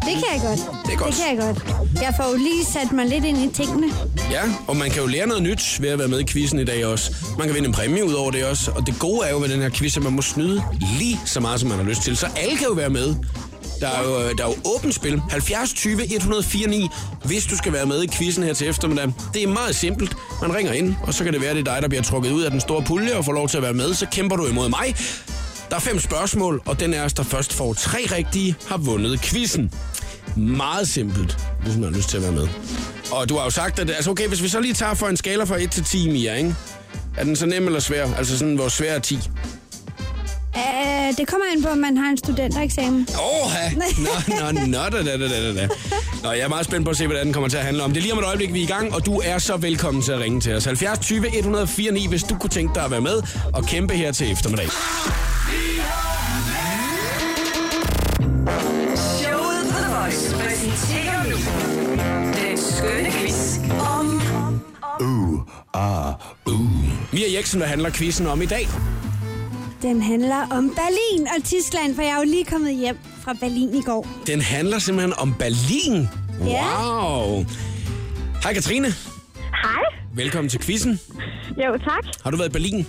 det 0.06 0.14
kan 0.14 0.24
jeg 0.32 0.40
godt. 0.42 0.60
Det 0.86 0.92
er 0.92 0.98
godt. 0.98 1.14
Det 1.14 1.24
kan 1.24 1.36
jeg 1.36 1.44
godt. 1.46 2.02
Jeg 2.02 2.14
får 2.16 2.30
jo 2.30 2.36
lige 2.36 2.64
sat 2.64 2.92
mig 2.92 3.06
lidt 3.06 3.24
ind 3.24 3.38
i 3.38 3.54
tingene. 3.54 3.86
Ja, 4.30 4.42
og 4.66 4.76
man 4.76 4.90
kan 4.90 5.02
jo 5.02 5.06
lære 5.06 5.26
noget 5.26 5.42
nyt 5.42 5.82
ved 5.82 5.88
at 5.88 5.98
være 5.98 6.08
med 6.08 6.20
i 6.20 6.24
quizzen 6.24 6.58
i 6.58 6.64
dag 6.64 6.86
også. 6.86 7.14
Man 7.38 7.46
kan 7.46 7.54
vinde 7.54 7.68
en 7.68 7.74
præmie 7.74 8.04
ud 8.04 8.12
over 8.12 8.30
det 8.30 8.44
også. 8.44 8.70
Og 8.70 8.86
det 8.86 8.94
gode 8.98 9.26
er 9.26 9.30
jo 9.30 9.38
ved 9.40 9.48
den 9.48 9.60
her 9.60 9.70
quiz, 9.70 9.96
at 9.96 10.02
man 10.02 10.12
må 10.12 10.22
snyde 10.22 10.62
lige 10.98 11.20
så 11.24 11.40
meget, 11.40 11.60
som 11.60 11.68
man 11.68 11.78
har 11.78 11.84
lyst 11.84 12.02
til. 12.02 12.16
Så 12.16 12.26
alle 12.36 12.56
kan 12.56 12.66
jo 12.66 12.72
være 12.72 12.90
med. 12.90 13.14
Der 13.80 13.88
er 13.88 14.02
jo, 14.02 14.18
øh, 14.18 14.38
der 14.38 14.44
er 14.44 14.48
jo 14.48 14.56
åbent 14.64 14.94
spil. 14.94 15.22
70 15.30 15.72
20 15.72 16.14
104 16.14 16.66
9, 16.68 16.88
hvis 17.24 17.44
du 17.46 17.56
skal 17.56 17.72
være 17.72 17.86
med 17.86 18.02
i 18.02 18.08
quizzen 18.08 18.42
her 18.44 18.54
til 18.54 18.68
eftermiddag. 18.68 19.12
Det 19.34 19.42
er 19.42 19.48
meget 19.48 19.76
simpelt. 19.76 20.16
Man 20.42 20.54
ringer 20.54 20.72
ind, 20.72 20.94
og 21.02 21.14
så 21.14 21.24
kan 21.24 21.32
det 21.32 21.42
være, 21.42 21.54
det 21.54 21.68
er 21.68 21.72
dig, 21.74 21.82
der 21.82 21.88
bliver 21.88 22.02
trukket 22.02 22.30
ud 22.30 22.42
af 22.42 22.50
den 22.50 22.60
store 22.60 22.82
pulje 22.82 23.14
og 23.16 23.24
får 23.24 23.32
lov 23.32 23.48
til 23.48 23.56
at 23.56 23.62
være 23.62 23.72
med. 23.72 23.94
Så 23.94 24.06
kæmper 24.12 24.36
du 24.36 24.46
imod 24.46 24.68
mig. 24.68 24.94
Der 25.70 25.76
er 25.76 25.80
fem 25.80 26.00
spørgsmål, 26.00 26.62
og 26.66 26.80
den 26.80 26.94
af 26.94 27.04
os, 27.04 27.12
der 27.12 27.22
først 27.22 27.52
får 27.52 27.74
tre 27.74 27.98
rigtige, 28.12 28.56
har 28.68 28.76
vundet 28.76 29.20
quizzen. 29.20 29.72
Meget 30.36 30.88
simpelt, 30.88 31.38
hvis 31.62 31.74
man 31.74 31.84
har 31.84 31.90
lyst 31.90 32.08
til 32.08 32.16
at 32.16 32.22
være 32.22 32.32
med. 32.32 32.48
Og 33.12 33.28
du 33.28 33.36
har 33.36 33.44
jo 33.44 33.50
sagt, 33.50 33.78
at 33.78 33.90
altså 33.90 34.10
okay, 34.10 34.28
hvis 34.28 34.42
vi 34.42 34.48
så 34.48 34.60
lige 34.60 34.74
tager 34.74 34.94
for 34.94 35.06
en 35.06 35.16
skala 35.16 35.44
fra 35.44 35.62
1 35.62 35.70
til 35.70 35.84
10, 35.84 36.10
Mia, 36.10 36.34
ikke? 36.34 36.54
Er 37.16 37.24
den 37.24 37.36
så 37.36 37.46
nem 37.46 37.66
eller 37.66 37.80
svær? 37.80 38.14
Altså 38.14 38.38
sådan, 38.38 38.54
hvor 38.54 38.68
svær 38.68 38.94
er 38.94 38.98
10? 38.98 39.18
Uh, 40.56 41.16
det 41.18 41.28
kommer 41.28 41.46
an 41.56 41.62
på, 41.62 41.68
om 41.68 41.78
man 41.78 41.96
har 41.96 42.10
en 42.10 42.16
studentereksamen. 42.16 43.08
Åh, 43.10 43.52
nå, 44.28 44.52
nå, 44.52 44.66
nå, 44.66 44.78
da, 44.92 45.02
da, 45.02 45.28
da, 45.28 45.54
da. 45.54 45.68
Nå, 46.22 46.30
jeg 46.30 46.40
er 46.40 46.48
meget 46.48 46.64
spændt 46.64 46.84
på 46.84 46.90
at 46.90 46.96
se, 46.96 47.06
hvad 47.06 47.24
den 47.24 47.32
kommer 47.32 47.48
til 47.48 47.56
at 47.56 47.64
handle 47.64 47.82
om. 47.82 47.90
Det 47.90 47.98
er 47.98 48.02
lige 48.02 48.12
om 48.12 48.18
et 48.18 48.24
øjeblik, 48.24 48.52
vi 48.52 48.60
er 48.60 48.64
i 48.64 48.66
gang, 48.66 48.94
og 48.94 49.06
du 49.06 49.20
er 49.24 49.38
så 49.38 49.56
velkommen 49.56 50.02
til 50.02 50.12
at 50.12 50.20
ringe 50.20 50.40
til 50.40 50.54
os. 50.54 50.64
70 50.64 50.98
20 50.98 51.38
104 51.38 51.92
9, 51.92 52.06
hvis 52.08 52.22
du 52.22 52.36
kunne 52.36 52.50
tænke 52.50 52.74
dig 52.74 52.84
at 52.84 52.90
være 52.90 53.00
med 53.00 53.22
og 53.54 53.64
kæmpe 53.64 53.94
her 53.94 54.12
til 54.12 54.32
eftermiddag. 54.32 54.68
Showet 58.96 59.62
på 59.70 59.78
The 59.78 59.94
Voice 60.00 60.34
præsenterer 60.34 61.24
nu 61.24 61.36
den 62.40 62.58
skønne 62.58 63.10
quiz 63.10 63.58
om 63.80 64.18
Mia 67.12 67.36
Jeksen, 67.36 67.58
hvad 67.58 67.68
handler 67.68 67.90
quizzen 67.90 68.26
om 68.26 68.42
i 68.42 68.46
dag? 68.46 68.68
Den 69.82 70.02
handler 70.02 70.36
om 70.50 70.64
Berlin 70.70 71.28
og 71.36 71.44
Tyskland, 71.44 71.94
for 71.94 72.02
jeg 72.02 72.10
er 72.10 72.16
jo 72.16 72.24
lige 72.24 72.44
kommet 72.44 72.74
hjem 72.76 72.96
fra 73.20 73.32
Berlin 73.32 73.74
i 73.74 73.82
går. 73.82 74.06
Den 74.26 74.40
handler 74.40 74.78
simpelthen 74.78 75.14
om 75.18 75.34
Berlin. 75.38 76.08
Ja. 76.46 76.66
Wow. 76.82 77.44
Hej 78.42 78.52
Katrine. 78.54 78.88
Hej. 79.64 79.82
Velkommen 80.14 80.48
til 80.48 80.60
quizzen. 80.60 81.00
Jo, 81.56 81.78
tak. 81.78 82.04
Har 82.24 82.30
du 82.30 82.36
været 82.36 82.48
i 82.48 82.52
Berlin? 82.52 82.86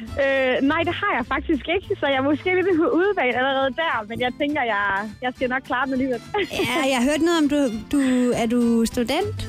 Øh, 0.00 0.62
nej, 0.62 0.82
det 0.82 0.94
har 0.94 1.12
jeg 1.16 1.26
faktisk 1.28 1.64
ikke, 1.74 2.00
så 2.00 2.06
jeg 2.06 2.16
er 2.16 2.22
måske 2.22 2.44
lidt 2.54 2.76
på 2.76 2.88
udvalg 2.88 3.36
allerede 3.36 3.70
der, 3.70 4.04
men 4.08 4.20
jeg 4.20 4.32
tænker, 4.40 4.62
jeg, 4.62 5.10
jeg 5.22 5.32
skal 5.36 5.48
nok 5.48 5.62
klare 5.62 5.84
den 5.86 5.92
alligevel. 5.92 6.20
Ja, 6.52 6.88
jeg 6.88 6.96
har 6.96 7.04
hørt 7.10 7.20
noget 7.20 7.38
om, 7.42 7.48
du, 7.48 7.58
du 7.92 8.30
er 8.30 8.46
du 8.46 8.84
student? 8.84 9.48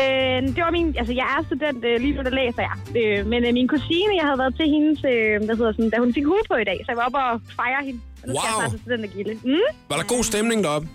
Øh, 0.00 0.38
det 0.56 0.60
var 0.66 0.70
min, 0.70 0.88
altså 1.00 1.12
jeg 1.20 1.26
er 1.38 1.40
student, 1.46 1.84
øh, 1.84 2.00
lige 2.00 2.14
nu 2.16 2.22
der 2.22 2.30
læser 2.40 2.62
jeg, 2.68 2.76
øh, 3.00 3.26
men 3.32 3.40
øh, 3.46 3.52
min 3.58 3.68
kusine, 3.68 4.12
jeg 4.20 4.24
havde 4.28 4.38
været 4.38 4.54
til 4.60 4.66
hendes, 4.74 4.98
øh, 5.12 5.44
hvad 5.46 5.56
hedder 5.60 5.72
sådan, 5.72 5.90
da 5.90 5.96
hun 6.04 6.14
fik 6.14 6.24
hue 6.32 6.42
på 6.50 6.54
i 6.56 6.64
dag, 6.70 6.78
så 6.84 6.88
jeg 6.92 6.96
var 6.96 7.06
oppe 7.08 7.18
og 7.18 7.40
fejre 7.60 7.82
hende. 7.88 8.00
Og 8.22 8.28
nu 8.28 8.34
skal 8.34 8.48
jeg 8.48 8.54
Wow. 8.54 8.60
snart 8.60 8.70
til 8.70 8.80
studentergilde. 8.80 9.34
Mm? 9.44 9.68
Var 9.90 9.96
der 10.00 10.06
god 10.14 10.22
stemning 10.24 10.64
deroppe? 10.64 10.88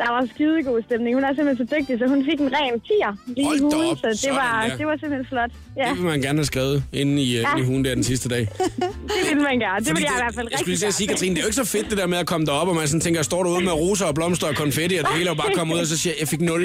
Der 0.00 0.10
var 0.14 0.22
skidegod 0.34 0.82
stemning. 0.88 1.14
Hun 1.16 1.24
er 1.24 1.32
simpelthen 1.36 1.66
så 1.68 1.74
dygtig, 1.76 1.98
så 1.98 2.04
hun 2.14 2.20
fik 2.24 2.38
en 2.40 2.50
ren 2.58 2.74
tier 2.88 3.12
lige 3.26 3.56
i 3.58 3.64
op. 3.64 3.98
så 3.98 4.08
det 4.08 4.18
Sådan 4.18 4.36
var, 4.36 4.66
der. 4.68 4.76
det 4.76 4.86
var 4.86 4.96
simpelthen 5.02 5.26
flot. 5.32 5.50
Ja, 5.76 5.88
Det 5.88 5.96
vil 5.98 6.06
man 6.06 6.20
gerne 6.26 6.38
have 6.38 6.44
skrevet 6.52 6.76
inde 6.92 7.22
i, 7.22 7.26
ja. 7.34 7.40
inde 7.50 7.62
i 7.62 7.64
hugen 7.68 7.84
der 7.84 7.94
den 7.94 8.04
sidste 8.04 8.28
dag. 8.28 8.40
det 9.14 9.22
ville 9.28 9.42
man 9.50 9.58
gerne. 9.66 9.80
Det 9.84 9.92
ville 9.96 10.06
jeg 10.10 10.16
i 10.18 10.22
hvert 10.24 10.34
fald 10.38 10.48
Jeg 10.50 10.58
skulle 10.58 10.72
rigtig 10.74 10.88
lige 10.88 10.92
sige. 10.92 11.08
Katrine, 11.08 11.34
det 11.34 11.40
er 11.40 11.44
jo 11.44 11.48
ikke 11.52 11.60
så 11.64 11.68
fedt 11.76 11.86
det 11.90 11.98
der 11.98 12.06
med 12.06 12.18
at 12.18 12.26
komme 12.26 12.46
derop, 12.46 12.68
og 12.68 12.74
man 12.80 12.86
sådan 12.88 13.00
tænker, 13.00 13.22
står 13.22 13.42
du 13.42 13.48
ude 13.54 13.64
med 13.64 13.72
roser 13.72 14.06
og 14.10 14.14
blomster 14.14 14.46
og 14.52 14.56
konfetti, 14.64 14.94
og 15.00 15.04
det 15.08 15.12
hele 15.18 15.28
jo 15.28 15.34
bare 15.34 15.52
kommet 15.54 15.74
ud, 15.74 15.80
og 15.80 15.86
så 15.86 15.98
siger 15.98 16.12
jeg, 16.14 16.20
jeg 16.20 16.28
fik 16.28 16.40
0. 16.40 16.62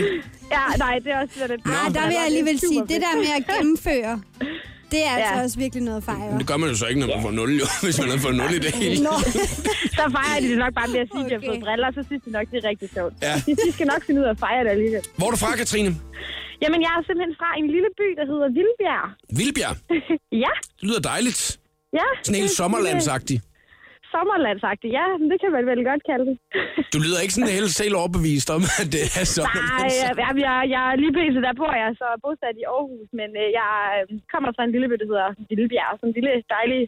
Ja, 0.52 0.64
nej, 0.78 1.00
det 1.04 1.12
er 1.14 1.20
også 1.24 1.34
lidt... 1.52 1.62
Ah, 1.66 1.94
der 1.96 2.04
vil 2.08 2.16
jeg 2.20 2.26
alligevel 2.26 2.60
sige, 2.60 2.80
det 2.82 3.00
der 3.06 3.14
med 3.24 3.32
at 3.40 3.44
gennemføre, 3.52 4.14
det 4.94 5.02
er 5.10 5.14
altså 5.18 5.34
Ja. 5.38 5.44
også 5.46 5.58
virkelig 5.66 5.84
noget 5.90 6.00
at 6.02 6.06
fejre. 6.12 6.32
Det 6.42 6.48
gør 6.52 6.58
man 6.62 6.68
jo 6.72 6.76
så 6.82 6.86
ikke, 6.90 7.00
når 7.04 7.10
man 7.14 7.22
får 7.28 7.32
0, 7.32 7.52
jo, 7.62 7.66
hvis 7.86 7.96
man 8.02 8.10
har 8.14 8.18
fået 8.26 8.36
0 8.36 8.54
i 8.60 8.60
det 8.66 8.72
hele. 8.82 8.98
Nå. 9.10 9.16
Så 10.00 10.04
fejrer 10.18 10.40
de 10.44 10.48
det 10.54 10.58
nok 10.64 10.74
bare 10.80 10.90
med 10.94 11.00
at 11.06 11.10
sige, 11.14 11.22
at 11.24 11.28
de 11.30 11.34
har 11.36 11.42
Okay. 11.42 11.50
fået 11.52 11.60
briller, 11.66 11.90
så 11.98 12.02
synes 12.10 12.22
de 12.28 12.32
nok, 12.38 12.46
det 12.52 12.58
er 12.62 12.66
rigtig 12.72 12.88
sjovt. 12.98 13.14
Ja. 13.28 13.34
De, 13.48 13.72
skal 13.78 13.88
nok 13.94 14.02
finde 14.08 14.20
ud 14.22 14.26
af 14.30 14.34
at 14.36 14.40
fejre 14.46 14.62
det 14.66 14.72
alligevel. 14.78 15.02
Hvor 15.20 15.28
er 15.28 15.32
du 15.36 15.40
fra, 15.44 15.52
Katrine? 15.62 15.92
Jamen, 16.64 16.80
jeg 16.86 16.92
er 16.98 17.02
simpelthen 17.08 17.36
fra 17.42 17.50
en 17.62 17.68
lille 17.76 17.90
by, 18.00 18.08
der 18.20 18.26
hedder 18.32 18.48
Vildbjerg. 18.58 19.08
Vildbjerg. 19.40 19.76
Ja, 20.46 20.54
Det 20.78 20.84
lyder 20.90 21.02
dejligt. 21.14 21.42
Ja. 22.00 22.08
Sådan 22.24 22.40
helt 22.42 22.52
sommerlandsagtig. 22.62 23.38
Sommerlandsagtigt, 24.14 24.92
ja. 25.00 25.06
Det 25.32 25.38
kan 25.42 25.52
man 25.56 25.64
vel 25.72 25.82
godt 25.92 26.04
kalde 26.10 26.26
det. 26.30 26.36
Du 26.94 26.98
lyder 27.06 27.20
ikke 27.24 27.36
sådan 27.38 27.56
helt 27.60 27.74
selv 27.82 27.94
overbevist 28.02 28.50
om, 28.58 28.64
at 28.82 28.88
det 28.94 29.02
er 29.08 29.12
Nej, 29.20 29.34
sommerlandsagtigt. 29.38 30.24
jeg, 30.26 30.32
jeg, 30.48 30.58
jeg, 30.76 30.84
lige 31.02 31.14
pt. 31.18 31.36
der 31.48 31.54
bor 31.62 31.74
jeg 31.84 31.90
så 32.02 32.08
bosat 32.24 32.56
i 32.62 32.66
Aarhus, 32.76 33.10
men 33.20 33.30
øh, 33.42 33.48
jeg 33.60 33.72
øh, 33.98 34.06
kommer 34.34 34.50
fra 34.56 34.64
en 34.68 34.74
lille 34.76 34.88
by, 34.90 34.96
der 35.02 35.08
hedder 35.12 35.28
Vildbjerg. 35.50 35.94
Sådan 36.00 36.10
en 36.12 36.16
lille, 36.18 36.32
dejlig 36.58 36.82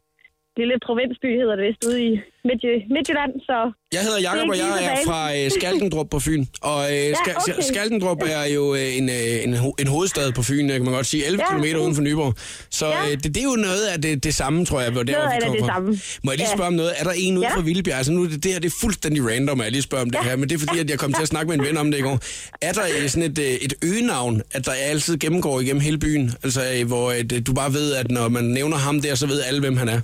lille 0.62 0.76
provinsby, 0.88 1.30
hedder 1.42 1.56
det 1.60 1.66
vist, 1.68 1.82
ude 1.90 2.00
i 2.08 2.12
Midtjy- 2.50 2.84
Midtjylland. 2.96 3.32
Så 3.50 3.58
Jeg 3.96 4.02
hedder 4.08 4.20
Jakob, 4.28 4.50
og 4.50 4.56
Det 4.56 4.62
jeg 4.62 4.86
er 4.92 4.98
fra 5.10 5.20
øh, 5.38 5.52
Skalkendrup 5.58 6.10
på 6.10 6.20
Fyn. 6.20 6.46
Og 6.62 6.80
øh, 6.94 7.12
Ska- 7.20 7.38
okay. 7.42 7.62
Skalkendrup 7.72 8.22
er 8.38 8.46
jo 8.58 8.64
øh, 8.76 8.98
en, 9.00 9.10
øh, 9.10 9.44
en, 9.46 9.54
ho- 9.54 9.76
en 9.80 9.88
hovedstad 9.88 10.32
på 10.32 10.44
Fyn, 10.44 10.68
kan 10.70 10.84
man 10.84 10.94
godt 10.94 11.06
sige, 11.06 11.26
11 11.26 11.44
Ja. 11.52 11.58
km 11.58 11.66
uden 11.84 11.96
for 11.96 12.02
Nyborg. 12.02 12.34
Så 12.80 12.86
Ja. 12.88 13.02
øh, 13.06 13.12
det, 13.12 13.24
det 13.36 13.38
er 13.38 13.44
jo 13.54 13.58
noget 13.70 13.84
af 13.94 14.02
det, 14.02 14.24
det 14.24 14.36
samme, 14.36 14.66
tror 14.66 14.82
jeg, 14.82 14.92
hvor 14.92 15.04
der, 15.04 15.14
vi 15.30 15.36
det, 15.36 15.44
kommer 15.44 15.56
det 15.58 15.66
fra. 15.66 15.74
samme. 15.74 15.90
Må 16.24 16.32
jeg 16.32 16.38
lige 16.38 16.48
Ja. 16.50 16.56
spørge 16.56 16.68
om 16.68 16.74
noget? 16.74 16.92
Er 17.00 17.04
der 17.04 17.14
en 17.18 17.38
ude 17.38 17.46
Ja. 17.48 17.56
fra 17.56 17.62
Vildbjerg? 17.62 17.98
Altså 17.98 18.12
nu 18.12 18.26
det, 18.26 18.44
det 18.44 18.52
her 18.54 18.60
det 18.60 18.70
er 18.74 18.76
fuldstændig 18.82 19.28
random, 19.32 19.60
at 19.60 19.64
jeg 19.66 19.72
lige 19.72 19.82
spørger 19.82 20.04
om 20.04 20.10
det 20.10 20.20
her, 20.24 20.36
men 20.36 20.50
det 20.50 20.56
er 20.56 20.60
fordi, 20.68 20.80
at 20.80 20.90
jeg 20.90 21.00
kom 21.00 21.14
til 21.14 21.22
at 21.22 21.28
snakke 21.28 21.48
med 21.50 21.56
en 21.60 21.66
ven 21.66 21.78
om 21.78 21.92
det 21.92 21.98
i 21.98 22.02
går. 22.02 22.20
Er 22.62 22.74
der 22.74 22.82
øh, 23.02 23.10
sådan 23.10 23.32
et, 23.32 23.40
øh, 23.40 23.46
et 23.46 23.74
øgenavn, 23.84 24.42
at 24.52 24.66
der 24.66 24.72
altid 24.72 25.18
gennemgår 25.18 25.60
igennem 25.60 25.82
hele 25.82 25.98
byen? 25.98 26.32
Altså 26.44 26.62
hvor 26.88 27.12
øh, 27.12 27.42
du 27.48 27.54
bare 27.54 27.74
ved, 27.74 27.94
at 27.94 28.12
når 28.12 28.30
man 28.30 28.44
nævner 28.44 28.78
ham 28.78 29.02
der, 29.02 29.16
så 29.16 29.28
ved 29.28 29.42
alle, 29.48 29.60
hvem 29.60 29.78
han 29.78 29.90
er? 29.90 30.02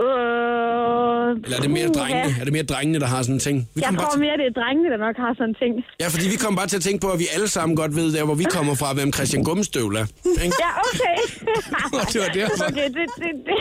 Øh, 0.00 0.97
Eller 1.44 1.56
er 1.58 1.62
det 1.66 1.70
mere 1.78 1.88
drengene? 1.98 2.30
Er 2.40 2.44
det 2.48 2.52
mere 2.58 2.66
drengene, 2.72 2.98
der 3.04 3.08
har 3.14 3.20
sådan 3.26 3.34
en 3.34 3.44
ting? 3.48 3.56
Vi 3.74 3.80
Jeg 3.84 3.90
tror 3.98 4.10
til- 4.14 4.20
mere, 4.26 4.34
det 4.40 4.46
er 4.52 4.54
drengene, 4.60 4.88
der 4.94 4.98
nok 5.06 5.16
har 5.24 5.30
sådan 5.38 5.48
en 5.52 5.56
ting. 5.62 5.72
Ja, 6.02 6.06
fordi 6.14 6.26
vi 6.34 6.38
kom 6.44 6.52
bare 6.60 6.68
til 6.72 6.78
at 6.80 6.84
tænke 6.88 7.00
på, 7.06 7.08
at 7.14 7.18
vi 7.24 7.26
alle 7.34 7.48
sammen 7.56 7.74
godt 7.82 7.92
ved, 8.00 8.06
der 8.16 8.24
hvor 8.28 8.38
vi 8.42 8.46
kommer 8.56 8.74
fra, 8.80 8.88
hvem 8.98 9.10
Christian 9.16 9.42
Gummestøvl 9.48 9.94
er. 10.02 10.06
Ikke? 10.44 10.56
Ja, 10.64 10.70
okay. 10.88 11.16
Det 12.12 12.20
var 12.24 12.30
derfor. 12.40 12.64
Okay, 12.70 12.88
det, 12.98 13.06
det, 13.22 13.30
det, 13.48 13.56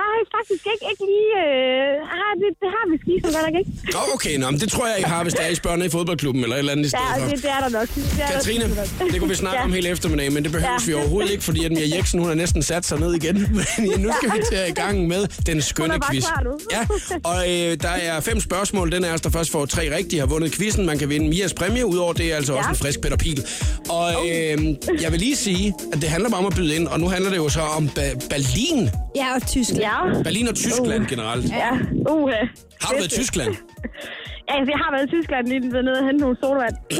nej, 0.00 0.16
faktisk 0.36 0.64
ikke, 0.72 0.84
ikke 0.90 1.04
lige. 1.12 1.30
Øh, 1.44 2.16
ah, 2.18 2.32
det, 2.42 2.48
det 2.62 2.68
har 2.76 2.84
vi 2.90 2.96
skidt, 3.02 3.20
så 3.26 3.30
godt 3.36 3.44
nok 3.48 3.56
ikke. 3.60 3.70
Nå, 3.94 4.00
okay, 4.14 4.34
nå, 4.42 4.46
men 4.52 4.60
det 4.62 4.68
tror 4.74 4.86
jeg, 4.90 4.96
I 4.98 5.06
har, 5.12 5.20
hvis 5.26 5.34
der 5.38 5.42
er 5.42 5.48
I 5.48 5.54
spørger 5.54 5.76
nede 5.76 5.86
i 5.86 5.90
fodboldklubben 5.98 6.42
eller 6.42 6.56
et 6.56 6.58
eller 6.58 6.72
andet 6.72 6.84
i 6.86 6.90
Ja, 6.96 6.98
stedet 6.98 7.22
for. 7.22 7.34
det, 7.34 7.42
det 7.44 7.50
er 7.56 7.60
der 7.64 7.70
nok. 7.78 7.88
Det 7.94 8.22
er 8.24 8.30
Katrine, 8.32 8.64
der 8.78 8.84
det 9.12 9.18
kunne 9.20 9.28
vi 9.34 9.38
snakke 9.44 9.58
Ja. 9.58 9.64
om 9.64 9.72
hele 9.72 9.88
eftermiddagen, 9.94 10.34
men 10.34 10.42
det 10.44 10.52
behøves 10.52 10.82
Ja. 10.88 10.90
vi 10.90 10.94
overhovedet 11.00 11.30
ikke, 11.34 11.44
fordi 11.48 11.60
at 11.66 11.72
Mia 11.76 11.86
Jeksen, 11.96 12.16
hun 12.20 12.28
har 12.28 12.34
næsten 12.44 12.62
sat 12.62 12.84
sig 12.86 12.98
ned 13.04 13.12
igen. 13.20 13.36
Men 13.90 14.00
nu 14.04 14.08
skal 14.18 14.28
vi 14.34 14.38
til 14.50 14.58
i 14.68 14.74
gang 14.82 14.96
med 15.12 15.22
den 15.48 15.62
skønne 15.62 15.94
quiz. 16.10 16.24
klar 16.26 16.40
nu. 16.48 16.52
Ja, 16.76 16.77
og 17.24 17.36
øh, 17.50 17.76
der 17.82 17.88
er 17.88 18.20
fem 18.20 18.40
spørgsmål. 18.40 18.92
Den 18.92 19.04
er 19.04 19.10
altså, 19.12 19.28
der 19.30 19.38
først 19.38 19.50
får 19.50 19.66
tre 19.66 19.96
rigtige, 19.96 20.20
har 20.20 20.26
vundet 20.26 20.52
quizzen. 20.52 20.86
Man 20.86 20.98
kan 20.98 21.08
vinde 21.08 21.28
Mias 21.28 21.54
præmie. 21.54 21.86
Udover 21.86 22.12
det 22.12 22.32
er 22.32 22.36
altså 22.36 22.52
også 22.52 22.66
Ja. 22.68 22.70
en 22.70 22.76
frisk 22.76 23.00
Peter 23.00 23.16
Pil. 23.16 23.44
Og 23.90 24.12
øh, 24.28 24.58
jeg 25.02 25.12
vil 25.12 25.20
lige 25.20 25.36
sige, 25.36 25.74
at 25.92 26.00
det 26.00 26.08
handler 26.08 26.30
bare 26.30 26.38
om 26.40 26.46
at 26.46 26.54
byde 26.54 26.76
ind, 26.76 26.86
og 26.88 27.00
nu 27.00 27.08
handler 27.08 27.30
det 27.30 27.36
jo 27.36 27.48
så 27.48 27.60
om 27.60 27.90
ba- 27.98 28.28
Berlin. 28.30 28.90
Ja, 29.16 29.34
og 29.34 29.46
Tyskland. 29.46 29.80
Ja, 29.82 30.22
Berlin 30.22 30.48
og 30.48 30.54
Tyskland 30.54 31.06
generelt. 31.06 31.44
ja. 31.52 31.70
Uh, 32.12 32.30
Har 32.80 32.90
du 32.92 32.96
været 32.96 33.12
i 33.12 33.16
Tyskland? 33.16 33.54
Ja, 34.50 34.54
jeg 34.54 34.78
har 34.84 34.90
været 34.96 35.06
i 35.06 35.10
Tyskland 35.16 35.46
lige 35.48 35.72
været 35.72 35.84
nede 35.84 35.98
og 35.98 36.04
hente 36.06 36.20
nogle 36.20 36.36
solvand. 36.42 36.74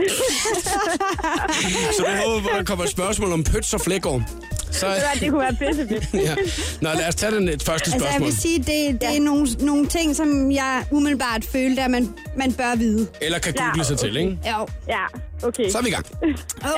Så 1.97 2.03
du 2.07 2.31
håber, 2.31 2.49
at 2.51 2.57
der 2.59 2.65
kommer 2.65 2.85
et 2.85 2.91
spørgsmål 2.91 3.33
om 3.33 3.45
pøts 3.45 3.75
og 3.75 3.81
flækår. 3.81 4.23
Så, 4.71 4.87
Ja, 4.87 4.95
det 5.21 5.31
kunne 5.31 5.41
være 5.41 5.57
pissefedt. 5.69 6.05
ja. 6.29 6.35
Nå, 6.81 6.89
lad 6.99 7.09
os 7.09 7.15
tage 7.15 7.33
den 7.35 7.49
et 7.49 7.63
første 7.63 7.91
Altså, 7.93 8.07
jeg 8.07 8.15
spørgsmål. 8.15 8.27
vil 8.27 8.37
sige, 8.37 8.59
det, 8.59 9.01
det 9.01 9.17
er 9.17 9.21
nogle, 9.21 9.47
nogle 9.61 9.87
ting, 9.87 10.17
som 10.17 10.53
jeg 10.53 10.85
umiddelbart 10.91 11.45
følte, 11.53 11.83
at 11.83 11.91
man, 11.91 12.15
man 12.37 12.53
bør 12.53 12.77
vide. 12.77 13.07
Eller 13.21 13.39
kan 13.39 13.55
Ja, 13.59 13.65
google 13.65 13.85
sig 13.85 13.99
til, 13.99 14.17
ikke? 14.17 14.39
Jo. 14.47 14.67
Ja, 14.89 15.05
okay. 15.43 15.71
Så 15.71 15.79
er 15.79 15.83
vi 15.83 15.89
i 15.89 15.93
gang. 15.93 16.07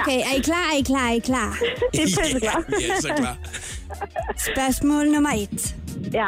Okay, 0.01 0.19
er 0.19 0.37
I 0.39 0.41
klar? 0.41 0.71
Er 0.73 0.77
I 0.79 0.83
klar? 0.83 1.09
Er 1.09 1.13
I 1.15 1.19
klar? 1.19 1.59
Det 1.93 2.01
er 2.01 2.05
pisseklart. 2.05 2.65
ja, 2.81 3.01
så 3.01 3.13
klar. 3.17 3.37
Spørgsmål 4.53 5.07
nummer 5.09 5.31
et. 5.31 5.75
Ja. 6.13 6.27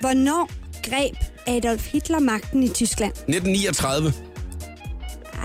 Hvornår 0.00 0.50
greb 0.82 1.16
Adolf 1.46 1.92
Hitler 1.92 2.18
magten 2.18 2.62
i 2.62 2.68
Tyskland? 2.68 3.12
1939. 3.12 4.12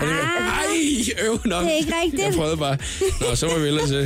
Er 0.00 0.06
det 0.06 0.10
Ej, 0.10 1.26
øv 1.26 1.38
nok. 1.44 1.62
Ah. 1.62 1.64
Det 1.64 1.72
er 1.72 1.76
ikke 1.76 1.94
rigtigt. 2.02 2.22
Jeg 2.22 2.34
prøvede 2.34 2.56
bare. 2.56 2.76
Nå, 3.20 3.34
så 3.34 3.46
må 3.46 3.58
vi 3.58 3.66
ellers 3.66 3.88
se. 3.88 4.00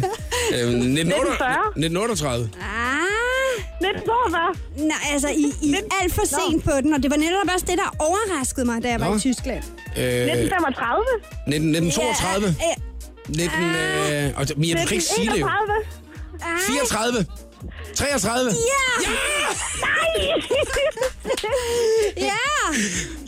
Øhm, 0.57 0.83
1938. 0.93 1.59
1938. 1.77 2.51
Ah, 2.61 3.13
1942. 3.81 4.55
nej, 4.77 4.97
altså, 5.13 5.29
I, 5.29 5.47
I 5.63 5.73
er 5.73 5.85
alt 6.01 6.15
for 6.15 6.27
sent 6.37 6.65
på 6.65 6.71
den, 6.83 6.95
og 6.95 7.03
det 7.03 7.11
var 7.11 7.17
netop 7.17 7.49
også 7.55 7.67
det, 7.69 7.79
der 7.83 7.89
overraskede 7.99 8.67
mig, 8.67 8.83
da 8.83 8.89
jeg 8.91 9.01
var 9.01 9.09
Nå. 9.09 9.17
i 9.17 9.19
Tyskland. 9.19 9.63
Øh, 9.99 10.05
1935. 10.05 11.05
19, 11.47 11.75
1932. 11.75 12.57
Ja, 12.69 12.75
19, 13.29 13.49
øh, 13.71 14.39
og, 14.39 14.49
du 14.49 14.55
kan 14.55 14.97
ikke 14.99 15.13
sige 15.17 15.31
det 15.33 15.41
jo. 15.41 15.47
1931. 15.47 16.03
34. 16.67 17.27
33. 17.95 18.51
Ja! 18.53 19.11
ja! 22.17 22.27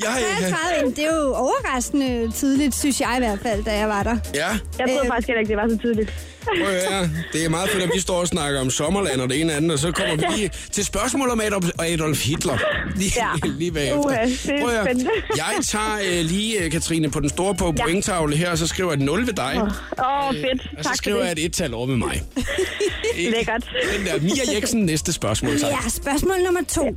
Ja, 0.04 0.10
ja, 0.18 0.46
ja. 0.46 0.50
33, 0.50 0.90
det 0.96 0.98
er 1.04 1.16
jo 1.16 1.34
overraskende 1.34 2.30
tidligt, 2.32 2.74
synes 2.74 3.00
jeg 3.00 3.14
i 3.16 3.18
hvert 3.18 3.38
fald, 3.42 3.64
da 3.64 3.72
jeg 3.78 3.88
var 3.88 4.02
der. 4.02 4.16
ja. 4.34 4.48
Jeg 4.78 4.88
troede 4.88 5.00
Øh. 5.04 5.06
faktisk 5.08 5.26
heller 5.28 5.40
ikke, 5.40 5.48
det 5.50 5.56
var 5.56 5.68
så 5.68 5.78
tidligt. 5.78 6.12
Prøv 6.44 6.74
at 6.74 6.92
høre. 6.92 7.10
Det 7.32 7.44
er 7.44 7.48
meget 7.48 7.70
fedt, 7.70 7.82
at 7.82 7.90
vi 7.94 8.00
står 8.00 8.20
og 8.20 8.26
snakker 8.26 8.60
om 8.60 8.70
sommerland 8.70 9.20
og 9.20 9.28
det 9.28 9.40
ene 9.40 9.52
og 9.52 9.56
andet, 9.56 9.72
og 9.72 9.78
så 9.78 9.92
kommer 9.92 10.16
vi 10.16 10.24
lige 10.36 10.50
til 10.72 10.84
spørgsmål 10.84 11.30
om 11.30 11.40
Adolf, 11.40 11.68
Adolf 11.78 12.24
Hitler. 12.26 12.58
Lige, 12.96 13.12
Ja. 13.16 13.48
lige 13.58 13.72
bagefter. 13.72 13.98
Uha, 13.98 14.24
det 14.26 14.50
er 14.50 14.60
Prøv 14.60 14.74
at 14.74 14.86
høre. 14.86 15.10
Jeg 15.36 15.54
tager 15.64 15.98
øh, 16.10 16.24
lige, 16.24 16.58
øh, 16.64 16.70
Katrine, 16.70 17.10
på 17.10 17.20
den 17.20 17.28
store 17.28 17.54
på 17.54 17.74
Ja. 17.78 17.84
pointtavle 17.84 18.36
her, 18.36 18.50
og 18.50 18.58
så 18.58 18.66
skriver 18.66 18.90
jeg 18.92 18.98
et 18.98 19.04
0 19.04 19.26
ved 19.26 19.32
dig. 19.34 19.54
Åh, 19.98 20.28
oh, 20.28 20.34
fedt. 20.34 20.62
Og 20.78 20.84
så 20.84 20.88
Tak 20.90 20.96
skriver 20.96 21.22
jeg 21.22 21.32
et 21.32 21.44
et-tal 21.44 21.74
over 21.74 21.86
med 21.86 21.96
mig. 21.96 22.22
Lækkert. 23.34 23.70
Den 23.98 24.06
der 24.06 24.20
Mia 24.20 24.54
Jeksen, 24.54 24.80
næste 24.84 25.12
spørgsmål. 25.12 25.58
Tak. 25.60 25.70
Ja, 25.70 25.88
spørgsmål 25.88 26.36
nummer 26.44 26.60
to. 26.68 26.96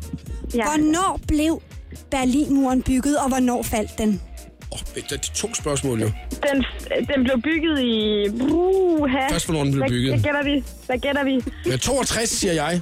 Ja. 0.55 0.63
Hvornår 0.63 1.19
blev 1.27 1.61
Berlinmuren 2.11 2.81
bygget, 2.81 3.17
og 3.17 3.27
hvornår 3.27 3.63
faldt 3.63 3.97
den? 3.97 4.21
Oh, 4.71 4.79
det 4.95 5.11
er 5.11 5.17
to 5.17 5.53
spørgsmål 5.53 6.01
jo. 6.01 6.11
Den, 6.51 6.65
den 7.15 7.23
blev 7.23 7.41
bygget 7.41 7.79
i... 7.79 8.25
Uh, 8.29 9.09
Først, 9.31 9.45
hvornår 9.45 9.63
den 9.63 9.71
blev 9.71 9.81
Hvad, 9.81 9.89
bygget. 9.89 10.13
hvad 10.13 10.23
gætter 10.23 10.43
vi? 10.43 10.63
Hvad 10.85 10.97
gætter 10.97 11.23
vi? 11.23 11.35
Øh, 11.71 11.79
62, 11.79 12.29
siger 12.29 12.53
jeg. 12.53 12.81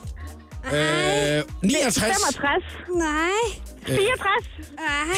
Øh, 0.66 1.44
69. 1.62 2.00
65. 2.02 2.64
Nej. 2.96 3.46
64. 3.88 4.46
Nej. 4.76 5.16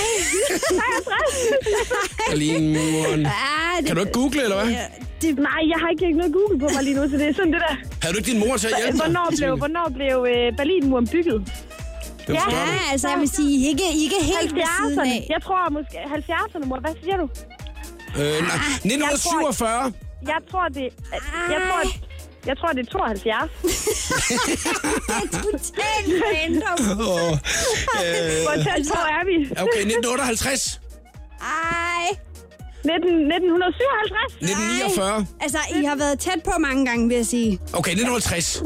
63. 0.70 2.30
Berlinmuren. 2.30 3.26
Ah, 3.26 3.78
det, 3.80 3.86
Kan 3.88 3.96
du 3.96 4.02
ikke 4.02 4.12
google, 4.14 4.44
eller 4.44 4.56
hvad? 4.64 4.74
Ja, 4.74 4.86
det, 5.22 5.40
Nej, 5.40 5.62
jeg 5.72 5.78
har 5.82 5.90
ikke 5.90 6.12
noget 6.18 6.34
Google 6.34 6.60
på 6.60 6.68
mig 6.76 6.84
lige 6.84 6.96
nu, 6.96 7.10
så 7.10 7.18
det 7.18 7.28
er 7.30 7.34
sådan 7.34 7.54
det 7.54 7.62
der. 7.70 7.76
Havde 8.02 8.14
du 8.14 8.18
ikke 8.18 8.32
din 8.32 8.40
mor 8.40 8.58
til 8.58 8.68
at 8.68 8.74
hjælpe 8.78 8.98
dig? 8.98 9.06
Hvornår 9.06 9.28
blev, 9.38 9.58
hvornår 9.58 9.88
blev 9.96 10.16
øh, 10.34 10.58
Berlinmuren 10.58 11.08
bygget? 11.08 11.40
Det 12.28 12.34
Ja. 12.34 12.42
ja, 12.52 12.66
altså 12.92 13.08
jeg 13.10 13.20
vil 13.20 13.30
sige, 13.30 13.68
ikke, 13.70 13.84
ikke 13.96 14.16
helt 14.34 14.56
ved 14.56 14.64
siden 14.80 15.00
70'erne. 15.00 15.14
af. 15.14 15.28
Jeg 15.30 15.42
tror 15.44 15.70
måske 15.70 15.98
70'erne, 16.16 16.66
mor. 16.66 16.80
Hvad 16.80 16.96
siger 17.04 17.18
du? 17.18 17.28
Øh, 18.20 18.40
nej, 18.50 18.58
1947. 18.86 19.94
Jeg 20.34 20.40
tror, 20.52 20.68
det... 20.68 20.88
Jeg 21.54 21.60
tror, 21.70 21.82
jeg 22.46 22.58
tror, 22.58 22.68
det 22.78 22.88
er 22.88 22.92
72. 22.92 23.52
Totalt 25.44 26.12
random. 26.26 26.80
Øh, 27.98 28.44
Hvor 28.46 28.56
tæt 28.64 28.82
på 28.94 29.00
er 29.18 29.24
vi? 29.30 29.36
okay, 29.52 29.82
1958. 29.82 30.82
Ej. 31.42 32.06
19, 32.86 33.32
1957? 33.32 34.34
1949. 34.42 35.26
Altså, 35.42 35.58
I 35.76 35.84
har 35.86 35.96
været 35.96 36.20
tæt 36.20 36.40
på 36.46 36.52
mange 36.60 36.86
gange, 36.86 37.08
vil 37.08 37.16
jeg 37.18 37.26
sige. 37.26 37.60
Okay, 37.74 37.92
1960. 37.92 38.64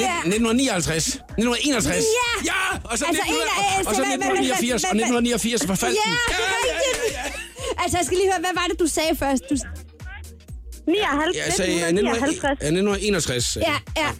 Ja. 0.00 0.16
1959. 0.18 1.06
1961. 1.08 2.04
Ja. 2.20 2.30
Ja! 2.50 2.60
Og 2.90 2.94
så, 2.98 3.04
Altså, 3.08 3.22
1900, 3.22 3.50
en 3.80 3.86
og 3.88 3.94
så 3.94 4.00
hvad- 4.00 4.10
hvad- 4.10 4.18
hvad- 4.18 4.42
1989. 4.42 4.84
Og 4.84 4.90
hvad- 4.90 4.98
hvad- 4.98 5.22
1989 5.22 5.60
forfaldt 5.72 5.96
Ja, 6.00 6.10
den. 6.10 6.16
det 6.30 6.36
er 6.44 6.50
rigtigt. 6.58 7.82
Altså, 7.82 7.94
jeg 7.98 8.04
skal 8.06 8.16
lige 8.20 8.30
høre, 8.32 8.42
hvad 8.46 8.54
var 8.60 8.66
det, 8.70 8.76
du 8.84 8.86
sagde 8.96 9.12
først? 9.24 9.42
Du... 9.50 9.54
59. 9.56 11.36
Ja, 11.38 11.44
jeg 11.48 11.52
sagde 11.60 11.72
ja, 11.82 11.86
1959. 11.88 12.58
1961. 12.68 13.44
sagde 13.52 13.66
Ja, 13.70 13.76
ja. 14.02 14.10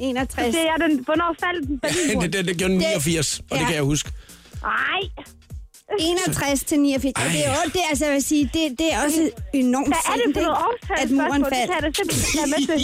61. 0.00 0.54
Det 0.56 0.64
er 0.72 0.76
den... 0.84 0.92
Hvornår 1.08 1.30
faldt 1.44 1.62
den? 1.68 1.74
Berlinmuren? 1.84 2.20
det, 2.24 2.32
det, 2.32 2.40
det 2.48 2.54
gjorde 2.60 2.72
den 2.74 2.80
89, 2.80 3.38
og 3.38 3.44
det 3.50 3.60
Ja. 3.62 3.66
kan 3.70 3.74
jeg 3.80 3.86
huske. 3.92 4.08
Nej. 4.62 5.00
61 5.98 6.64
til 6.64 6.80
89. 6.80 7.24
Ja, 7.24 7.32
det 7.38 7.46
er 7.46 7.50
jo, 7.50 7.70
det, 7.72 7.80
altså, 7.90 8.04
jeg 8.04 8.14
vil 8.14 8.22
sige, 8.22 8.44
det, 8.54 8.78
det 8.78 8.92
er 8.92 8.98
også 9.04 9.30
enormt 9.54 9.86
Hvad 9.86 9.96
er 10.12 10.16
det 10.26 10.34
for 10.34 10.40
noget 10.40 10.56
årstal? 10.68 10.96
at 11.04 11.10
muren 11.10 11.42
Det 11.44 11.52
faldt. 11.52 11.70
kan 11.70 11.74
jeg 11.74 11.82
da 11.82 11.90
simpelthen 11.96 12.50
med 12.50 12.60
til. 12.68 12.80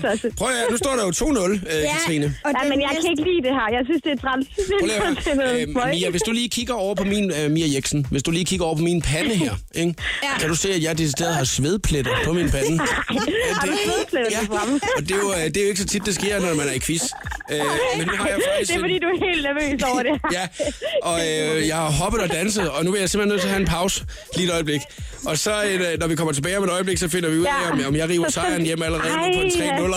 Sasse. 0.00 0.30
Prøv 0.40 0.48
at 0.48 0.70
nu 0.70 0.76
står 0.76 0.92
der 0.96 1.04
jo 1.04 1.10
2-0, 1.10 1.52
øh, 1.52 1.58
Katrine. 1.92 2.34
og 2.44 2.50
Ja, 2.62 2.68
men 2.68 2.80
jeg 2.80 2.90
kan 3.00 3.10
ikke 3.10 3.22
lide 3.30 3.42
det 3.46 3.52
her. 3.58 3.66
Jeg 3.76 3.82
synes, 3.84 4.02
det 4.06 4.12
er 4.12 4.16
træls. 4.24 4.46
Prøv 4.80 4.86
lige 4.86 5.02
at 5.02 5.02
Det. 5.52 5.68
Øh, 5.68 5.90
Mia, 5.94 6.10
hvis 6.10 6.22
du 6.22 6.32
lige 6.32 6.48
kigger 6.48 6.74
over 6.74 6.94
på 6.94 7.04
min, 7.04 7.32
øh, 7.38 7.50
Mia 7.50 7.66
Jeksen, 7.74 8.06
hvis 8.10 8.22
du 8.22 8.30
lige 8.30 8.44
kigger 8.44 8.66
over 8.66 8.76
på 8.76 8.82
min 8.82 9.02
pande 9.02 9.34
her, 9.34 9.54
ikke? 9.74 9.94
Ja. 10.22 10.38
kan 10.40 10.48
du 10.48 10.54
se, 10.54 10.68
at 10.74 10.82
jeg 10.82 10.98
decideret 10.98 11.34
har 11.34 11.44
svedpletter 11.44 12.12
på 12.24 12.32
min 12.32 12.50
pande? 12.50 12.78
Har 12.78 13.66
du 13.66 13.72
fødepletter 13.86 14.30
Ja, 14.30 14.40
fremme? 14.56 14.80
og 14.96 15.02
det 15.02 15.10
er, 15.10 15.16
jo, 15.16 15.32
øh, 15.32 15.44
det 15.44 15.56
er 15.56 15.62
jo 15.62 15.68
ikke 15.68 15.80
så 15.80 15.86
tit, 15.86 16.06
det 16.06 16.14
sker, 16.14 16.40
når 16.40 16.54
man 16.54 16.68
er 16.68 16.72
i 16.72 16.78
quiz. 16.78 17.02
Øh, 17.50 17.58
men 17.98 18.06
nu 18.06 18.12
har 18.16 18.26
jeg 18.28 18.38
faktisk... 18.48 18.70
Det 18.70 18.76
er 18.76 18.80
fordi, 18.86 18.98
du 18.98 19.06
er 19.14 19.18
helt 19.32 19.42
nervøs 19.48 19.82
over 19.82 20.02
det. 20.02 20.14
Ja, 20.32 20.41
Ja, 20.42 20.64
og 21.02 21.20
øh, 21.20 21.68
jeg 21.68 21.76
har 21.76 21.90
hoppet 21.90 22.20
og 22.20 22.30
danset, 22.30 22.70
og 22.70 22.84
nu 22.84 22.94
er 22.94 22.98
jeg 23.00 23.10
simpelthen 23.10 23.28
nødt 23.32 23.40
til 23.40 23.48
at 23.48 23.52
have 23.54 23.60
en 23.60 23.66
pause 23.68 24.04
lige 24.36 24.46
et 24.46 24.52
øjeblik. 24.52 24.80
Og 25.26 25.38
så, 25.38 25.64
øh, 25.64 25.98
når 26.00 26.06
vi 26.06 26.14
kommer 26.16 26.32
tilbage 26.32 26.58
om 26.58 26.64
et 26.64 26.70
øjeblik, 26.70 26.98
så 26.98 27.08
finder 27.08 27.28
vi 27.28 27.38
ud 27.38 27.44
af, 27.44 27.50
Ja. 27.66 27.72
om, 27.72 27.82
om 27.86 27.96
jeg 27.96 28.08
river 28.08 28.30
sejren 28.30 28.62
hjem 28.62 28.82
allerede 28.82 29.08
nu 29.16 29.22
på 29.22 29.40
en 29.40 29.50
3 29.58 29.64
Ej, 29.64 29.78
0 29.80 29.94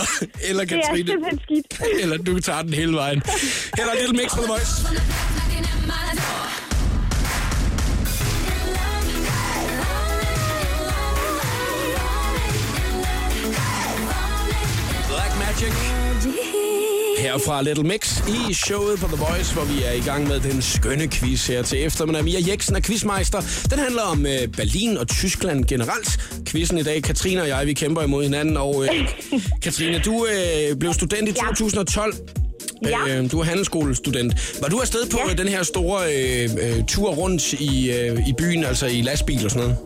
eller 0.48 0.64
Det 0.64 0.72
er 0.72 0.82
Katrine, 0.82 1.08
simpelthen 1.08 1.40
skidt. 1.44 1.80
eller 2.02 2.16
du 2.16 2.40
tager 2.40 2.62
den 2.62 2.74
hele 2.74 2.92
vejen. 2.92 3.22
Her 3.76 3.86
er 3.86 3.92
et 3.92 3.98
lille 4.00 4.12
mix 4.22 4.30
for 4.34 4.42
The 4.42 4.46
Voice. 4.52 4.72
Her 17.26 17.38
fra 17.38 17.62
Little 17.62 17.84
Mix 17.84 18.22
i 18.28 18.54
showet 18.54 18.98
på 19.00 19.06
The 19.06 19.16
Voice, 19.16 19.54
hvor 19.54 19.64
vi 19.64 19.82
er 19.82 19.92
i 19.92 20.00
gang 20.00 20.28
med 20.28 20.40
den 20.40 20.62
skønne 20.62 21.08
quiz 21.08 21.46
her 21.46 21.62
til 21.62 21.84
eftermiddag. 21.86 22.24
Mia 22.24 22.38
Jeksen 22.48 22.76
er 22.76 22.80
quizmeister. 22.80 23.40
Den 23.70 23.78
handler 23.78 24.02
om 24.02 24.26
øh, 24.26 24.48
Berlin 24.56 24.98
og 24.98 25.08
Tyskland 25.08 25.64
generelt. 25.64 26.08
Quizzen 26.48 26.78
i 26.78 26.82
dag, 26.82 27.02
Katrine 27.02 27.42
og 27.42 27.48
jeg, 27.48 27.66
vi 27.66 27.72
kæmper 27.72 28.02
imod 28.02 28.22
hinanden. 28.22 28.56
Og 28.56 28.84
øh, 28.84 28.90
Katrine, 29.64 29.98
du 29.98 30.26
øh, 30.26 30.76
blev 30.76 30.92
student 30.92 31.28
i 31.28 31.32
Ja. 31.42 31.48
2012. 31.48 32.14
Ja. 32.84 32.98
Øh, 33.08 33.30
du 33.30 33.40
er 33.40 33.44
handelsskolestudent. 33.44 34.58
Var 34.62 34.68
du 34.68 34.78
afsted 34.78 35.10
på 35.10 35.18
ja. 35.28 35.34
den 35.34 35.48
her 35.48 35.62
store 35.62 36.00
øh, 36.14 36.50
øh, 36.62 36.84
tur 36.88 37.10
rundt 37.10 37.52
i, 37.52 37.92
øh, 37.92 38.28
i 38.28 38.32
byen, 38.38 38.64
altså 38.64 38.86
i 38.86 39.02
lastbil 39.02 39.44
og 39.44 39.50
sådan 39.50 39.62
noget? 39.62 39.76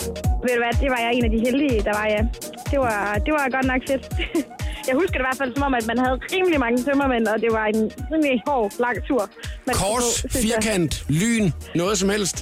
Ved 0.43 0.55
du 0.57 0.63
hvad, 0.65 0.81
det 0.83 0.91
var 0.91 0.99
jeg 0.99 1.11
en 1.15 1.25
af 1.25 1.31
de 1.31 1.41
heldige, 1.47 1.83
der 1.85 1.93
var, 1.99 2.07
ja. 2.07 2.23
Det 2.71 2.79
var, 2.79 3.15
det 3.27 3.33
var 3.33 3.49
godt 3.53 3.67
nok 3.67 3.81
fedt. 3.89 4.05
Jeg 4.89 4.95
husker 5.01 5.17
det 5.19 5.25
i 5.25 5.29
hvert 5.29 5.39
fald 5.39 5.55
som 5.55 5.63
om, 5.63 5.75
at 5.75 5.87
man 5.87 5.99
havde 5.99 6.17
rimelig 6.35 6.61
mange 6.61 6.79
tømmermænd, 6.85 7.27
og 7.27 7.41
det 7.41 7.53
var 7.53 7.67
en 7.67 7.91
rimelig 8.13 8.43
hård, 8.47 8.73
lang 8.81 8.97
tur. 9.09 9.23
man 9.67 9.75
Kors, 9.75 10.23
på, 10.23 10.29
synes 10.29 10.35
jeg. 10.35 10.43
firkant, 10.63 11.05
lyn, 11.09 11.51
noget 11.75 11.99
som 11.99 12.09
helst. 12.09 12.37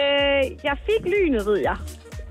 Øh, 0.00 0.42
jeg 0.68 0.76
fik 0.88 1.02
lynet, 1.14 1.46
ved 1.46 1.58
jeg. 1.68 1.76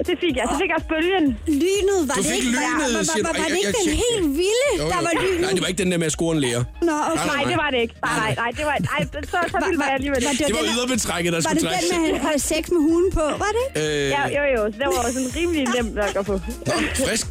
Det 0.09 0.15
fik 0.23 0.35
jeg. 0.39 0.45
Så 0.51 0.55
fik 0.61 0.69
jeg 0.71 0.77
også 0.79 0.89
bølgen. 0.95 1.25
Lynet, 1.63 1.99
var 2.09 2.15
Du 2.17 2.21
det 2.27 2.33
ikke, 2.37 2.47
lynet, 2.47 2.61
var, 2.61 2.89
var, 2.97 3.03
var, 3.09 3.17
var, 3.27 3.33
var 3.41 3.47
det 3.51 3.57
ikke 3.61 3.75
den 3.81 3.89
helt 4.05 4.27
vilde, 4.41 4.69
Jo, 4.81 4.85
der 4.93 4.99
jo. 5.01 5.07
var 5.09 5.13
lynet? 5.23 5.41
Nej, 5.45 5.51
det 5.55 5.61
var 5.63 5.69
ikke 5.71 5.81
den 5.83 5.91
der 5.93 5.99
med 6.03 6.07
at 6.11 6.15
score 6.17 6.31
en 6.35 6.41
lærer. 6.45 6.63
Nå, 6.89 6.95
okay. 7.11 7.27
Nej, 7.33 7.41
det 7.51 7.57
var 7.63 7.69
det 7.73 7.79
ikke. 7.85 7.95
Nej, 8.05 8.15
nej, 8.23 8.33
nej. 8.41 8.49
Det 8.59 8.65
var, 8.69 8.75
nej 8.91 8.99
så, 9.33 9.37
så 9.53 9.57
vildt 9.65 9.79
var 9.81 9.87
jeg 9.91 9.97
alligevel. 9.99 10.21
Var 10.27 10.31
ikke. 10.31 10.45
Det 10.51 10.55
var 10.59 10.65
yderbetrækket, 10.73 11.29
der 11.33 11.37
var 11.37 11.43
skulle 11.43 11.59
det 11.59 11.63
den 11.63 11.89
trækkes. 11.91 12.11
med 12.11 12.19
at 12.19 12.25
have 12.29 12.39
sex 12.53 12.63
med 12.75 12.81
hunden 12.89 13.11
på, 13.19 13.23
var 13.43 13.51
det 13.57 13.63
ikke? 13.67 13.79
Øh, 14.05 14.15
Ja, 14.15 14.23
jo, 14.37 14.43
jo. 14.55 14.61
Så 14.71 14.75
det 14.81 14.87
var 14.95 15.01
sådan 15.17 15.31
rimelig 15.39 15.63
nemt 15.75 15.93
at 16.05 16.09
gå 16.17 16.21
på. 16.31 16.35
Nå, 16.69 16.75
frisk. 17.05 17.25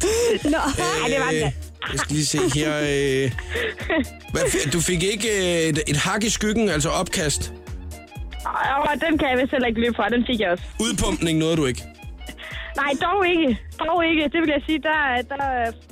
Nå, 0.55 0.61
Nej, 0.83 1.05
det 1.13 1.19
var 1.25 1.31
det. 1.41 1.49
Jeg 1.91 1.99
skal 1.99 2.13
lige 2.15 2.25
se 2.25 2.39
her. 2.59 2.71
Øh, 2.77 3.31
hvad, 4.31 4.71
du 4.71 4.79
fik 4.81 5.03
ikke 5.03 5.27
øh, 5.27 5.69
et, 5.69 5.79
et 5.87 5.97
hak 5.97 6.23
i 6.23 6.29
skyggen, 6.29 6.69
altså 6.69 6.89
opkast. 6.89 7.53
Og 8.89 8.93
den 9.05 9.17
kan 9.17 9.27
jeg 9.31 9.37
vist 9.41 9.51
heller 9.51 9.67
ikke 9.67 9.81
løbe 9.81 9.95
fra. 9.95 10.09
Den 10.09 10.23
fik 10.29 10.39
jeg 10.39 10.49
også. 10.51 10.63
Udpumpning 10.85 11.39
nåede 11.39 11.57
du 11.57 11.65
ikke. 11.65 11.83
Nej, 12.81 12.91
dog 13.05 13.19
ikke. 13.33 13.47
Dog 13.85 13.99
ikke. 14.09 14.23
Det 14.33 14.39
vil 14.43 14.49
jeg 14.57 14.63
sige, 14.67 14.79
der, 14.89 14.99
der, 15.31 15.41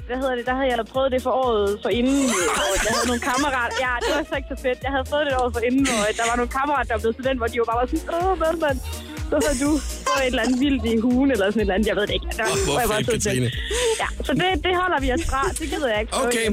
hvad 0.07 0.17
hedder 0.21 0.35
det, 0.39 0.45
der 0.49 0.55
havde 0.59 0.69
jeg 0.71 0.77
prøvet 0.93 1.11
det 1.15 1.21
for 1.27 1.33
året 1.43 1.79
for 1.83 1.89
inden. 1.99 2.21
Jeg 2.85 2.91
havde 2.95 3.07
nogle 3.11 3.23
kammerater. 3.31 3.75
Ja, 3.85 3.93
det 4.03 4.09
var 4.15 4.23
så 4.29 4.35
ikke 4.39 4.49
så 4.53 4.59
fedt. 4.65 4.79
Jeg 4.85 4.91
havde 4.95 5.07
fået 5.13 5.23
det 5.27 5.33
året 5.41 5.51
for 5.55 5.61
inden, 5.69 5.85
og 5.95 6.01
der 6.19 6.25
var 6.29 6.35
nogle 6.41 6.51
kammerater, 6.57 6.89
der 6.93 7.01
blev 7.03 7.13
student, 7.17 7.37
hvor 7.41 7.47
de 7.51 7.55
jo 7.61 7.65
bare 7.69 7.79
var 7.81 7.87
sådan, 7.91 8.05
åh, 8.15 8.31
hvad 8.41 8.53
mand? 8.63 8.79
Så 9.29 9.35
havde 9.43 9.57
du 9.65 9.71
et 10.22 10.26
eller 10.28 10.41
andet 10.43 10.59
vildt 10.59 10.86
i 10.86 10.97
hugen, 10.97 11.32
eller 11.32 11.45
sådan 11.45 11.59
et 11.59 11.61
eller 11.61 11.74
andet. 11.74 11.88
Jeg 11.88 11.95
ved 11.95 12.07
det 12.07 12.13
ikke. 12.13 12.26
Der, 12.38 12.43
Åh, 12.43 12.63
hvor 12.66 12.80
jeg 12.80 13.05
fedt. 13.05 13.24
Katrine. 13.24 13.51
Ja, 14.01 14.05
så 14.24 14.34
det, 14.34 14.43
det 14.63 14.72
holder 14.82 14.99
vi 15.01 15.11
os 15.11 15.26
fra. 15.30 15.41
Det 15.59 15.70
gider 15.70 15.88
jeg 15.88 15.99
ikke. 16.01 16.13
Okay, 16.24 16.45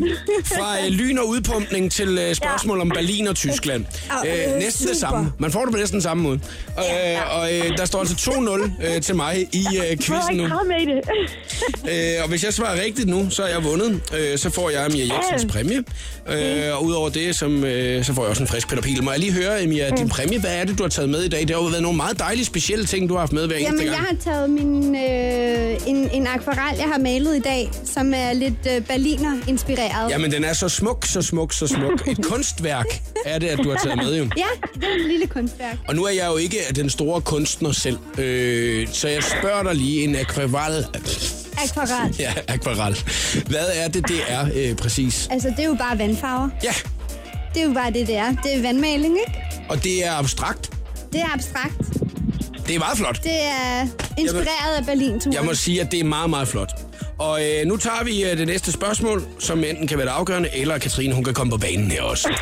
fra 0.56 0.76
øh, 0.84 0.88
lyn 0.88 1.18
og 1.18 1.28
udpumpning 1.28 1.92
til 1.92 2.18
øh, 2.18 2.34
spørgsmål 2.34 2.80
om 2.80 2.88
Berlin 2.88 3.26
og 3.28 3.36
Tyskland. 3.36 3.84
Åh, 4.10 4.28
Øh, 4.28 4.52
øh, 4.54 4.58
næsten 4.58 4.88
det 4.88 4.96
samme. 4.96 5.32
Man 5.38 5.52
får 5.52 5.62
det 5.64 5.70
på 5.72 5.78
næsten 5.78 6.02
samme 6.02 6.22
måde. 6.22 6.40
Øh, 6.78 7.36
og 7.38 7.54
øh, 7.54 7.76
der 7.76 7.84
står 7.84 7.98
altså 8.00 8.30
2-0 8.30 8.86
øh, 8.94 9.00
til 9.02 9.16
mig 9.16 9.46
i 9.52 9.66
øh, 9.70 9.74
Jeg 9.76 9.98
quizzen 10.00 10.36
nu. 10.36 10.42
ikke 10.44 10.56
med 10.68 10.80
i 10.82 10.96
det. 10.96 11.00
Øh, 11.88 12.22
og 12.22 12.28
hvis 12.28 12.44
jeg 12.44 12.54
svarer 12.54 12.80
rigtigt 12.82 13.08
nu, 13.08 13.30
så 13.30 13.42
er 13.42 13.48
jeg 13.48 13.64
vundet. 13.64 14.00
Øh, 14.18 14.38
så 14.38 14.50
får 14.50 14.70
jeg 14.70 14.86
Mia 14.92 15.04
Jensens 15.04 15.52
præmie. 15.52 15.84
Øh, 16.28 16.74
og 16.76 16.84
udover 16.84 17.08
det, 17.08 17.36
som, 17.36 17.64
øh, 17.64 18.04
så 18.04 18.14
får 18.14 18.22
jeg 18.22 18.30
også 18.30 18.42
en 18.42 18.46
frisk 18.48 18.68
Peter 18.68 18.82
Pil. 18.82 19.04
Må 19.04 19.10
jeg 19.10 19.20
lige 19.20 19.32
høre, 19.32 19.66
Mia, 19.66 19.90
din 19.90 20.08
præmie, 20.08 20.40
hvad 20.40 20.54
er 20.56 20.64
det, 20.64 20.78
du 20.78 20.82
har 20.82 20.90
taget 20.90 21.08
med 21.10 21.22
i 21.22 21.28
dag? 21.28 21.40
Det 21.40 21.50
har 21.50 21.56
jo 21.56 21.62
været 21.64 21.82
nogle 21.82 21.96
meget 21.96 22.18
dejlige, 22.18 22.44
specielle 22.44 22.84
ting, 22.86 23.08
du 23.08 23.14
har 23.14 23.20
haft 23.20 23.32
med 23.32 23.46
hver 23.52 23.58
eneste 23.68 23.84
Jamen, 23.84 23.86
jeg 23.86 24.06
gang. 24.06 24.08
har 24.08 24.32
taget 24.32 24.50
min, 24.50 24.96
øh, 24.96 25.76
en, 25.86 26.10
en 26.12 26.26
akvarel, 26.26 26.76
jeg 26.78 26.86
har 26.92 26.98
malet 26.98 27.36
i 27.36 27.40
dag, 27.40 27.70
som 27.84 28.12
er 28.16 28.32
lidt 28.32 28.66
øh, 28.76 28.80
Berliner-inspireret. 28.86 30.10
Jamen, 30.10 30.32
den 30.32 30.44
er 30.44 30.52
så 30.52 30.68
smuk, 30.68 31.04
så 31.06 31.22
smuk, 31.22 31.52
så 31.52 31.66
smuk. 31.66 32.08
Et 32.08 32.24
kunstværk 32.30 33.02
er 33.24 33.38
det, 33.38 33.46
at 33.48 33.58
du 33.58 33.70
har 33.70 33.76
taget 33.76 33.96
med, 33.96 34.16
jo. 34.16 34.28
Ja, 34.36 34.44
det 34.74 34.84
er 34.84 34.94
et 35.04 35.06
lille 35.10 35.26
kunstværk. 35.26 35.76
Og 35.88 35.94
nu 35.96 36.04
er 36.04 36.10
jeg 36.10 36.26
jo 36.32 36.36
ikke 36.36 36.56
den 36.76 36.90
store 36.90 37.20
kunstner 37.20 37.72
selv, 37.72 37.98
øh, 38.18 38.88
så 38.92 39.08
jeg 39.08 39.22
spørger 39.22 39.62
dig 39.62 39.74
lige 39.74 40.04
en 40.04 40.16
akvarel. 40.16 40.86
Akvarel. 41.64 42.16
Ja, 42.18 42.32
akvarel. 42.48 42.98
Hvad 43.46 43.66
er 43.74 43.88
det, 43.88 44.08
det 44.08 44.16
er 44.28 44.46
øh, 44.54 44.76
præcis? 44.76 45.28
Altså, 45.30 45.48
det 45.48 45.58
er 45.58 45.64
jo 45.68 45.74
bare 45.74 45.98
vandfarver. 45.98 46.48
Ja, 46.64 46.72
Det 47.54 47.62
er 47.62 47.66
jo 47.66 47.72
bare 47.74 47.92
det, 47.92 48.06
det 48.06 48.16
er. 48.16 48.32
Det 48.42 48.56
er 48.56 48.62
vandmaling, 48.62 49.18
ikke? 49.28 49.40
og 49.68 49.84
det 49.84 50.06
er 50.06 50.12
abstrakt. 50.12 50.70
Det 51.12 51.20
er 51.20 51.34
abstrakt. 51.34 52.01
Det 52.66 52.74
er 52.74 52.78
meget 52.78 52.98
flot. 52.98 53.22
Det 53.22 53.32
er 53.42 53.86
inspireret 54.18 54.74
af 54.78 54.86
Berlin-turen. 54.86 55.34
Jeg 55.34 55.44
må 55.44 55.54
sige, 55.54 55.80
at 55.80 55.92
det 55.92 56.00
er 56.00 56.04
meget, 56.04 56.30
meget 56.30 56.48
flot. 56.48 56.72
Og 57.18 57.40
øh, 57.44 57.66
nu 57.66 57.76
tager 57.76 58.04
vi 58.04 58.24
øh, 58.24 58.38
det 58.38 58.46
næste 58.46 58.72
spørgsmål, 58.72 59.24
som 59.38 59.64
enten 59.64 59.86
kan 59.86 59.98
være 59.98 60.06
det 60.06 60.12
afgørende, 60.12 60.48
eller 60.56 60.78
Katrine, 60.78 61.14
hun 61.14 61.24
kan 61.24 61.34
komme 61.34 61.50
på 61.50 61.56
banen 61.56 61.90
her 61.90 62.02
også. 62.02 62.28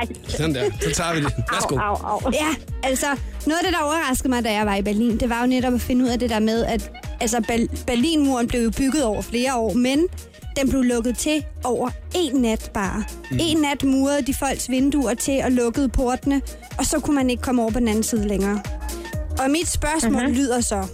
Ej. 0.00 0.06
Sådan 0.28 0.54
der. 0.54 0.70
Så 0.80 0.90
tager 0.90 1.14
vi 1.14 1.20
det. 1.20 1.32
Værsgo. 1.52 1.76
Au, 1.76 1.94
au, 1.94 2.20
au. 2.24 2.32
Ja, 2.32 2.48
altså, 2.82 3.06
noget 3.46 3.58
af 3.58 3.64
det, 3.64 3.72
der 3.72 3.78
overraskede 3.84 4.28
mig, 4.28 4.44
da 4.44 4.52
jeg 4.52 4.66
var 4.66 4.74
i 4.76 4.82
Berlin, 4.82 5.20
det 5.20 5.30
var 5.30 5.40
jo 5.40 5.46
netop 5.46 5.74
at 5.74 5.80
finde 5.80 6.04
ud 6.04 6.10
af 6.10 6.18
det 6.18 6.30
der 6.30 6.38
med, 6.38 6.64
at 6.64 6.90
altså, 7.20 7.42
Berlinmuren 7.86 8.48
blev 8.48 8.62
jo 8.62 8.70
bygget 8.70 9.04
over 9.04 9.22
flere 9.22 9.56
år, 9.56 9.72
men 9.72 10.06
den 10.60 10.70
blev 10.70 10.82
lukket 10.82 11.18
til 11.18 11.44
over 11.64 11.90
en 12.14 12.36
nat 12.42 12.70
bare. 12.74 13.04
Mm. 13.30 13.38
En 13.40 13.56
nat 13.56 13.84
murede 13.84 14.22
de 14.26 14.34
folks 14.34 14.70
vinduer 14.70 15.14
til 15.14 15.40
og 15.44 15.52
lukkede 15.52 15.88
portene, 15.88 16.42
og 16.78 16.86
så 16.86 17.00
kunne 17.00 17.16
man 17.16 17.30
ikke 17.30 17.42
komme 17.42 17.62
over 17.62 17.70
på 17.70 17.78
den 17.78 17.88
anden 17.88 18.02
side 18.02 18.28
længere. 18.28 18.62
Og 19.38 19.50
mit 19.50 19.68
spørgsmål 19.68 20.22
mm-hmm. 20.22 20.34
lyder 20.34 20.60
så, 20.60 20.86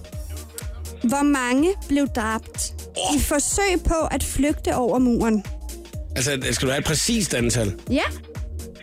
hvor 1.02 1.22
mange 1.22 1.74
blev 1.88 2.06
dræbt 2.16 2.74
i 3.14 3.20
forsøg 3.20 3.82
på 3.86 3.94
at 4.10 4.24
flygte 4.24 4.76
over 4.76 4.98
muren? 4.98 5.44
Altså, 6.16 6.38
skal 6.50 6.68
du 6.68 6.72
have 6.72 6.78
et 6.78 6.84
præcist 6.84 7.34
antal? 7.34 7.74
Ja. 7.90 8.02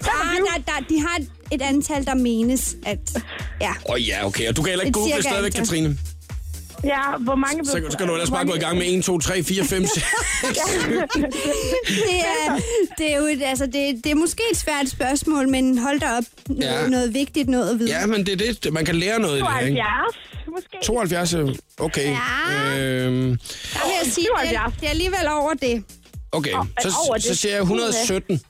Ah, 0.01 0.37
der, 0.37 0.63
der, 0.65 0.85
de 0.89 1.01
har 1.01 1.19
et, 1.51 1.61
antal, 1.61 2.05
der 2.05 2.15
menes, 2.15 2.75
at... 2.85 3.23
Ja. 3.61 3.69
Åh 3.69 3.93
oh, 3.93 4.07
ja, 4.07 4.25
okay. 4.25 4.49
Og 4.49 4.55
du 4.55 4.61
kan 4.61 4.69
heller 4.69 4.85
ikke 4.85 4.99
google 4.99 5.21
stadigvæk, 5.21 5.45
antal. 5.45 5.61
Katrine. 5.61 5.97
Ja, 6.83 7.17
hvor 7.19 7.35
mange... 7.35 7.65
Så, 7.65 7.81
så 7.89 7.97
kan 7.97 8.07
du 8.07 8.13
ellers 8.13 8.29
bare 8.31 8.45
gå 8.45 8.53
i 8.53 8.59
gang 8.59 8.77
med 8.77 8.85
1, 8.97 9.03
2, 9.03 9.19
3, 9.19 9.43
4, 9.43 9.63
5, 9.65 9.85
6. 9.85 10.05
Det 11.87 12.19
er, 12.19 12.59
det 12.97 13.13
er 13.13 13.17
jo 13.17 13.25
et, 13.25 13.41
altså, 13.43 13.65
det, 13.65 14.01
det 14.03 14.11
er 14.11 14.15
måske 14.15 14.43
et 14.51 14.57
svært 14.57 14.89
spørgsmål, 14.89 15.49
men 15.49 15.77
hold 15.77 15.99
da 15.99 16.05
op. 16.17 16.23
Noget, 16.49 16.63
Ja. 16.63 16.87
noget 16.87 17.13
vigtigt 17.13 17.49
noget 17.49 17.69
at 17.69 17.79
vide. 17.79 17.99
Ja, 17.99 18.05
men 18.05 18.25
det 18.25 18.41
er 18.41 18.53
det. 18.63 18.73
Man 18.73 18.85
kan 18.85 18.95
lære 18.95 19.19
noget 19.19 19.37
i 19.37 19.41
det 19.61 19.67
ikke? 19.67 19.81
72, 19.81 20.53
måske. 20.53 20.77
72, 20.85 21.33
øh, 21.33 21.55
okay. 21.79 22.09
Ja. 22.11 22.79
Øhm, 22.79 23.37
Der 23.73 23.85
vil 23.85 23.93
jeg 24.03 24.13
sige, 24.13 24.27
det 24.41 24.55
er, 24.55 24.71
77. 24.71 24.73
det 24.79 24.85
er 24.85 24.89
alligevel 24.89 25.27
over 25.29 25.53
det. 25.53 25.83
okay, 26.31 26.51
så, 26.81 27.15
så 27.19 27.35
siger 27.35 27.51
jeg 27.53 27.61
117. 27.61 28.41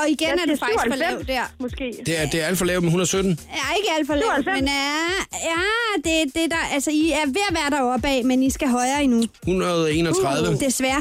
Og 0.00 0.04
igen 0.14 0.28
Jeg 0.28 0.42
er 0.42 0.46
du 0.52 0.56
faktisk 0.64 0.84
for 0.86 0.96
97, 0.96 0.98
lav 1.04 1.14
der. 1.36 1.44
Måske. 1.64 1.86
Det 2.06 2.14
er, 2.20 2.24
det 2.32 2.38
er 2.42 2.46
alt 2.46 2.58
for 2.58 2.64
lavt 2.70 2.82
med 2.82 2.88
117. 2.88 3.38
Jeg 3.56 3.62
er 3.70 3.74
ikke 3.78 3.90
alt 3.96 4.06
for 4.10 4.14
lavt, 4.14 4.44
97. 4.44 4.60
men 4.60 4.68
er, 4.68 4.98
ja, 5.50 5.62
det, 6.06 6.34
det 6.36 6.44
der, 6.54 6.64
altså, 6.76 6.90
I 6.90 7.04
er 7.20 7.26
ved 7.36 7.44
at 7.50 7.54
være 7.60 7.70
deroppe 7.76 8.08
af, 8.14 8.18
men 8.30 8.42
I 8.42 8.50
skal 8.56 8.68
højere 8.78 8.98
endnu. 9.04 9.20
131. 9.42 10.48
Uh, 10.48 10.60
desværre. 10.66 11.00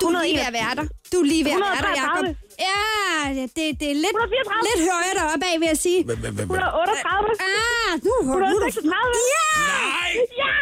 Du 0.00 0.04
er 0.06 0.22
lige 0.22 0.36
ved 0.40 0.46
at 0.50 0.54
være 0.60 0.72
der. 0.78 0.84
Du 1.12 1.16
er 1.22 1.26
lige 1.32 1.44
ved 1.44 1.52
at 1.58 1.62
være 1.66 1.82
der, 1.86 1.92
Jacob. 2.02 2.24
133. 2.26 2.36
Ja, 2.68 2.82
det, 3.56 3.66
det, 3.80 3.88
er 3.94 3.98
lidt, 4.04 4.14
134. 4.16 4.68
lidt 4.70 4.82
højere 4.94 5.14
deroppe 5.20 5.44
af, 5.50 5.54
vil 5.62 5.68
jeg 5.72 5.80
sige. 5.86 6.00
Hva- 6.08 6.18
hva- 6.22 6.32
hva- 6.36 6.48
hva- 6.50 6.60
138. 6.60 7.30
Ah, 7.50 7.92
nu, 8.06 8.14
nu, 8.28 8.32
136. 8.32 9.14
Ja! 9.34 9.44
Nej! 9.72 10.10
Ja! 10.42 10.54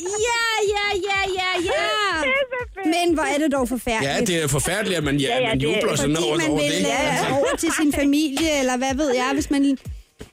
Ja, 0.00 0.44
ja, 0.74 0.86
ja, 1.08 1.20
ja, 1.40 1.50
ja. 1.64 1.82
Men 2.84 3.14
hvor 3.14 3.22
er 3.22 3.38
det 3.38 3.52
dog 3.52 3.68
forfærdeligt. 3.68 4.30
Ja, 4.30 4.34
det 4.34 4.42
er 4.44 4.48
forfærdeligt, 4.48 4.98
at 4.98 5.04
man, 5.04 5.16
ja, 5.16 5.28
Ja, 5.28 5.40
ja, 5.40 5.48
man 5.48 5.60
det 5.60 5.68
er- 5.70 5.74
jubler 5.76 5.96
sådan 5.96 6.16
Fordi 6.16 6.28
over, 6.28 6.36
man 6.38 6.50
over 6.50 6.60
vil 6.60 6.70
det. 6.70 7.30
øh, 7.30 7.36
over 7.36 7.56
til 7.58 7.68
sin 7.80 7.92
familie, 7.92 8.58
eller 8.58 8.76
hvad 8.76 8.94
ved 8.94 9.14
jeg, 9.14 9.30
hvis 9.34 9.50
man... 9.50 9.78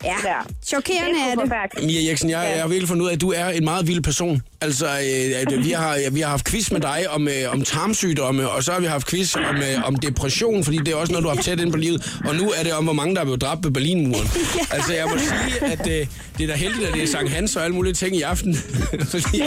Ja, 0.04 0.16
Ja. 0.26 0.36
chokerende 0.68 1.10
Det 1.44 1.52
er 1.52 1.56
er 1.56 1.66
det. 1.78 1.86
Mia 1.86 2.10
Jeksen, 2.10 2.30
jeg, 2.30 2.52
jeg 2.54 2.62
har 2.62 2.68
virkelig 2.68 2.88
fundet 2.88 3.04
ud 3.04 3.10
af, 3.10 3.14
at 3.14 3.22
du 3.22 3.32
er 3.36 3.50
en 3.50 3.64
meget 3.64 3.88
vild 3.88 4.02
person. 4.02 4.42
Altså, 4.62 4.86
øh, 4.86 5.42
at 5.42 5.64
vi, 5.66 5.72
har, 5.72 6.00
vi 6.12 6.20
har 6.22 6.30
haft 6.30 6.46
quiz 6.50 6.72
med 6.72 6.82
dig 6.82 7.06
om, 7.10 7.28
øh, 7.28 7.34
om 7.54 7.62
tarmsygdomme, 7.62 8.50
og 8.50 8.64
så 8.64 8.72
har 8.72 8.80
vi 8.80 8.86
haft 8.86 9.08
quiz 9.08 9.36
om, 9.36 9.56
øh, 9.56 9.84
om 9.88 9.96
depression, 9.96 10.64
fordi 10.64 10.78
det 10.78 10.88
er 10.88 10.96
også 10.96 11.14
noget, 11.14 11.24
du 11.24 11.30
har 11.30 11.42
tæt 11.42 11.60
ind 11.60 11.72
på 11.72 11.78
livet. 11.78 12.20
Og 12.26 12.36
nu 12.36 12.52
er 12.58 12.64
det 12.64 12.74
om, 12.74 12.84
hvor 12.84 12.94
mange 12.94 13.16
der 13.16 13.22
er 13.22 13.26
blevet 13.26 13.42
dræbt 13.42 13.64
ved 13.66 13.72
Berlinmuren. 13.72 14.28
Altså, 14.72 14.94
jeg 14.94 15.06
må 15.08 15.18
sige, 15.18 15.72
at 15.72 15.88
øh, 15.88 16.08
det 16.38 16.44
er 16.44 16.48
da 16.48 16.54
heldigt, 16.54 16.88
at 16.88 16.94
det 16.94 17.04
er 17.04 17.08
Sankt 17.08 17.32
Hans 17.32 17.56
og 17.56 17.64
alle 17.64 17.76
mulige 17.76 17.94
ting 17.94 18.16
i 18.16 18.22
aften. 18.22 18.56
fordi 19.12 19.44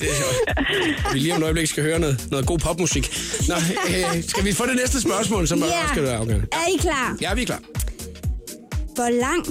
det 0.00 0.08
er 0.10 0.14
så, 0.14 0.24
vi 1.12 1.18
lige 1.18 1.32
om 1.34 1.38
et 1.40 1.44
øjeblik 1.44 1.66
skal 1.68 1.82
høre 1.82 1.98
noget, 1.98 2.26
noget 2.30 2.46
god 2.46 2.58
popmusik. 2.58 3.18
Nå, 3.48 3.54
øh, 3.88 4.24
skal 4.28 4.44
vi 4.44 4.52
få 4.52 4.66
det 4.66 4.76
næste 4.76 5.00
spørgsmål, 5.00 5.48
som 5.48 5.58
Ja. 5.58 5.64
også 5.64 5.76
skal 5.92 6.02
være 6.02 6.16
afgørende? 6.16 6.46
Er 6.52 6.74
I 6.74 6.76
klar? 6.80 7.16
Ja, 7.20 7.34
vi 7.34 7.42
er 7.42 7.46
klar. 7.46 7.60
Hvor 8.98 9.10
lang 9.26 9.42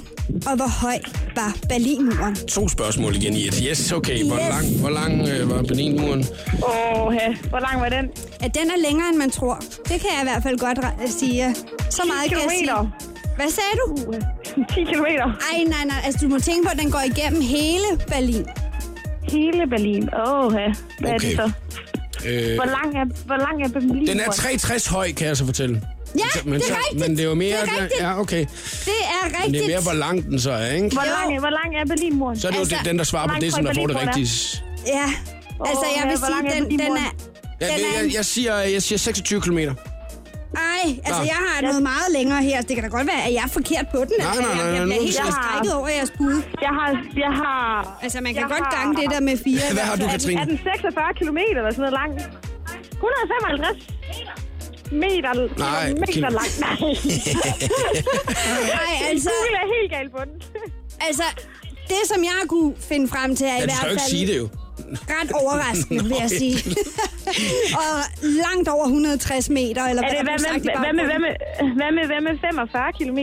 og 0.50 0.56
hvor 0.56 0.72
høj 0.84 0.98
var 1.36 1.52
Berlinmuren? 1.70 2.36
To 2.36 2.68
spørgsmål 2.70 3.16
igen 3.16 3.34
i 3.34 3.48
et. 3.48 3.56
Yes, 3.70 3.92
okay. 3.92 4.24
Hvor 4.24 4.36
Yes. 4.40 4.50
lang, 4.50 4.66
hvor 4.80 4.90
lang 4.90 5.28
øh, 5.30 5.50
var 5.52 5.62
Berlinmuren? 5.64 6.20
Åh, 6.54 7.14
hvor 7.50 7.60
lang 7.68 7.82
var 7.82 7.90
den? 7.90 8.06
At 8.40 8.52
den 8.60 8.68
er 8.76 8.80
længere, 8.88 9.10
end 9.10 9.18
man 9.18 9.30
tror. 9.30 9.56
Det 9.84 9.98
kan 10.02 10.10
jeg 10.16 10.20
i 10.22 10.28
hvert 10.32 10.44
fald 10.44 10.58
godt 10.60 10.80
re- 10.80 11.12
sige. 11.20 11.56
Så 11.90 12.02
meget 12.08 12.30
kan 12.30 12.38
jeg 12.38 12.50
sige. 12.50 12.60
kilometer. 12.60 12.88
Hvad 13.36 13.50
sagde 13.58 13.74
du? 13.82 14.14
10 14.74 14.84
kilometer. 14.84 15.26
Ej, 15.54 15.64
nej, 15.68 15.84
nej. 15.86 16.00
Altså, 16.06 16.20
du 16.26 16.30
må 16.30 16.40
tænke 16.40 16.64
på, 16.68 16.72
at 16.72 16.80
den 16.80 16.92
går 16.92 17.02
igennem 17.16 17.42
hele 17.42 17.88
Berlin. 18.08 18.46
Hele 19.32 19.68
Berlin. 19.70 20.10
Åh, 20.28 20.52
hvad 20.52 20.62
er 20.62 21.16
Okay. 21.16 21.20
det 21.30 21.36
så? 21.36 21.52
Øh, 22.28 22.56
Hvor 22.56 22.66
lang 22.66 22.90
er, 23.02 23.06
hvor 23.26 23.38
lang 23.38 23.64
er 23.64 23.70
Berlin? 23.70 24.08
den 24.08 24.20
er 24.20 24.32
63 24.32 24.88
høj, 24.88 25.12
kan 25.12 25.28
jeg 25.28 25.38
så 25.38 25.46
fortælle. 25.46 25.82
Ja, 26.16 26.22
men, 26.46 26.54
det 26.54 26.62
er 26.62 26.66
så, 26.68 26.74
rigtigt. 26.80 27.00
Men 27.10 27.18
det 27.18 27.24
er 27.26 27.30
jo 27.30 27.36
mere... 27.36 27.58
Det 27.62 27.70
er 27.70 27.82
rigtigt. 27.84 28.02
Ja, 28.02 28.20
okay. 28.20 28.40
Det 28.40 28.48
er 28.88 29.24
Men 29.24 29.36
rigtigt. 29.36 29.54
det 29.54 29.64
er 29.64 29.68
mere, 29.68 29.82
hvor 29.82 29.94
lang 29.94 30.24
den 30.26 30.40
så 30.40 30.52
er, 30.52 30.66
ikke? 30.74 30.90
Hvor 30.94 31.04
Jo. 31.06 31.12
lang, 31.30 31.40
hvor 31.40 31.50
lang 31.50 31.76
er 31.82 31.86
Berlinmuren? 31.86 32.40
Så 32.40 32.48
er 32.48 32.52
det 32.52 32.58
jo 32.58 32.62
Altså, 32.62 32.76
det- 32.80 32.86
den, 32.86 32.98
der 32.98 33.04
svarer 33.04 33.28
på 33.28 33.36
det, 33.42 33.54
som 33.54 33.66
der 33.66 33.74
får 33.74 33.88
det 33.88 33.96
rigtige. 34.02 34.28
Ja. 34.88 35.06
Altså, 35.70 35.86
jeg 35.98 36.04
vil 36.10 36.18
sige, 36.18 36.62
den, 36.62 36.80
den 36.80 36.98
er... 36.98 37.10
Ja, 37.62 37.66
Den 37.68 37.74
er 37.86 38.04
jeg, 38.04 38.14
jeg, 38.16 38.26
siger, 38.26 38.58
jeg 38.58 38.84
siger 38.84 39.00
26 39.00 39.42
km. 39.42 39.58
Ej, 39.58 40.86
altså 41.06 41.22
Nå. 41.22 41.26
jeg 41.34 41.40
har 41.48 41.62
noget 41.62 41.84
meget 41.84 42.08
længere 42.18 42.42
her. 42.50 42.58
Det 42.62 42.74
kan 42.76 42.84
da 42.84 42.90
godt 42.98 43.08
være, 43.14 43.22
at 43.28 43.34
jeg 43.38 43.44
er 43.50 43.54
forkert 43.60 43.86
på 43.96 43.98
den. 44.10 44.16
Nej, 44.20 44.28
altså, 44.28 44.42
nej, 44.42 44.54
nej, 44.56 44.66
jeg, 44.66 44.76
jeg 44.76 44.86
nej, 44.86 44.86
bliver 44.86 45.02
helt 45.02 45.34
strækket 45.42 45.74
over 45.80 45.88
jeres 45.98 46.12
bud. 46.18 46.36
Jeg 46.68 46.74
har... 46.80 46.88
Jeg 47.26 47.32
har 47.42 47.64
Altså, 48.04 48.18
man 48.26 48.32
kan 48.34 48.42
Jeg 48.42 48.50
godt 48.56 48.66
har- 48.68 48.76
gange 48.78 48.92
det 49.02 49.08
der 49.16 49.22
med 49.30 49.36
fire. 49.48 49.62
Hvad 49.78 49.84
har 49.90 49.96
du. 50.02 50.06
Katrine? 50.14 50.42
Er 50.42 50.46
den 50.46 50.60
46 50.64 51.14
km 51.22 51.38
eller 51.60 51.72
sådan 51.76 51.84
noget 51.86 51.96
lang? 52.02 52.12
155 52.94 53.88
meter, 54.12 54.34
Nej, 55.58 55.94
meter 55.94 56.06
kilo- 56.14 56.30
lang. 56.30 56.52
Nej. 56.60 56.78
Nej, 58.74 58.94
altså, 59.10 59.30
Google 59.30 59.58
er 59.64 59.68
helt 59.82 59.92
galt 59.92 60.12
på 60.12 60.20
den. 60.26 60.42
altså, 61.08 61.24
det 61.88 62.02
som 62.14 62.24
jeg 62.24 62.42
kunne 62.48 62.74
finde 62.80 63.08
frem 63.08 63.36
til 63.36 63.46
er 63.48 63.50
i 63.50 63.54
Ja, 63.54 63.60
du 63.62 63.66
hvert 63.66 63.76
skal 63.78 63.88
jo 63.88 63.92
ikke 63.92 64.02
fald 64.02 64.10
sige 64.10 64.28
det 64.28 64.38
jo. 64.38 64.48
ret 65.10 65.32
overraskende, 65.32 66.04
vil 66.04 66.16
jeg 66.22 66.30
sige. 66.30 66.58
og 67.82 67.92
langt 68.22 68.68
over 68.70 68.86
160 68.86 69.50
meter, 69.50 69.84
eller 69.86 70.04
Er 70.04 70.08
hvad 70.08 70.18
det, 70.18 70.28
hvad, 70.30 70.38
blev 70.38 70.40
sagt 70.54 70.64
i 70.64 70.68
med, 70.68 70.74
hvad, 70.84 70.94
med, 70.94 71.06
hvad, 71.12 71.20
med, 71.26 71.34
hvad, 71.80 71.92
med, 71.98 72.06
hvad 72.12 72.22
med 72.28 72.34
45 72.42 72.94
km 73.00 73.20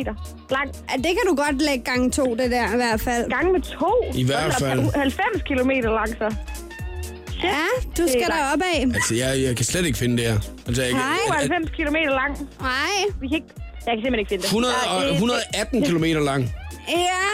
lang? 0.56 0.68
Ja, 0.90 0.96
det 0.96 1.12
kan 1.16 1.24
du 1.28 1.34
godt 1.44 1.62
lægge 1.62 1.84
gange 1.84 2.10
to, 2.10 2.24
det 2.40 2.50
der 2.50 2.72
i 2.72 2.76
hvert 2.76 3.00
fald. 3.00 3.30
Gang 3.30 3.52
med 3.52 3.60
to? 3.60 3.92
I 4.14 4.24
hvert 4.26 4.46
er 4.46 4.58
fald. 4.58 4.80
90 4.94 5.42
km 5.50 5.70
lang 6.00 6.08
så. 6.22 6.28
Ja, 7.53 7.64
du 7.99 8.03
skal 8.09 8.22
er 8.22 8.26
der 8.36 8.42
op 8.55 8.62
af. 8.74 8.78
Altså, 8.99 9.14
jeg, 9.22 9.30
jeg 9.47 9.57
kan 9.57 9.64
slet 9.64 9.86
ikke 9.86 9.99
finde 9.99 10.16
det 10.18 10.26
her. 10.32 10.38
Altså, 10.68 10.82
jeg, 10.82 10.92
Nej. 10.92 11.18
at- 11.28 11.34
at 11.45 11.51
90 11.51 11.70
km 11.78 11.97
lang. 12.20 12.32
Nej. 12.61 12.95
Vi 13.20 13.26
kan 13.28 13.36
ikke... 13.40 13.51
Jeg 13.86 13.92
kan 13.97 14.03
simpelthen 14.05 14.18
ikke 14.22 14.28
finde 14.34 14.42
det. 14.42 14.51
100 14.51 14.74
Ja, 14.86 14.95
og, 14.97 15.03
det- 15.05 15.11
118 15.12 15.82
km 15.88 16.05
lang. 16.30 16.42
Ja, 16.88 17.24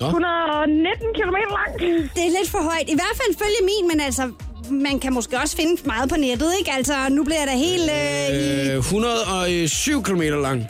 119 0.00 1.06
km 1.18 1.36
lang. 1.58 1.70
det 2.16 2.22
er 2.28 2.32
lidt 2.38 2.50
for 2.50 2.62
højt. 2.70 2.86
I 2.88 2.94
hvert 3.00 3.16
fald 3.20 3.32
følge 3.42 3.60
min, 3.70 3.88
men 3.90 4.00
altså, 4.00 4.24
man 4.70 5.00
kan 5.00 5.12
måske 5.12 5.38
også 5.42 5.56
finde 5.56 5.82
meget 5.84 6.08
på 6.08 6.16
nettet, 6.16 6.50
ikke? 6.58 6.70
Altså, 6.72 6.94
nu 7.10 7.24
bliver 7.24 7.38
jeg 7.38 7.48
da 7.52 7.56
helt 7.68 7.90
øh, 7.90 8.68
i 8.68 8.70
Øh, 8.70 8.78
107 8.78 10.02
km 10.02 10.20
lang. 10.20 10.66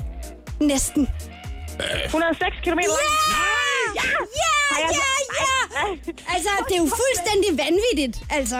næsten. 0.60 1.08
106 2.06 2.56
km 2.64 2.68
lang. 2.70 2.82
Ja! 3.30 3.67
Ja, 3.94 4.08
ja, 4.80 4.88
ja! 5.40 5.84
Altså, 6.34 6.50
det 6.68 6.74
er 6.76 6.82
jo 6.84 6.90
fuldstændig 7.02 7.50
vanvittigt, 7.64 8.16
altså. 8.30 8.58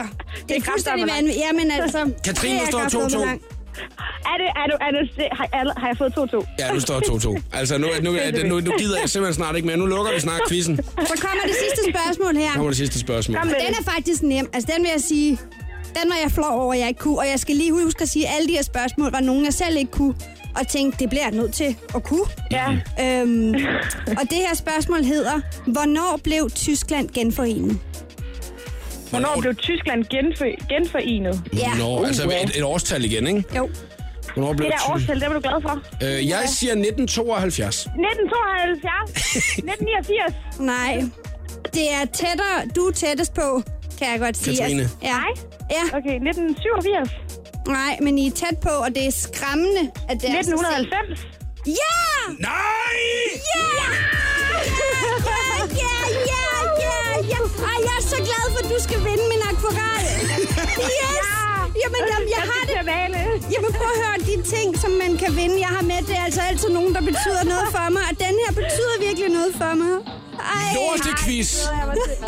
Det 0.49 0.57
er 0.57 0.61
fuldstændig 0.61 1.07
vanvittigt. 1.15 1.45
Jamen 1.45 1.71
altså... 1.71 1.99
Katrine, 2.25 2.59
det 2.59 2.61
er 2.61 2.65
du 2.65 2.71
står 2.71 2.79
kraftedeme 2.79 3.23
2-2. 3.23 3.25
langt. 3.25 3.43
Er 4.31 4.35
det, 4.41 4.49
er 4.61 4.65
du, 4.71 4.75
er 4.85 4.91
du, 4.95 5.01
har, 5.37 5.47
er, 5.53 5.79
har 5.79 5.87
jeg 5.87 5.97
fået 5.97 6.13
2-2? 6.17 6.55
Ja, 6.59 6.73
nu 6.73 6.79
står 6.79 6.99
2-2. 6.99 7.41
Altså, 7.53 7.77
nu, 7.77 7.87
nu, 8.01 8.11
nu, 8.45 8.59
nu 8.59 8.71
gider 8.77 8.99
jeg 8.99 9.09
simpelthen 9.09 9.33
snart 9.33 9.55
ikke 9.55 9.67
mere. 9.67 9.77
Nu 9.77 9.85
lukker 9.85 10.13
vi 10.13 10.19
snart 10.19 10.41
quizzen. 10.49 10.75
Så 10.77 11.15
kommer 11.25 11.43
det 11.45 11.55
sidste 11.63 11.91
spørgsmål 11.91 12.35
her. 12.35 12.51
kommer 12.53 12.69
det 12.69 12.77
sidste 12.77 12.99
spørgsmål. 12.99 13.37
Den 13.37 13.49
det. 13.49 13.79
er 13.79 13.91
faktisk 13.91 14.21
nem. 14.21 14.49
Altså, 14.53 14.71
den 14.75 14.83
vil 14.83 14.91
jeg 14.91 15.01
sige... 15.01 15.39
Den 16.01 16.09
var 16.09 16.17
jeg 16.23 16.31
flov 16.31 16.61
over, 16.61 16.73
at 16.73 16.79
jeg 16.79 16.87
ikke 16.87 16.99
kunne. 16.99 17.19
Og 17.19 17.27
jeg 17.27 17.39
skal 17.39 17.55
lige 17.55 17.71
huske 17.71 18.01
at 18.01 18.09
sige, 18.09 18.27
at 18.27 18.35
alle 18.35 18.47
de 18.47 18.53
her 18.53 18.63
spørgsmål 18.63 19.11
var 19.11 19.19
nogen, 19.19 19.45
jeg 19.45 19.53
selv 19.53 19.77
ikke 19.77 19.91
kunne. 19.91 20.15
Og 20.59 20.67
tænkte, 20.67 20.99
det 20.99 21.09
bliver 21.09 21.23
jeg 21.23 21.31
nødt 21.31 21.53
til 21.53 21.75
at 21.95 22.03
kunne. 22.03 22.25
Ja. 22.51 22.65
Øhm, 23.01 23.53
og 24.07 24.21
det 24.29 24.37
her 24.47 24.55
spørgsmål 24.55 25.03
hedder, 25.03 25.41
hvornår 25.67 26.19
blev 26.23 26.49
Tyskland 26.55 27.09
genforenet? 27.09 27.79
Hvornår 29.09 29.37
blev 29.41 29.55
Tyskland 29.55 30.05
genfø- 30.13 30.67
genforenet? 30.69 31.41
Ja. 31.57 31.71
Nå, 31.77 32.03
altså 32.03 32.23
et, 32.23 32.57
et 32.57 32.63
årstal 32.63 33.05
igen, 33.05 33.27
ikke? 33.27 33.43
Jo. 33.55 33.69
Hvornår 34.33 34.53
blev 34.53 34.69
Det 34.71 34.75
der 34.87 34.93
årstal, 34.93 35.19
det 35.19 35.27
var 35.27 35.33
du 35.33 35.39
glad 35.39 35.61
for. 35.61 35.75
Øh, 36.03 36.27
jeg 36.29 36.43
siger 36.59 36.71
1972. 36.71 37.85
1972. 37.85 39.11
1989. 39.57 40.35
Nej. 40.59 41.03
Det 41.73 41.85
er 42.01 42.05
tættere. 42.13 42.57
Du 42.75 42.81
er 42.81 42.91
tættest 42.91 43.33
på, 43.33 43.63
kan 43.99 44.07
jeg 44.13 44.19
godt 44.25 44.37
sige. 44.37 44.57
Katrine. 44.57 44.81
Altså, 44.81 44.97
ja. 45.09 45.17
Nej. 45.23 45.31
Ja, 45.75 45.83
Okay, 45.97 46.15
1987. 46.15 47.09
nej, 47.77 47.93
men 48.05 48.13
I 48.21 48.27
er 48.27 48.31
tæt 48.41 48.57
på, 48.67 48.69
og 48.85 48.89
det 48.95 49.03
er 49.07 49.13
skræmmende, 49.27 49.83
at 50.11 50.15
det 50.21 50.27
er... 50.29 50.41
så 50.43 50.55
1990. 50.55 51.19
sent. 51.19 51.39
Ja! 51.81 51.95
Nej! 52.49 52.97
Ja! 53.55 53.65
Ja, 54.89 55.49
ja, 55.83 55.95
ja, 56.31 56.45
ja, 56.85 56.97
ja. 57.31 57.39
Ej, 57.69 57.77
jeg 57.87 57.95
er 58.01 58.05
så 58.13 58.17
glad 58.27 58.45
for, 58.53 58.59
at 58.63 58.67
du 58.73 58.77
skal 58.87 58.99
vinde 59.07 59.25
min 59.33 59.41
akvaral. 59.51 60.05
Yes! 60.97 61.27
Jamen, 61.81 62.01
jeg, 62.11 62.19
jeg 62.35 62.43
har 62.51 62.63
det... 62.69 62.75
Jamen, 63.53 63.71
prøv 63.79 63.89
at 63.95 63.99
høre, 64.05 64.17
de 64.29 64.35
ting, 64.55 64.67
som 64.83 64.91
man 65.03 65.11
kan 65.21 65.31
vinde, 65.39 65.55
jeg 65.65 65.71
har 65.77 65.83
med, 65.91 65.99
det 66.07 66.15
er 66.19 66.23
altså 66.29 66.41
altid 66.49 66.69
nogen, 66.69 66.91
der 66.97 67.01
betyder 67.01 67.43
noget 67.53 67.67
for 67.75 67.85
mig. 67.95 68.03
Og 68.11 68.15
den 68.25 68.33
her 68.43 68.51
betyder 68.61 68.95
virkelig 69.07 69.29
noget 69.37 69.51
for 69.61 69.73
mig. 69.81 69.95
Ej. 70.49 70.75
Lortequiz. 70.75 71.49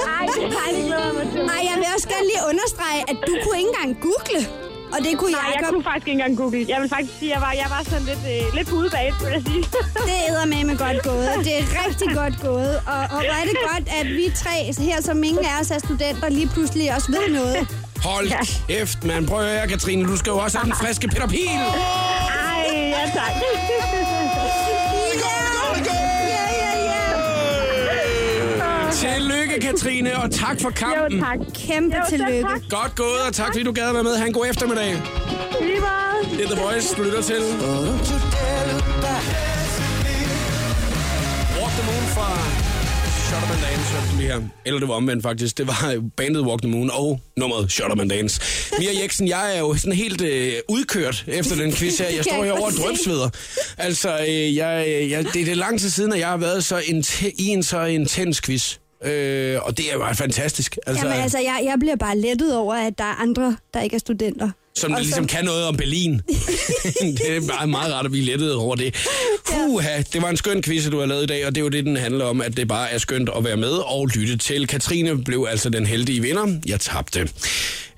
Nej, 0.10 0.26
nej, 1.52 1.62
jeg 1.70 1.72
jeg 1.72 1.76
vil 1.82 1.88
også 1.96 2.08
gerne 2.14 2.28
lige 2.32 2.42
understrege, 2.52 3.00
at 3.12 3.18
du 3.28 3.34
kunne 3.44 3.58
ikke 3.62 3.72
engang 3.74 3.92
google. 4.08 4.40
Og 4.94 5.00
det 5.06 5.12
kunne 5.20 5.32
Nej, 5.32 5.42
jeg 5.48 5.54
Jacob. 5.56 5.70
kunne 5.74 5.84
faktisk 5.90 6.08
ikke 6.08 6.18
engang 6.20 6.34
google. 6.42 6.66
Jeg 6.74 6.80
vil 6.82 6.90
faktisk 6.96 7.14
sige, 7.20 7.30
at 7.32 7.36
jeg 7.36 7.42
var, 7.48 7.52
jeg 7.64 7.70
var 7.76 7.82
sådan 7.92 8.06
lidt, 8.12 8.24
øh, 8.34 8.44
lidt 8.58 8.68
på 8.70 8.76
udebane, 8.82 9.16
vil 9.22 9.32
jeg 9.38 9.44
sige. 9.50 9.64
Det 10.08 10.18
æder 10.30 10.46
med 10.54 10.62
med 10.70 10.78
godt 10.86 10.98
gået. 11.10 11.30
Det 11.48 11.54
er 11.62 11.66
rigtig 11.86 12.10
godt 12.22 12.36
gået. 12.48 12.74
Og, 12.94 13.02
og 13.16 13.20
hvor 13.28 13.36
er 13.42 13.46
det 13.52 13.58
godt, 13.72 13.86
at 14.00 14.06
vi 14.20 14.26
tre 14.44 14.56
her, 14.88 14.98
som 15.10 15.24
ingen 15.30 15.46
af 15.52 15.56
os 15.62 15.72
er 15.76 15.80
studenter, 15.88 16.30
lige 16.30 16.50
pludselig 16.56 16.86
også 16.96 17.10
ved 17.16 17.26
noget. 17.40 17.58
Hold 18.08 18.28
kæft, 18.68 19.04
man. 19.04 19.26
Prøv 19.26 19.40
at 19.42 19.50
høre, 19.58 19.68
Katrine. 19.68 20.04
Du 20.12 20.16
skal 20.18 20.30
jo 20.32 20.38
også 20.38 20.58
have 20.58 20.66
den 20.72 20.76
friske 20.82 21.08
Peter 21.08 21.28
Pil. 21.28 21.48
Ej, 21.48 22.66
ja 22.96 23.04
tak. 23.18 23.34
Tillykke, 29.54 29.68
Katrine, 29.68 30.18
og 30.18 30.32
tak 30.32 30.62
for 30.62 30.70
Jo, 30.70 30.74
kampen. 30.76 31.20
tak. 31.20 31.38
Kæmpe 31.68 31.96
Jo, 31.98 32.04
tillykke. 32.10 32.42
tak. 32.42 32.62
Godt 32.70 32.96
gået, 32.96 33.20
og 33.28 33.34
tak 33.34 33.48
fordi 33.48 33.64
du 33.64 33.72
gad 33.72 33.88
at 33.88 33.94
være 33.94 34.04
med. 34.04 34.16
Ha' 34.18 34.26
en 34.28 34.34
god 34.34 34.46
eftermiddag. 34.50 34.86
Lige 35.62 35.80
meget. 35.80 36.38
Det 36.38 36.46
er 36.46 36.56
The 36.56 36.62
Voice, 36.64 36.96
du 36.96 37.04
lytter 37.04 37.22
til. 37.22 37.36
Walk 41.60 41.72
the 41.78 41.86
Moon 41.90 42.06
fra 42.16 42.30
Shut 43.28 43.44
Up 43.44 43.52
and 43.56 43.62
Dance, 43.62 43.94
hørte 43.94 44.18
lige 44.18 44.28
her. 44.28 44.42
Eller 44.66 44.80
det 44.80 44.88
var 44.88 44.94
omvendt 44.96 45.24
faktisk. 45.24 45.58
Det 45.58 45.68
var 45.68 45.92
jo 45.96 46.04
bandet 46.18 46.42
Walk 46.42 46.62
the 46.62 46.72
Moon 46.72 46.90
og 46.94 47.22
nummeret 47.38 47.72
Shut 47.72 47.92
Up 47.92 48.00
and 48.00 48.10
Dance. 48.10 48.42
Mia 48.80 48.90
Jeksen, 49.02 49.28
jeg 49.28 49.56
er 49.56 49.60
jo 49.60 49.76
sådan 49.78 49.94
helt 49.94 50.22
øh, 50.22 50.54
udkørt 50.70 51.24
efter 51.28 51.56
den 51.56 51.74
quiz 51.74 51.98
her. 52.00 52.10
Jeg 52.18 52.24
står 52.24 52.36
jeg 52.36 52.44
herovre 52.44 52.62
og 52.64 52.64
godt 52.64 52.76
se. 52.76 52.82
drøbsveder. 52.82 53.30
Altså, 53.78 54.20
øh, 54.20 54.56
jeg, 54.56 54.88
jeg, 55.10 55.24
det, 55.26 55.34
det 55.34 55.50
er 55.50 55.56
lang 55.56 55.80
tid 55.80 55.90
siden, 55.90 56.14
at 56.14 56.20
jeg 56.20 56.28
har 56.28 56.38
været 56.38 56.64
så 56.64 56.82
inte, 56.86 57.32
i 57.42 57.48
en 57.48 57.64
så 57.64 57.84
intens 57.84 58.42
quiz. 58.42 58.76
Øh, 59.06 59.58
og 59.62 59.78
det 59.78 59.90
er 59.90 59.94
jo 59.94 60.14
fantastisk. 60.14 60.78
Altså, 60.88 61.06
Jamen 61.08 61.22
altså, 61.24 61.38
jeg, 61.38 61.62
jeg 61.64 61.76
bliver 61.80 61.96
bare 61.96 62.18
lettet 62.18 62.56
over, 62.56 62.76
at 62.76 62.98
der 62.98 63.04
er 63.04 63.22
andre, 63.22 63.58
der 63.74 63.82
ikke 63.82 63.96
er 63.96 64.00
studenter. 64.00 64.50
Som 64.76 64.92
Og 64.92 64.98
så- 64.98 65.04
ligesom 65.04 65.28
kan 65.28 65.46
noget 65.46 65.66
om 65.66 65.78
Berlin. 65.78 66.14
det 67.18 67.36
er 67.38 67.42
meget, 67.42 67.70
meget 67.70 67.94
rart 67.94 68.06
at 68.06 68.12
blive 68.12 68.26
lettet 68.26 68.56
over 68.56 68.76
det. 68.76 68.96
Puha, 69.50 70.02
det 70.14 70.22
var 70.22 70.30
en 70.30 70.38
skøn 70.38 70.64
quiz, 70.64 70.90
du 70.92 71.00
har 71.00 71.06
lavet 71.06 71.24
i 71.24 71.26
dag, 71.26 71.46
og 71.48 71.56
det 71.56 71.62
er 71.62 71.64
jo 71.66 71.70
det, 71.70 71.86
den 71.86 71.96
handler 71.98 72.26
om, 72.26 72.42
at 72.42 72.58
det 72.58 72.68
bare 72.68 72.92
er 72.92 72.98
skønt 72.98 73.30
at 73.38 73.44
være 73.44 73.58
med 73.58 73.72
og 73.72 74.08
lytte 74.16 74.38
til. 74.38 74.68
Katrine 74.68 75.24
blev 75.24 75.48
altså 75.50 75.70
den 75.70 75.86
heldige 75.86 76.22
vinder. 76.22 76.48
Jeg 76.66 76.80
tabte. 76.80 77.30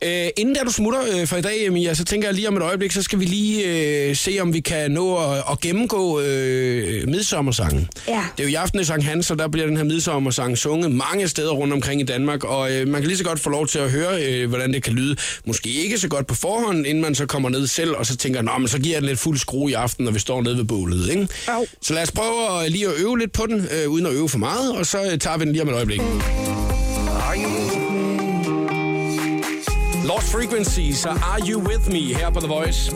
Øh, 0.05 0.27
inden 0.37 0.55
der 0.55 0.63
du 0.63 0.71
smutter 0.71 1.01
øh, 1.13 1.27
for 1.27 1.37
i 1.37 1.41
dag, 1.41 1.71
Mia, 1.71 1.93
så 1.93 2.05
tænker 2.05 2.27
jeg 2.27 2.35
lige 2.35 2.47
om 2.47 2.57
et 2.57 2.61
øjeblik, 2.63 2.91
så 2.91 3.03
skal 3.03 3.19
vi 3.19 3.25
lige 3.25 3.63
øh, 4.09 4.15
se, 4.15 4.37
om 4.41 4.53
vi 4.53 4.59
kan 4.59 4.91
nå 4.91 5.17
at, 5.17 5.43
at 5.51 5.59
gennemgå 5.59 6.19
øh, 6.21 7.07
midsommersangen. 7.07 7.89
Ja. 8.07 8.23
Det 8.37 8.43
er 8.43 8.47
jo 8.47 8.49
i 8.49 8.55
aften 8.55 8.79
i 8.79 8.83
Sankt 8.83 9.05
Hans, 9.05 9.31
og 9.31 9.39
der 9.39 9.47
bliver 9.47 9.67
den 9.67 9.77
her 9.77 9.83
midsommersang 9.83 10.57
sunget 10.57 10.91
mange 10.91 11.27
steder 11.27 11.51
rundt 11.51 11.73
omkring 11.73 12.01
i 12.01 12.03
Danmark, 12.03 12.43
og 12.43 12.71
øh, 12.71 12.87
man 12.87 13.01
kan 13.01 13.07
lige 13.07 13.17
så 13.17 13.23
godt 13.23 13.39
få 13.39 13.49
lov 13.49 13.67
til 13.67 13.79
at 13.79 13.91
høre, 13.91 14.23
øh, 14.23 14.49
hvordan 14.49 14.73
det 14.73 14.83
kan 14.83 14.93
lyde. 14.93 15.15
Måske 15.45 15.69
ikke 15.69 15.97
så 15.97 16.07
godt 16.07 16.27
på 16.27 16.35
forhånd, 16.35 16.87
inden 16.87 17.01
man 17.01 17.15
så 17.15 17.25
kommer 17.25 17.49
ned 17.49 17.67
selv, 17.67 17.91
og 17.95 18.05
så 18.05 18.17
tænker, 18.17 18.41
Nå, 18.41 18.51
men 18.59 18.67
så 18.67 18.79
giver 18.79 18.95
jeg 18.95 19.01
den 19.01 19.09
lidt 19.09 19.19
fuld 19.19 19.37
skrue 19.37 19.71
i 19.71 19.73
aften, 19.73 20.05
når 20.05 20.11
vi 20.11 20.19
står 20.19 20.41
nede 20.41 20.57
ved 20.57 20.63
bålet. 20.63 21.09
Ikke? 21.09 21.27
Jo. 21.47 21.65
Så 21.81 21.93
lad 21.93 22.03
os 22.03 22.11
prøve 22.11 22.63
at, 22.65 22.71
lige 22.71 22.87
at 22.87 22.93
øve 22.97 23.19
lidt 23.19 23.31
på 23.31 23.45
den, 23.45 23.67
øh, 23.71 23.89
uden 23.89 24.05
at 24.05 24.13
øve 24.13 24.29
for 24.29 24.37
meget, 24.37 24.71
og 24.75 24.85
så 24.85 25.03
øh, 25.11 25.19
tager 25.19 25.37
vi 25.37 25.45
den 25.45 25.51
lige 25.51 25.61
om 25.61 25.69
et 25.69 25.73
øjeblik. 25.73 26.01
Lost 30.03 30.31
Frequencies 30.31 31.05
og 31.05 31.11
Are 31.11 31.41
You 31.49 31.61
With 31.67 31.91
Me 31.91 32.15
her 32.15 32.29
på 32.29 32.39
The 32.39 32.47
Voice. 32.47 32.91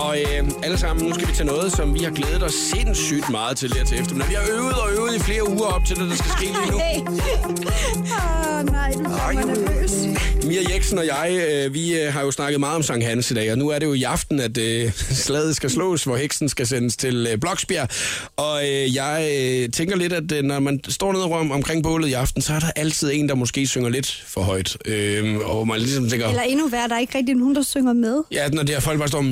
Og 0.00 0.18
øh, 0.20 0.48
alle 0.62 0.78
sammen, 0.78 1.06
nu 1.06 1.14
skal 1.14 1.28
vi 1.28 1.32
til 1.32 1.46
noget, 1.46 1.72
som 1.72 1.94
vi 1.94 2.00
har 2.00 2.10
glædet 2.10 2.42
os 2.42 2.54
sindssygt 2.54 3.30
meget 3.30 3.56
til 3.56 3.72
her 3.74 3.84
til 3.84 4.00
eftermiddag. 4.00 4.30
Vi 4.30 4.34
har 4.34 4.46
øvet 4.58 4.74
og 4.74 4.92
øvet 4.92 5.14
i 5.16 5.20
flere 5.20 5.48
uger 5.48 5.66
op 5.66 5.84
til 5.84 5.96
det, 5.96 6.10
der 6.10 6.16
skal 6.16 6.30
ske 6.30 6.44
lige 6.44 6.70
nu. 6.70 6.78
Åh, 8.58 8.64
nej, 8.64 8.90
du 8.92 8.98
gør 8.98 9.32
mig 9.32 9.44
nervøs. 9.44 9.92
Mia 10.44 10.60
Jeksen 10.74 10.98
og 10.98 11.06
jeg, 11.06 11.40
øh, 11.48 11.74
vi 11.74 12.00
øh, 12.00 12.12
har 12.12 12.22
jo 12.22 12.30
snakket 12.30 12.60
meget 12.60 12.76
om 12.76 12.82
Sankt 12.82 13.04
Hans 13.04 13.30
i 13.30 13.34
dag, 13.34 13.52
og 13.52 13.58
nu 13.58 13.68
er 13.68 13.78
det 13.78 13.86
jo 13.86 13.92
i 13.92 14.02
aften, 14.02 14.40
at 14.40 14.58
øh, 14.58 14.92
slaget 15.24 15.56
skal 15.56 15.70
slås, 15.70 16.04
hvor 16.04 16.16
heksen 16.16 16.48
skal 16.48 16.66
sendes 16.66 16.96
til 16.96 17.26
øh, 17.32 17.38
Bloksbjerg. 17.38 17.88
Og 18.36 18.62
øh, 18.62 18.94
jeg 18.94 19.30
øh, 19.38 19.68
tænker 19.68 19.96
lidt, 19.96 20.12
at 20.12 20.32
øh, 20.32 20.42
når 20.42 20.60
man 20.60 20.80
står 20.88 21.12
nede 21.12 21.24
om, 21.24 21.50
omkring 21.50 21.82
bålet 21.82 22.08
i 22.08 22.12
aften, 22.12 22.42
så 22.42 22.52
er 22.52 22.58
der 22.60 22.70
altid 22.76 23.10
en, 23.14 23.28
der 23.28 23.34
måske 23.34 23.66
synger 23.66 23.88
lidt 23.88 24.24
for 24.26 24.40
højt. 24.40 24.76
Øh, 24.84 25.36
og 25.38 25.68
man 25.68 25.80
ligesom 25.80 26.08
tænker... 26.08 26.28
Eller 26.28 26.42
endnu 26.42 26.68
værre, 26.68 26.88
der 26.88 26.94
er 26.94 27.00
ikke 27.00 27.18
rigtig 27.18 27.34
nogen, 27.34 27.54
der 27.54 27.62
synger 27.62 27.92
med. 27.92 28.22
Ja, 28.32 28.48
når 28.48 28.62
det 28.62 28.74
er 28.74 28.80
folk 28.80 28.98
bare 28.98 29.08
står... 29.08 29.22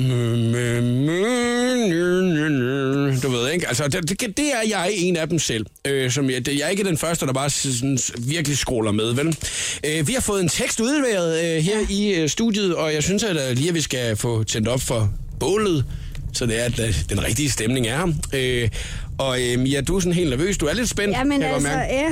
Du 3.23 3.29
ved, 3.29 3.51
ikke? 3.51 3.67
Altså, 3.67 3.87
det, 3.87 4.09
det, 4.09 4.37
det 4.37 4.45
er 4.53 4.69
jeg 4.69 4.89
en 4.93 5.15
af 5.15 5.29
dem 5.29 5.39
selv. 5.39 5.65
Øh, 5.87 6.11
som 6.11 6.29
jeg, 6.29 6.45
det, 6.45 6.59
jeg 6.59 6.65
er 6.65 6.69
ikke 6.69 6.83
den 6.83 6.97
første, 6.97 7.25
der 7.25 7.33
bare 7.33 7.49
sådan, 7.49 7.99
virkelig 8.19 8.57
skråler 8.57 8.91
med, 8.91 9.13
vel? 9.13 9.37
Øh, 9.85 10.07
vi 10.07 10.13
har 10.13 10.21
fået 10.21 10.41
en 10.41 10.49
tekst 10.49 10.79
udleveret 10.79 11.55
øh, 11.57 11.63
her 11.63 11.77
i 11.89 12.13
øh, 12.13 12.29
studiet, 12.29 12.75
og 12.75 12.93
jeg 12.93 13.03
synes, 13.03 13.23
at 13.23 13.49
øh, 13.49 13.57
lige 13.57 13.69
at 13.69 13.75
vi 13.75 13.81
skal 13.81 14.15
få 14.15 14.43
tændt 14.43 14.67
op 14.67 14.81
for 14.81 15.13
bålet, 15.39 15.85
så 16.33 16.45
det 16.45 16.59
er, 16.59 16.63
at 16.63 16.79
øh, 16.79 16.95
den 17.09 17.23
rigtige 17.23 17.51
stemning 17.51 17.87
er 17.87 17.97
her. 17.97 18.13
Øh, 18.33 18.69
og 19.17 19.41
øh, 19.41 19.73
ja, 19.73 19.81
du 19.81 19.95
er 19.95 19.99
sådan 19.99 20.13
helt 20.13 20.29
nervøs. 20.29 20.57
Du 20.57 20.65
er 20.65 20.73
lidt 20.73 20.89
spændt, 20.89 21.17
Jamen 21.17 21.43
altså, 21.43 21.69
ja, 21.69 22.09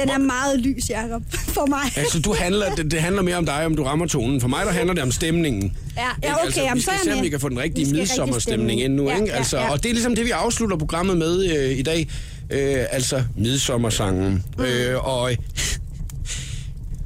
den 0.00 0.08
er 0.10 0.18
meget 0.18 0.60
lys, 0.60 0.90
Jacob, 0.90 1.22
for 1.56 1.66
mig. 1.66 1.80
Altså, 1.96 2.20
du 2.20 2.34
handler, 2.34 2.74
det, 2.74 2.90
det 2.90 3.00
handler 3.00 3.22
mere 3.22 3.36
om 3.36 3.46
dig, 3.46 3.66
om 3.66 3.76
du 3.76 3.82
rammer 3.84 4.06
tonen. 4.06 4.40
For 4.40 4.48
mig, 4.48 4.66
der 4.66 4.72
handler 4.72 4.94
det 4.94 5.02
om 5.02 5.12
stemningen. 5.12 5.76
Ja, 5.96 6.02
ja, 6.22 6.34
okay, 6.34 6.44
altså, 6.44 6.60
jamen, 6.60 6.76
vi 6.76 6.80
så 6.80 6.84
skal 6.84 6.94
er 6.94 6.98
jeg 7.04 7.12
se, 7.14 7.18
om 7.18 7.24
vi 7.24 7.28
kan 7.28 7.40
få 7.40 7.48
den 7.48 7.56
Vi 7.56 7.62
rigtige 7.62 7.86
skal 7.86 7.96
rigtig 7.98 8.10
midsommerstemning 8.10 8.68
stemning. 8.80 8.80
ind 8.80 8.94
nu. 8.94 9.08
Ja, 9.08 9.14
ikke? 9.16 9.26
ja, 9.28 9.36
Altså, 9.36 9.58
ja. 9.58 9.70
Og 9.72 9.82
det 9.82 9.88
er 9.88 9.92
ligesom 9.92 10.14
det, 10.14 10.24
vi 10.24 10.30
afslutter 10.30 10.76
programmet 10.76 11.16
med 11.16 11.44
øh, 11.56 11.78
i 11.78 11.82
dag. 11.82 12.08
Øh, 12.50 12.84
altså 12.90 13.24
midsommersangen. 13.36 14.44
Mm. 14.58 14.64
Øh, 14.64 15.04
og... 15.06 15.30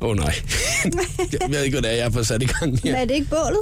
Åh 0.00 0.08
oh, 0.10 0.16
nej. 0.16 0.34
jeg 1.40 1.40
ved 1.50 1.62
ikke, 1.62 1.74
hvad 1.74 1.82
det 1.82 1.90
er, 1.90 1.94
jeg 1.96 2.04
har 2.04 2.10
fået 2.10 2.26
sat 2.26 2.42
i 2.42 2.46
gang 2.46 2.70
Men 2.70 2.78
her. 2.84 2.96
er 2.96 3.04
det 3.04 3.14
ikke 3.14 3.28
bålet? 3.30 3.60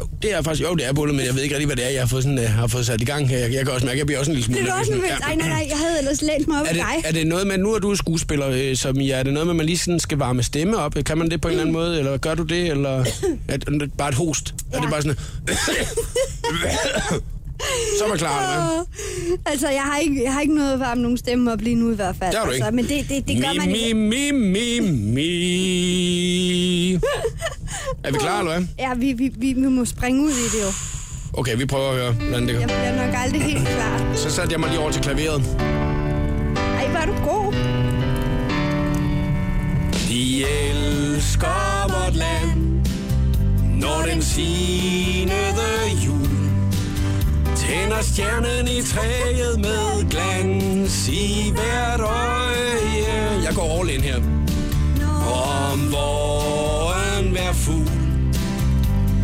Jo, 0.00 0.04
det 0.22 0.34
er 0.34 0.42
faktisk, 0.42 0.68
jo, 0.68 0.74
det 0.74 0.86
er 0.86 0.92
bullet, 0.92 1.16
men 1.16 1.26
jeg 1.26 1.34
ved 1.34 1.42
ikke 1.42 1.54
rigtig, 1.54 1.66
hvad 1.66 1.76
det 1.76 1.84
er, 1.86 1.90
jeg 1.90 2.00
har 2.02 2.06
fået, 2.06 2.22
sådan, 2.22 2.38
uh, 2.38 2.44
har 2.44 2.66
fået 2.66 2.86
sat 2.86 3.00
i 3.00 3.04
gang. 3.04 3.30
Jeg, 3.32 3.52
jeg 3.52 3.64
kan 3.64 3.68
også 3.74 3.86
mærke, 3.86 3.92
at 3.96 3.98
jeg 3.98 4.06
bliver 4.06 4.18
også 4.18 4.30
en 4.30 4.34
lille 4.34 4.44
smule 4.46 4.60
Det 4.62 4.68
er 4.68 4.74
også 4.74 4.90
nu. 4.92 4.96
nervøs. 4.96 5.10
Ej, 5.10 5.34
nej, 5.34 5.48
nej, 5.48 5.66
jeg 5.70 5.78
havde 5.78 5.98
ellers 5.98 6.22
lænt 6.22 6.48
mig 6.48 6.60
op 6.60 6.66
Er 6.66 6.72
det, 6.72 6.82
dig. 6.82 7.02
er 7.04 7.12
det 7.12 7.26
noget 7.26 7.46
med, 7.46 7.58
nu 7.58 7.74
er 7.74 7.78
du 7.78 7.94
skuespiller, 7.96 8.48
øh, 8.52 8.76
som 8.76 8.96
ja, 9.00 9.18
er 9.18 9.22
det 9.22 9.32
noget 9.32 9.46
med, 9.46 9.52
at 9.52 9.56
man 9.56 9.66
lige 9.66 9.78
sådan 9.78 10.00
skal 10.00 10.18
varme 10.18 10.42
stemme 10.42 10.76
op? 10.78 10.94
Kan 11.06 11.18
man 11.18 11.30
det 11.30 11.40
på 11.40 11.48
en 11.48 11.52
eller 11.52 11.62
anden 11.62 11.72
måde, 11.72 11.98
eller 11.98 12.16
gør 12.16 12.34
du 12.34 12.42
det, 12.42 12.66
eller 12.66 13.04
er 13.48 13.56
det 13.56 13.92
bare 13.98 14.08
et 14.08 14.14
host? 14.14 14.54
Ja. 14.72 14.76
Er 14.76 14.80
det 14.80 14.86
Ja. 14.86 14.90
bare 14.90 15.02
sådan 15.02 15.16
Så 17.98 18.04
er 18.04 18.08
man 18.08 18.18
klar? 18.18 18.40
Åh, 18.80 18.86
Altså, 19.46 19.68
jeg 19.68 19.82
har, 19.82 19.98
ikke, 19.98 20.22
jeg 20.24 20.32
har 20.32 20.40
ikke 20.40 20.54
noget 20.54 20.72
at 20.72 20.80
varme 20.80 21.02
nogen 21.02 21.18
stemme 21.18 21.52
op 21.52 21.60
lige 21.60 21.74
nu 21.76 21.92
i 21.92 21.94
hvert 21.94 22.16
fald. 22.16 22.30
Det 22.30 22.38
har 22.38 22.46
du 22.46 22.52
altså, 22.52 22.66
ikke. 22.66 22.76
Men 22.76 22.84
det, 22.84 23.08
det, 23.08 23.28
det 23.28 23.36
gør 23.44 23.54
man 23.60 23.68
mi, 23.68 23.78
ikke. 23.78 23.94
mi, 23.94 24.30
mi, 24.30 24.80
mi. 24.90 26.94
Er 28.04 28.12
vi 28.12 28.18
klar, 28.18 28.38
eller 28.38 28.52
hvad? 28.58 28.66
Ja, 28.78 28.94
vi, 28.94 29.12
vi, 29.12 29.32
vi, 29.36 29.52
vi 29.52 29.66
må 29.68 29.84
springe 29.84 30.22
ud 30.24 30.30
i 30.30 30.56
det 30.56 30.62
jo. 30.62 30.72
Okay, 31.32 31.56
vi 31.56 31.66
prøver 31.66 31.90
at 31.90 31.96
høre, 31.96 32.12
hvordan 32.12 32.42
det 32.48 32.52
Jeg 32.52 32.60
går. 32.60 32.66
bliver 32.66 33.06
nok 33.06 33.14
aldrig 33.24 33.42
helt 33.42 33.68
klar. 33.68 34.14
Så 34.16 34.30
satte 34.30 34.52
jeg 34.52 34.60
mig 34.60 34.68
lige 34.70 34.80
over 34.80 34.90
til 34.90 35.02
klaveret. 35.02 35.42
Ej, 36.56 36.88
hvor 36.88 36.98
er 36.98 37.06
du 37.06 37.12
god. 37.24 37.52
Vi 40.08 40.44
elsker 40.44 41.88
vort 41.88 42.16
land, 42.16 42.60
når 43.80 44.02
den 44.12 44.22
sinede 44.22 45.70
jul 46.06 46.29
tænder 47.70 48.02
stjernen 48.02 48.68
i 48.68 48.82
træet 48.82 49.60
med 49.60 50.10
glans 50.10 51.08
i 51.08 51.52
hvert 51.52 52.00
øje. 52.00 53.44
Jeg 53.44 53.54
går 53.54 53.80
all 53.80 53.90
in 53.90 54.00
her. 54.00 54.16
Om 54.16 55.92
våren 55.92 57.30
hver 57.30 57.52
fugl 57.52 57.90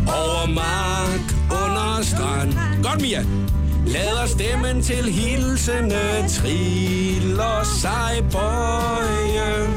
over 0.07 0.47
mark 0.47 1.25
under 1.51 1.99
strand. 2.01 2.53
Godt, 2.83 3.01
Mia. 3.01 3.23
Lader 3.85 4.25
stemmen 4.27 4.81
til 4.81 5.11
hilsene 5.11 6.27
triller 6.29 7.63
sig 7.81 8.23
bøje. 8.31 9.67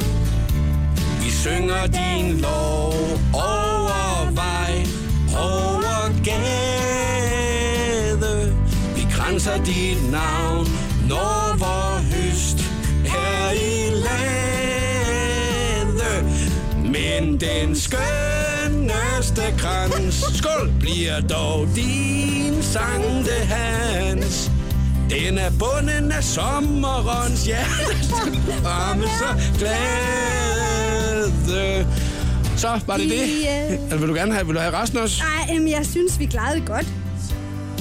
Vi 1.23 1.31
synger 1.31 1.87
din 1.87 2.37
lov 2.37 2.95
den 17.41 17.77
skønneste 17.77 19.43
krans, 19.59 20.25
skål, 20.35 20.73
bliver 20.81 21.21
dog 21.21 21.69
din 21.77 22.63
Sankte 22.63 23.33
Hans. 23.33 24.51
Den 25.11 25.39
er 25.39 25.51
bunden 25.59 26.13
af 26.13 26.25
sommerens 26.25 27.45
hjerte, 27.45 27.97
varme 28.63 29.03
så 29.03 29.59
glade. 29.59 31.31
Så 32.57 32.81
var 32.87 32.97
det 32.97 33.11
det. 33.11 33.43
Ja. 33.43 33.67
Eller 33.67 33.97
vil 33.97 34.09
du 34.09 34.15
gerne 34.15 34.33
have, 34.33 34.47
vil 34.47 34.55
du 34.55 34.61
have 34.61 34.83
resten 34.83 34.99
også? 34.99 35.23
Nej, 35.49 35.71
jeg 35.71 35.87
synes, 35.87 36.19
vi 36.19 36.27
klarede 36.27 36.61
det 36.61 36.67
godt. 36.67 36.87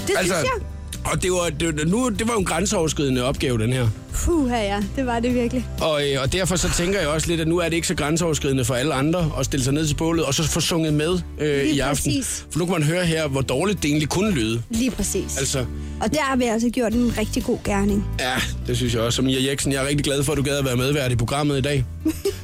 Det 0.07 0.14
altså, 0.18 0.34
synes 0.34 0.49
jeg. 0.60 0.69
Og 1.12 1.24
det 1.24 1.32
var, 1.32 1.49
det, 1.60 1.88
nu, 1.88 2.10
det 2.10 2.28
var 2.28 2.34
jo 2.34 2.39
en 2.39 2.45
grænseoverskridende 2.45 3.24
opgave, 3.24 3.57
den 3.57 3.74
her. 3.74 3.88
Puh, 4.14 4.49
ja, 4.51 4.84
det 4.95 5.05
var 5.05 5.20
det 5.20 5.34
virkelig. 5.36 5.66
Og, 5.82 6.03
øh, 6.12 6.22
og 6.22 6.34
derfor 6.34 6.55
så 6.55 6.70
tænker 6.78 6.99
jeg 6.99 7.07
også 7.07 7.28
lidt, 7.28 7.41
at 7.41 7.47
nu 7.47 7.57
er 7.57 7.64
det 7.70 7.74
ikke 7.74 7.88
så 7.88 7.95
grænseoverskridende 7.95 8.66
for 8.66 8.74
alle 8.76 8.93
andre 8.93 9.32
at 9.39 9.45
stille 9.45 9.64
sig 9.64 9.74
ned 9.74 9.88
til 9.88 9.95
bålet, 9.95 10.26
og 10.26 10.34
så 10.34 10.43
få 10.47 10.60
sunget 10.60 10.93
med 10.93 11.20
øh, 11.39 11.47
Lige 11.62 11.74
i 11.76 11.80
aften. 11.80 12.12
præcis. 12.12 12.45
For 12.51 12.60
nu 12.60 12.66
kan 12.66 12.74
man 12.74 12.84
høre 12.84 13.05
her, 13.05 13.28
hvor 13.28 13.41
dårligt 13.41 13.82
det 13.84 13.89
egentlig 13.89 14.10
kunne 14.10 14.32
lyde. 14.32 14.62
Lige 14.70 14.91
præcis. 14.91 15.24
Altså. 15.38 15.39
Altså, 15.39 15.66
Og 16.01 16.14
der 16.14 16.22
har 16.22 16.36
vi 16.36 16.43
altså 16.43 16.70
gjort 16.70 16.93
en 16.93 17.14
rigtig 17.18 17.43
god 17.43 17.57
gerning. 17.64 18.05
ja, 18.20 18.34
det 18.68 18.78
synes 18.78 18.93
jeg 18.93 19.01
også. 19.01 19.16
Som 19.16 19.26
Mia 19.26 19.49
Jeksen, 19.49 19.72
jeg 19.72 19.84
er 19.84 19.88
rigtig 19.88 20.03
glad 20.05 20.24
for, 20.24 20.32
at 20.32 20.38
du 20.38 20.43
gad 20.43 20.57
at 20.57 20.66
være 20.66 20.76
medvært 20.78 21.12
i 21.12 21.16
programmet 21.16 21.57
i 21.57 21.62
dag. 21.62 21.86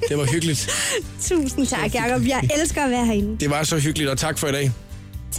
Det 0.10 0.18
var 0.18 0.26
hyggeligt. 0.26 0.70
Tusind 1.30 1.68
tak, 1.68 1.96
Jacob. 1.96 2.28
Jeg 2.28 2.50
elsker 2.62 2.84
at 2.84 2.92
være 2.92 3.06
herinde. 3.06 3.38
Det 3.40 3.50
var 3.50 3.64
så 3.64 3.78
hyggeligt, 3.78 4.10
og 4.10 4.18
tak 4.18 4.38
for 4.40 4.48
i 4.48 4.52
dag. 4.52 4.72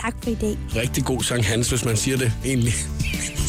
Tak 0.03 0.15
for 0.23 0.31
i 0.31 0.35
dag. 0.35 0.59
Rigtig 0.77 1.05
god 1.05 1.23
sang 1.23 1.47
Hans, 1.47 1.69
hvis 1.69 1.85
man 1.85 1.97
siger 1.97 2.17
det 2.17 2.33
egentlig. 2.45 2.75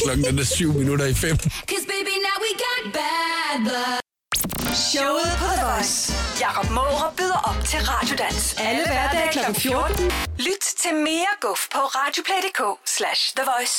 Klokken 0.04 0.38
er 0.38 0.44
syv 0.44 0.72
minutter 0.72 1.06
i 1.06 1.14
fem. 1.14 1.36
Cause 1.70 1.86
baby, 1.94 2.14
now 2.28 2.36
we 2.44 2.50
got 2.66 2.82
bad 2.98 3.56
blood. 3.66 3.98
Showet 4.92 5.30
på 5.42 5.48
The 5.58 5.64
Voice. 5.72 6.12
Jakob 6.40 6.70
Måre 6.70 7.06
byder 7.18 7.40
op 7.50 7.64
til 7.70 7.80
Radiodans. 7.90 8.56
Alle 8.58 8.84
hverdage 8.86 9.30
kl. 9.32 9.60
14. 9.60 10.04
Lyt 10.38 10.64
til 10.82 10.92
mere 11.08 11.32
guf 11.44 11.60
på 11.74 11.80
radioplay.dk 11.98 12.60
slash 12.96 13.22
The 13.36 13.44
Voice. 13.52 13.78